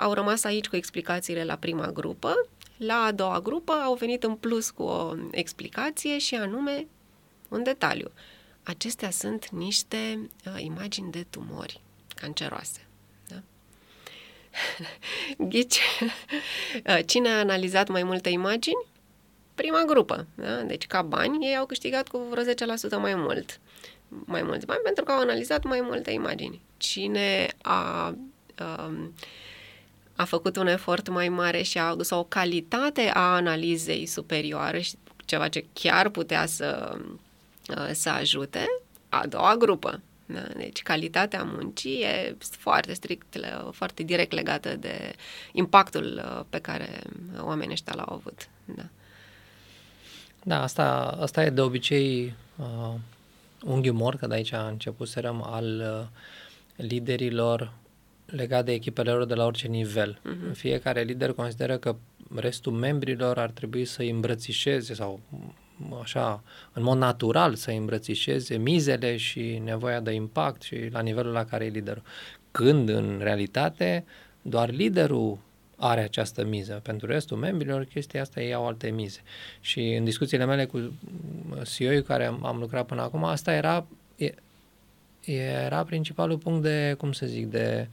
au 0.00 0.12
rămas 0.12 0.44
aici 0.44 0.68
cu 0.68 0.76
explicațiile 0.76 1.44
la 1.44 1.56
prima 1.56 1.86
grupă, 1.86 2.34
la 2.76 2.94
a 2.94 3.12
doua 3.12 3.40
grupă 3.40 3.72
au 3.72 3.94
venit 3.94 4.22
în 4.22 4.34
plus 4.34 4.70
cu 4.70 4.82
o 4.82 5.14
explicație 5.30 6.18
și 6.18 6.34
anume 6.34 6.86
un 7.48 7.62
detaliu. 7.62 8.10
Acestea 8.62 9.10
sunt 9.10 9.48
niște 9.48 10.30
imagini 10.56 11.10
de 11.10 11.26
tumori 11.30 11.80
canceroase. 12.14 12.86
Ghici, 15.50 15.80
cine 17.10 17.28
a 17.28 17.38
analizat 17.38 17.88
mai 17.88 18.02
multe 18.02 18.28
imagini? 18.28 18.86
Prima 19.54 19.82
grupă. 19.86 20.26
Da? 20.34 20.62
Deci, 20.62 20.86
ca 20.86 21.02
bani, 21.02 21.46
ei 21.46 21.56
au 21.56 21.66
câștigat 21.66 22.08
cu 22.08 22.18
vreo 22.30 22.44
10% 22.44 22.46
mai 23.00 23.14
mult. 23.14 23.60
Mai 24.08 24.42
mulți 24.42 24.66
bani 24.66 24.80
pentru 24.84 25.04
că 25.04 25.12
au 25.12 25.20
analizat 25.20 25.64
mai 25.64 25.80
multe 25.80 26.10
imagini. 26.10 26.60
Cine 26.76 27.48
a, 27.62 28.08
um, 28.60 29.14
a 30.16 30.24
făcut 30.24 30.56
un 30.56 30.66
efort 30.66 31.08
mai 31.08 31.28
mare 31.28 31.62
și 31.62 31.78
a 31.78 31.84
adus 31.84 32.10
o 32.10 32.24
calitate 32.24 33.10
a 33.14 33.34
analizei 33.34 34.06
superioară 34.06 34.78
și 34.78 34.94
ceva 35.24 35.48
ce 35.48 35.64
chiar 35.72 36.08
putea 36.08 36.46
să, 36.46 36.98
uh, 37.68 37.88
să 37.92 38.08
ajute, 38.08 38.66
a 39.08 39.26
doua 39.26 39.56
grupă. 39.56 40.00
Da? 40.26 40.46
Deci 40.56 40.82
calitatea 40.82 41.42
muncii 41.42 42.00
e 42.00 42.36
foarte 42.40 42.92
strict, 42.92 43.36
foarte 43.72 44.02
direct 44.02 44.32
legată 44.32 44.76
de 44.76 45.14
impactul 45.52 46.22
uh, 46.24 46.44
pe 46.50 46.58
care 46.58 47.02
oamenii 47.40 47.72
ăștia 47.72 47.94
l-au 47.96 48.14
avut. 48.14 48.48
Da, 48.64 48.84
da 50.44 50.62
asta, 50.62 51.16
asta 51.20 51.44
e 51.44 51.50
de 51.50 51.60
obicei 51.60 52.34
uh, 52.56 52.94
unghiul 53.64 53.94
mor, 53.94 54.16
că 54.16 54.26
de 54.26 54.34
aici 54.34 54.52
a 54.52 54.68
început 54.68 55.08
serăm 55.08 55.42
al 55.42 55.64
uh, 55.64 56.86
liderilor 56.86 57.72
legat 58.26 58.64
de 58.64 58.72
echipele 58.72 59.10
lor 59.10 59.24
de 59.24 59.34
la 59.34 59.44
orice 59.44 59.66
nivel. 59.66 60.18
Uh-huh. 60.18 60.52
Fiecare 60.52 61.02
lider 61.02 61.32
consideră 61.32 61.76
că 61.76 61.96
restul 62.34 62.72
membrilor 62.72 63.38
ar 63.38 63.50
trebui 63.50 63.84
să 63.84 64.02
îi 64.02 64.10
îmbrățișeze 64.10 64.94
sau 64.94 65.20
așa, 66.00 66.42
în 66.72 66.82
mod 66.82 66.98
natural 66.98 67.54
să 67.54 67.70
îmbrățișeze 67.70 68.56
mizele 68.56 69.16
și 69.16 69.60
nevoia 69.64 70.00
de 70.00 70.12
impact 70.12 70.62
și 70.62 70.88
la 70.92 71.00
nivelul 71.00 71.32
la 71.32 71.44
care 71.44 71.64
e 71.64 71.68
liderul. 71.68 72.02
Când, 72.50 72.88
în 72.88 73.18
realitate, 73.22 74.04
doar 74.42 74.70
liderul 74.70 75.38
are 75.76 76.00
această 76.00 76.44
miză. 76.44 76.80
Pentru 76.82 77.06
restul 77.06 77.36
membrilor, 77.36 77.84
chestia 77.84 78.20
asta 78.20 78.40
ei 78.40 78.54
au 78.54 78.66
alte 78.66 78.90
mize. 78.90 79.20
Și 79.60 79.94
în 79.94 80.04
discuțiile 80.04 80.44
mele 80.44 80.64
cu 80.64 80.92
ceo 81.76 82.00
cu 82.00 82.06
care 82.06 82.24
am, 82.24 82.44
am 82.44 82.58
lucrat 82.58 82.86
până 82.86 83.02
acum, 83.02 83.24
asta 83.24 83.52
era, 83.52 83.86
era 85.24 85.84
principalul 85.84 86.38
punct 86.38 86.62
de, 86.62 86.94
cum 86.98 87.12
să 87.12 87.26
zic, 87.26 87.46
de 87.46 87.88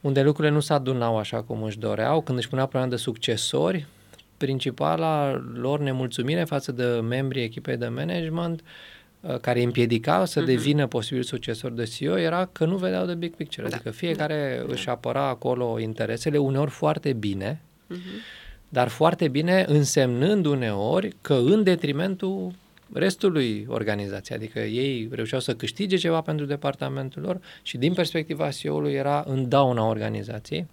unde 0.00 0.22
lucrurile 0.22 0.54
nu 0.54 0.60
se 0.60 0.72
adunau 0.72 1.18
așa 1.18 1.42
cum 1.42 1.62
își 1.62 1.78
doreau, 1.78 2.20
când 2.20 2.38
își 2.38 2.48
punea 2.48 2.66
problema 2.66 2.90
de 2.90 2.96
succesori, 2.96 3.86
principala 4.36 5.42
lor 5.54 5.80
nemulțumire 5.80 6.44
față 6.44 6.72
de 6.72 6.84
membrii 6.84 7.42
echipei 7.42 7.76
de 7.76 7.88
management 7.88 8.60
uh, 8.60 8.66
care 9.40 9.58
îi 9.58 9.64
împiedicau 9.64 10.26
să 10.26 10.42
uh-huh. 10.42 10.46
devină 10.46 10.86
posibil 10.86 11.22
succesor 11.22 11.70
de 11.70 11.84
CEO 11.84 12.18
era 12.18 12.48
că 12.52 12.64
nu 12.64 12.76
vedeau 12.76 13.06
de 13.06 13.14
big 13.14 13.34
picture. 13.34 13.68
Da. 13.68 13.74
Adică 13.74 13.90
fiecare 13.90 14.62
da. 14.66 14.72
își 14.72 14.88
apăra 14.88 15.28
acolo 15.28 15.78
interesele, 15.78 16.38
uneori 16.38 16.70
foarte 16.70 17.12
bine, 17.12 17.60
uh-huh. 17.90 18.68
dar 18.68 18.88
foarte 18.88 19.28
bine 19.28 19.64
însemnând 19.68 20.46
uneori 20.46 21.16
că 21.20 21.34
în 21.34 21.62
detrimentul 21.62 22.52
restului 22.92 23.66
organizației. 23.68 24.38
Adică 24.38 24.58
ei 24.58 25.08
reușeau 25.10 25.40
să 25.40 25.54
câștige 25.54 25.96
ceva 25.96 26.20
pentru 26.20 26.46
departamentul 26.46 27.22
lor 27.22 27.40
și 27.62 27.76
din 27.76 27.92
perspectiva 27.92 28.50
CEO-ului 28.50 28.92
era 28.92 29.24
în 29.26 29.48
dauna 29.48 29.88
organizației. 29.88 30.66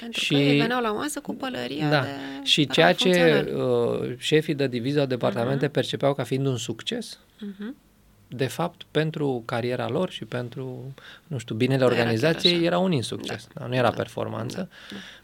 Pentru 0.00 0.20
și, 0.20 0.32
că 0.32 0.38
ei 0.38 0.60
veneau 0.60 0.82
la 0.82 0.92
masă 0.92 1.20
cu 1.20 1.34
pălăria 1.34 1.90
da, 1.90 2.00
de 2.00 2.08
Și 2.42 2.66
ceea 2.66 2.92
ce 2.92 3.44
uh, 3.54 4.14
șefii 4.18 4.54
de 4.54 4.66
divizia 4.66 5.06
departamente 5.06 5.68
uh-huh. 5.68 5.72
percepeau 5.72 6.14
ca 6.14 6.22
fiind 6.22 6.46
un 6.46 6.56
succes, 6.56 7.18
uh-huh. 7.18 7.74
de 8.28 8.46
fapt, 8.46 8.82
pentru 8.90 9.42
cariera 9.44 9.88
lor 9.88 10.10
și 10.10 10.24
pentru, 10.24 10.94
nu 11.26 11.38
știu, 11.38 11.54
binele 11.54 11.84
organizației, 11.84 12.64
era 12.64 12.78
un 12.78 12.92
insucces. 12.92 13.48
Da. 13.54 13.60
Da, 13.60 13.66
nu 13.66 13.74
era 13.74 13.90
da. 13.90 13.96
performanță. 13.96 14.68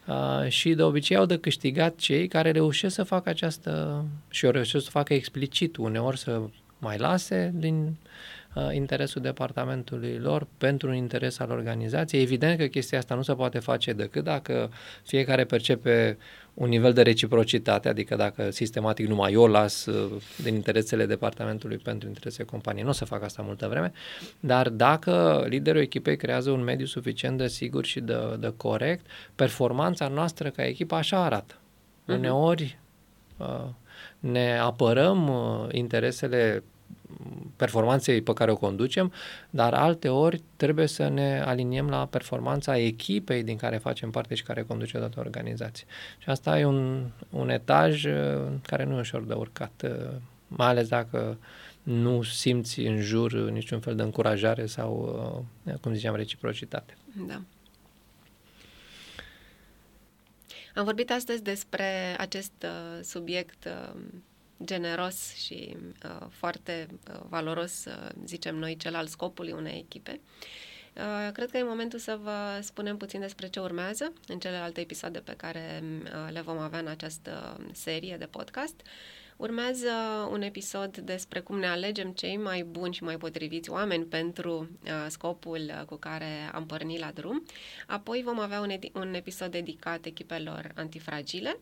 Da. 0.05 0.13
Da. 0.13 0.43
Uh, 0.43 0.49
și 0.49 0.73
de 0.73 0.81
obicei 0.81 1.17
au 1.17 1.25
de 1.25 1.37
câștigat 1.37 1.95
cei 1.95 2.27
care 2.27 2.51
reușesc 2.51 2.95
să 2.95 3.03
facă 3.03 3.29
această, 3.29 4.05
și 4.29 4.45
o 4.45 4.51
reușesc 4.51 4.83
să 4.83 4.89
facă 4.89 5.13
explicit, 5.13 5.77
uneori 5.77 6.17
să 6.17 6.41
mai 6.77 6.97
lase 6.97 7.51
din 7.55 7.75
uh, 7.75 8.09
interesul 8.71 9.21
departamentului 9.21 10.17
lor 10.17 10.47
pentru 10.57 10.89
un 10.89 10.95
interes 10.95 11.39
al 11.39 11.51
organizației. 11.51 12.21
Evident 12.21 12.57
că 12.57 12.65
chestia 12.65 12.97
asta 12.97 13.15
nu 13.15 13.21
se 13.21 13.33
poate 13.33 13.59
face 13.59 13.93
decât 13.93 14.23
dacă 14.23 14.71
fiecare 15.03 15.43
percepe 15.43 16.17
un 16.53 16.69
nivel 16.69 16.93
de 16.93 17.01
reciprocitate, 17.01 17.89
adică 17.89 18.15
dacă 18.15 18.51
sistematic 18.51 19.07
numai 19.07 19.33
eu 19.33 19.45
las 19.45 19.85
uh, 19.85 20.21
din 20.43 20.53
interesele 20.53 21.05
departamentului 21.05 21.77
pentru 21.77 22.07
interesele 22.07 22.47
companiei. 22.47 22.83
Nu 22.83 22.89
o 22.89 22.93
să 22.93 23.05
fac 23.05 23.23
asta 23.23 23.41
multă 23.41 23.67
vreme, 23.67 23.91
dar 24.39 24.69
dacă 24.69 25.45
liderul 25.47 25.81
echipei 25.81 26.17
creează 26.17 26.51
un 26.51 26.63
mediu 26.63 26.85
suficient 26.85 27.37
de 27.37 27.47
sigur 27.47 27.85
și 27.85 27.99
de, 27.99 28.15
de 28.39 28.53
corect, 28.57 29.05
performanța 29.35 30.07
noastră 30.07 30.49
ca 30.49 30.65
echipă 30.65 30.95
așa 30.95 31.23
arată. 31.23 31.53
Uh-huh. 31.53 32.15
Uneori 32.15 32.79
uh, 33.37 33.65
ne 34.19 34.57
apărăm 34.57 35.27
uh, 35.27 35.67
interesele 35.71 36.63
performanței 37.55 38.21
pe 38.21 38.33
care 38.33 38.51
o 38.51 38.55
conducem, 38.55 39.11
dar 39.49 39.73
alte 39.73 40.09
ori 40.09 40.41
trebuie 40.55 40.87
să 40.87 41.07
ne 41.07 41.41
aliniem 41.45 41.89
la 41.89 42.05
performanța 42.05 42.77
echipei 42.77 43.43
din 43.43 43.57
care 43.57 43.77
facem 43.77 44.11
parte 44.11 44.35
și 44.35 44.43
care 44.43 44.63
conduce 44.63 44.97
toată 44.97 45.19
organizația. 45.19 45.85
Și 46.17 46.29
asta 46.29 46.59
e 46.59 46.65
un, 46.65 47.09
un 47.29 47.49
etaj 47.49 48.05
uh, 48.05 48.13
care 48.61 48.83
nu 48.83 48.95
e 48.95 48.99
ușor 48.99 49.23
de 49.23 49.33
urcat, 49.33 49.83
uh, 49.83 50.15
mai 50.47 50.67
ales 50.67 50.87
dacă 50.87 51.37
nu 51.83 52.23
simți 52.23 52.79
în 52.79 53.01
jur 53.01 53.33
niciun 53.33 53.79
fel 53.79 53.95
de 53.95 54.01
încurajare 54.01 54.65
sau, 54.65 55.45
uh, 55.63 55.73
cum 55.81 55.93
ziceam, 55.93 56.15
reciprocitate. 56.15 56.97
Da. 57.27 57.41
Am 60.75 60.83
vorbit 60.85 61.11
astăzi 61.11 61.43
despre 61.43 62.15
acest 62.17 62.51
uh, 62.63 63.03
subiect 63.03 63.65
uh, 63.65 64.01
generos 64.63 65.33
și 65.33 65.75
uh, 66.03 66.27
foarte 66.29 66.87
uh, 67.09 67.19
valoros, 67.29 67.85
uh, 67.85 68.09
zicem 68.25 68.55
noi, 68.55 68.77
cel 68.77 68.95
al 68.95 69.07
scopului 69.07 69.51
unei 69.51 69.79
echipe. 69.85 70.19
Uh, 70.95 71.31
cred 71.33 71.51
că 71.51 71.57
e 71.57 71.63
momentul 71.63 71.99
să 71.99 72.19
vă 72.21 72.59
spunem 72.61 72.97
puțin 72.97 73.19
despre 73.19 73.47
ce 73.47 73.59
urmează 73.59 74.13
în 74.27 74.39
celelalte 74.39 74.81
episoade 74.81 75.19
pe 75.19 75.33
care 75.37 75.83
uh, 76.03 76.31
le 76.31 76.41
vom 76.41 76.57
avea 76.57 76.79
în 76.79 76.87
această 76.87 77.57
serie 77.71 78.17
de 78.17 78.25
podcast. 78.25 78.81
Urmează 79.37 79.89
un 80.31 80.41
episod 80.41 80.97
despre 80.97 81.39
cum 81.39 81.59
ne 81.59 81.67
alegem 81.67 82.11
cei 82.11 82.37
mai 82.37 82.63
buni 82.63 82.93
și 82.93 83.03
mai 83.03 83.17
potriviți 83.17 83.69
oameni 83.69 84.05
pentru 84.05 84.69
uh, 84.83 84.91
scopul 85.07 85.59
uh, 85.67 85.85
cu 85.85 85.95
care 85.95 86.49
am 86.53 86.65
pornit 86.65 86.99
la 86.99 87.11
drum. 87.13 87.45
Apoi 87.87 88.21
vom 88.25 88.39
avea 88.39 88.59
un, 88.59 88.69
edi- 88.69 88.91
un 88.93 89.13
episod 89.13 89.51
dedicat 89.51 90.05
echipelor 90.05 90.71
antifragile. 90.75 91.59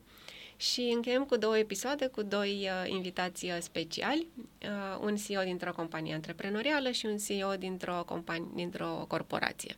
Și 0.57 0.91
încheiem 0.95 1.23
cu 1.23 1.37
două 1.37 1.57
episoade, 1.57 2.07
cu 2.07 2.21
doi 2.21 2.69
uh, 2.69 2.91
invitați 2.91 3.45
uh, 3.45 3.57
speciali, 3.59 4.27
uh, 4.61 4.99
un 5.01 5.15
CEO 5.15 5.43
dintr-o 5.43 5.71
companie 5.71 6.13
antreprenorială 6.13 6.89
și 6.89 7.05
un 7.05 7.17
CEO 7.17 7.55
dintr-o, 7.55 8.03
companie, 8.05 8.51
dintr-o 8.55 9.05
corporație. 9.07 9.75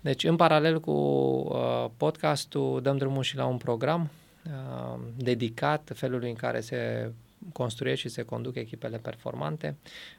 Deci, 0.00 0.24
în 0.24 0.36
paralel 0.36 0.80
cu 0.80 0.90
uh, 0.90 1.90
podcastul, 1.96 2.82
dăm 2.82 2.96
drumul 2.96 3.22
și 3.22 3.36
la 3.36 3.46
un 3.46 3.56
program 3.56 4.08
uh, 4.46 5.00
dedicat 5.16 5.90
felului 5.94 6.28
în 6.28 6.34
care 6.34 6.60
se 6.60 7.10
construiesc 7.52 8.00
și 8.00 8.08
se 8.08 8.22
conduc 8.22 8.56
echipele 8.56 8.98
performante. 8.98 9.76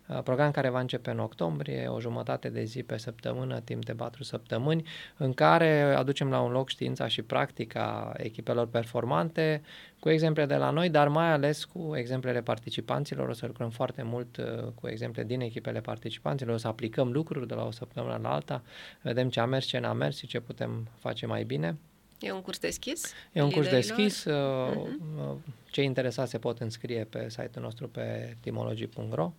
Uh, 0.07 0.21
program 0.23 0.51
care 0.51 0.69
va 0.69 0.79
începe 0.79 1.09
în 1.09 1.19
octombrie, 1.19 1.87
o 1.87 1.99
jumătate 1.99 2.49
de 2.49 2.63
zi 2.63 2.83
pe 2.83 2.97
săptămână, 2.97 3.59
timp 3.59 3.85
de 3.85 3.93
patru 3.93 4.23
săptămâni, 4.23 4.83
în 5.17 5.33
care 5.33 5.81
aducem 5.81 6.29
la 6.29 6.41
un 6.41 6.51
loc 6.51 6.69
știința 6.69 7.07
și 7.07 7.21
practica 7.21 8.13
echipelor 8.17 8.67
performante, 8.67 9.61
cu 9.99 10.09
exemple 10.09 10.45
de 10.45 10.55
la 10.55 10.69
noi, 10.69 10.89
dar 10.89 11.07
mai 11.07 11.31
ales 11.31 11.65
cu 11.65 11.95
exemplele 11.95 12.41
participanților. 12.41 13.29
O 13.29 13.33
să 13.33 13.45
lucrăm 13.45 13.69
foarte 13.69 14.01
mult 14.03 14.37
uh, 14.37 14.45
cu 14.75 14.87
exemple 14.87 15.23
din 15.23 15.41
echipele 15.41 15.81
participanților, 15.81 16.55
o 16.55 16.57
să 16.57 16.67
aplicăm 16.67 17.11
lucruri 17.11 17.47
de 17.47 17.53
la 17.53 17.65
o 17.65 17.71
săptămână 17.71 18.19
la 18.21 18.33
alta, 18.33 18.63
vedem 19.01 19.29
ce 19.29 19.39
a 19.39 19.45
mers, 19.45 19.65
ce 19.65 19.79
n-a 19.79 19.93
mers 19.93 20.17
și 20.17 20.27
ce 20.27 20.39
putem 20.39 20.87
face 20.99 21.25
mai 21.25 21.43
bine. 21.43 21.77
E 22.19 22.31
un 22.31 22.41
curs 22.41 22.59
deschis? 22.59 23.13
E 23.31 23.41
un 23.41 23.49
curs 23.49 23.69
deschis. 23.69 24.25
Uh-huh. 24.29 25.37
Cei 25.77 25.85
interesați 25.85 26.31
se 26.31 26.39
pot 26.39 26.59
înscrie 26.59 27.03
pe 27.03 27.29
site-ul 27.29 27.63
nostru 27.65 27.87
pe 27.87 28.35
timology.ro. 28.39 29.33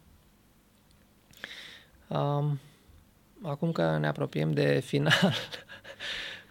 Um, 2.09 2.61
acum 3.43 3.73
că 3.73 3.97
ne 3.99 4.07
apropiem 4.07 4.53
de 4.53 4.81
final, 4.81 5.13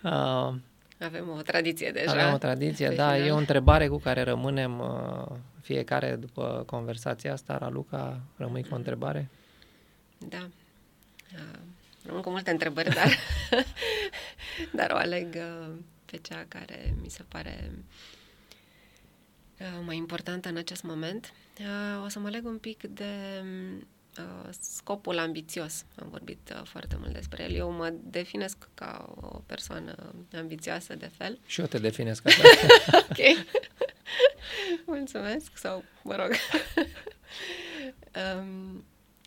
uh, 0.04 0.56
avem 1.00 1.30
o 1.38 1.42
tradiție 1.42 1.92
deja. 1.92 2.12
Avem 2.12 2.34
o 2.34 2.38
tradiție, 2.38 2.88
da. 2.88 3.12
Final. 3.12 3.28
E 3.28 3.32
o 3.32 3.38
întrebare 3.38 3.88
cu 3.88 3.98
care 3.98 4.22
rămânem 4.22 4.80
uh, 4.80 5.38
fiecare 5.62 6.16
după 6.16 6.64
conversația 6.66 7.34
asta. 7.34 7.58
Raluca, 7.58 8.22
rămâi 8.38 8.64
cu 8.64 8.74
o 8.74 8.78
întrebare? 8.78 9.30
Da. 10.18 10.50
Uh, 11.34 11.60
rămân 12.06 12.22
cu 12.22 12.30
multe 12.30 12.52
întrebări, 12.52 12.94
dar, 12.94 13.10
dar 14.80 14.92
o 14.92 14.96
aleg 14.96 15.36
uh, 15.36 15.70
pe 16.06 16.18
cea 16.18 16.46
care 16.48 16.96
mi 17.02 17.10
se 17.10 17.24
pare 17.28 17.72
uh, 17.72 18.17
mai 19.86 19.98
importantă 19.98 20.50
în 20.50 20.58
acest 20.58 20.84
moment. 20.84 21.34
Uh, 21.60 22.04
o 22.04 22.08
să 22.08 22.20
mă 22.20 22.30
leg 22.30 22.46
un 22.46 22.58
pic 22.58 22.84
de 22.84 23.44
uh, 24.18 24.50
scopul 24.60 25.18
ambițios. 25.18 25.86
Am 25.96 26.08
vorbit 26.10 26.54
uh, 26.56 26.62
foarte 26.64 26.96
mult 27.00 27.14
despre 27.14 27.44
el. 27.44 27.54
Eu 27.54 27.72
mă 27.72 27.94
definesc 28.04 28.70
ca 28.74 29.14
o 29.16 29.42
persoană 29.46 30.14
ambițioasă 30.38 30.96
de 30.96 31.12
fel. 31.18 31.40
Și 31.46 31.60
eu 31.60 31.66
te 31.66 31.80
definesc 31.80 32.22
ca 32.22 32.32
Ok. 33.10 33.46
Mulțumesc. 34.86 35.58
Sau, 35.58 35.84
mă 36.04 36.16
rog. 36.16 36.32
um, 38.40 38.86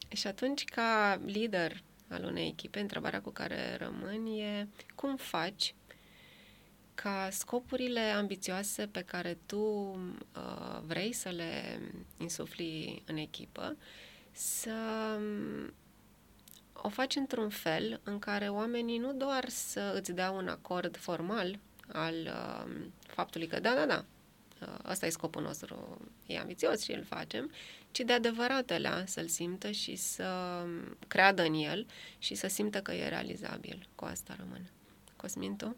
și 0.09 0.27
atunci, 0.27 0.65
ca 0.65 1.21
lider 1.25 1.83
al 2.09 2.25
unei 2.25 2.47
echipe, 2.47 2.81
întrebarea 2.81 3.21
cu 3.21 3.31
care 3.31 3.77
rămân 3.77 4.27
e 4.27 4.69
cum 4.95 5.17
faci 5.17 5.75
ca 7.03 7.29
scopurile 7.31 8.01
ambițioase 8.01 8.87
pe 8.87 9.03
care 9.03 9.39
tu 9.47 9.59
uh, 9.59 10.81
vrei 10.87 11.13
să 11.13 11.29
le 11.29 11.81
insufli 12.19 13.03
în 13.07 13.17
echipă 13.17 13.77
să 14.33 14.73
um, 15.17 15.73
o 16.73 16.89
faci 16.89 17.17
într-un 17.17 17.49
fel 17.49 18.01
în 18.03 18.19
care 18.19 18.49
oamenii 18.49 18.99
nu 18.99 19.13
doar 19.13 19.49
să 19.49 19.93
îți 19.97 20.13
dea 20.13 20.31
un 20.31 20.49
acord 20.49 20.97
formal 20.97 21.59
al 21.93 22.15
uh, 22.15 22.73
faptului 23.07 23.47
că 23.47 23.61
da, 23.61 23.75
da, 23.75 23.87
da, 23.87 24.05
uh, 24.61 24.91
ăsta 24.91 25.07
e 25.07 25.11
scopul 25.11 25.43
nostru, 25.43 26.01
e 26.27 26.39
ambițios 26.39 26.83
și 26.83 26.93
îl 26.93 27.05
facem, 27.05 27.51
ci 27.91 28.01
de 28.01 28.13
adevăratele 28.13 29.05
să-l 29.07 29.29
simtă 29.29 29.71
și 29.71 29.97
să 29.97 30.61
um, 30.65 30.97
creadă 31.09 31.43
în 31.43 31.55
el 31.55 31.87
și 32.19 32.35
să 32.35 32.47
simtă 32.47 32.81
că 32.81 32.93
e 32.93 33.09
realizabil. 33.09 33.89
Cu 33.95 34.05
asta 34.05 34.35
rămân. 34.39 34.71
Cosmin, 35.17 35.57
tu? 35.57 35.77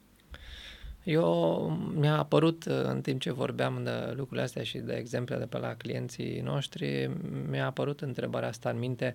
Eu 1.05 1.69
mi-a 1.95 2.19
apărut 2.19 2.65
uh, 2.65 2.83
în 2.83 3.01
timp 3.01 3.21
ce 3.21 3.33
vorbeam 3.33 3.81
de 3.85 4.13
lucrurile 4.15 4.43
astea 4.43 4.63
și 4.63 4.79
de 4.79 4.95
exemple 4.95 5.37
de 5.37 5.45
pe 5.45 5.59
la 5.59 5.75
clienții 5.75 6.41
noștri, 6.41 7.11
mi-a 7.51 7.67
apărut 7.67 8.01
întrebarea 8.01 8.49
asta 8.49 8.71
în 8.71 8.79
minte, 8.79 9.15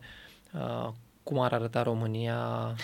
uh, 0.54 0.90
cum 1.24 1.40
ar 1.40 1.54
arăta 1.54 1.84
România 1.84 2.76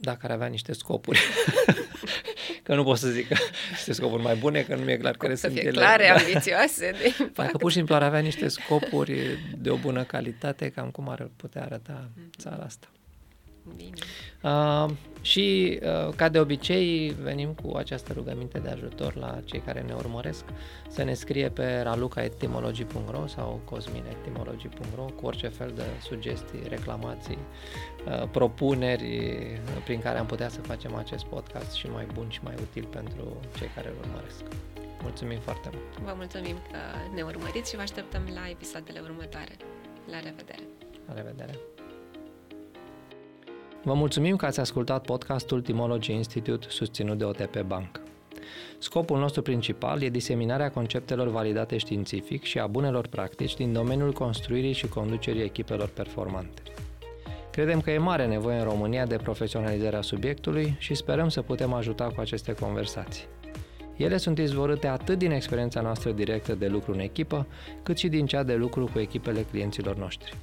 dacă 0.00 0.20
ar 0.22 0.30
avea 0.30 0.46
niște 0.46 0.72
scopuri. 0.72 1.20
că 2.62 2.74
nu 2.74 2.84
pot 2.84 2.98
să 2.98 3.08
zic 3.08 3.28
că 3.28 3.36
niște 3.70 3.92
scopuri 3.92 4.22
mai 4.22 4.34
bune, 4.34 4.62
că 4.62 4.74
nu 4.74 4.82
mi-e 4.82 4.96
clar 4.96 5.16
care 5.16 5.34
să 5.34 5.40
sunt 5.40 5.52
fie 5.52 5.68
ele. 5.68 5.78
clare, 5.78 6.08
ambițioase, 6.08 6.90
de 6.90 7.06
impact. 7.06 7.34
Dacă 7.34 7.56
pur 7.56 7.70
și 7.70 7.76
simplu 7.76 7.94
ar 7.94 8.02
avea 8.02 8.20
niște 8.20 8.48
scopuri 8.48 9.38
de 9.58 9.70
o 9.70 9.76
bună 9.76 10.04
calitate, 10.04 10.68
cam 10.68 10.90
cum 10.90 11.08
ar 11.08 11.30
putea 11.36 11.62
arăta 11.62 12.08
țara 12.38 12.64
asta. 12.64 12.86
Bine. 13.76 13.90
Uh, 14.42 14.90
și, 15.20 15.78
uh, 15.82 16.14
ca 16.16 16.28
de 16.28 16.38
obicei, 16.38 17.16
venim 17.22 17.52
cu 17.52 17.76
această 17.76 18.12
rugăminte 18.12 18.58
de 18.58 18.68
ajutor 18.68 19.16
la 19.16 19.40
cei 19.44 19.60
care 19.60 19.80
ne 19.80 19.92
urmăresc 19.92 20.44
să 20.88 21.02
ne 21.02 21.14
scrie 21.14 21.48
pe 21.48 21.80
raluca.etimology.ro 21.80 23.26
sau 23.26 23.60
cosminetimology.ro 23.64 25.02
cu 25.02 25.26
orice 25.26 25.48
fel 25.48 25.72
de 25.74 25.82
sugestii, 26.02 26.62
reclamații, 26.68 27.38
uh, 28.06 28.28
propuneri 28.30 29.60
prin 29.84 30.00
care 30.00 30.18
am 30.18 30.26
putea 30.26 30.48
să 30.48 30.60
facem 30.60 30.94
acest 30.94 31.24
podcast 31.24 31.72
și 31.72 31.86
mai 31.86 32.06
bun 32.12 32.28
și 32.28 32.40
mai 32.42 32.54
util 32.60 32.84
pentru 32.84 33.36
cei 33.58 33.68
care 33.74 33.88
îl 33.88 33.94
urmăresc. 34.00 34.42
Mulțumim 35.02 35.38
foarte 35.38 35.70
mult! 35.72 36.08
Vă 36.08 36.12
mulțumim 36.16 36.56
că 36.70 36.78
ne 37.14 37.22
urmăriți 37.22 37.70
și 37.70 37.76
vă 37.76 37.82
așteptăm 37.82 38.22
la 38.34 38.48
episoadele 38.48 39.00
următoare. 39.00 39.56
La 40.10 40.20
revedere! 40.20 40.62
La 41.06 41.14
revedere! 41.14 41.73
Vă 43.84 43.94
mulțumim 43.94 44.36
că 44.36 44.46
ați 44.46 44.60
ascultat 44.60 45.04
podcastul 45.04 45.62
Timology 45.62 46.12
Institute 46.12 46.66
susținut 46.68 47.18
de 47.18 47.24
OTP 47.24 47.60
Bank. 47.60 48.00
Scopul 48.78 49.18
nostru 49.18 49.42
principal 49.42 50.02
e 50.02 50.08
diseminarea 50.08 50.70
conceptelor 50.70 51.28
validate 51.28 51.76
științific 51.76 52.42
și 52.42 52.58
a 52.58 52.66
bunelor 52.66 53.06
practici 53.06 53.54
din 53.54 53.72
domeniul 53.72 54.12
construirii 54.12 54.72
și 54.72 54.88
conducerii 54.88 55.42
echipelor 55.42 55.88
performante. 55.88 56.62
Credem 57.50 57.80
că 57.80 57.90
e 57.90 57.98
mare 57.98 58.26
nevoie 58.26 58.58
în 58.58 58.64
România 58.64 59.06
de 59.06 59.16
profesionalizarea 59.16 60.02
subiectului 60.02 60.76
și 60.78 60.94
sperăm 60.94 61.28
să 61.28 61.42
putem 61.42 61.72
ajuta 61.72 62.04
cu 62.04 62.20
aceste 62.20 62.52
conversații. 62.52 63.24
Ele 63.96 64.16
sunt 64.16 64.38
izvorâte 64.38 64.86
atât 64.86 65.18
din 65.18 65.30
experiența 65.30 65.80
noastră 65.80 66.10
directă 66.10 66.54
de 66.54 66.66
lucru 66.66 66.92
în 66.92 66.98
echipă, 66.98 67.46
cât 67.82 67.98
și 67.98 68.08
din 68.08 68.26
cea 68.26 68.42
de 68.42 68.54
lucru 68.54 68.88
cu 68.92 68.98
echipele 68.98 69.40
clienților 69.40 69.96
noștri. 69.96 70.36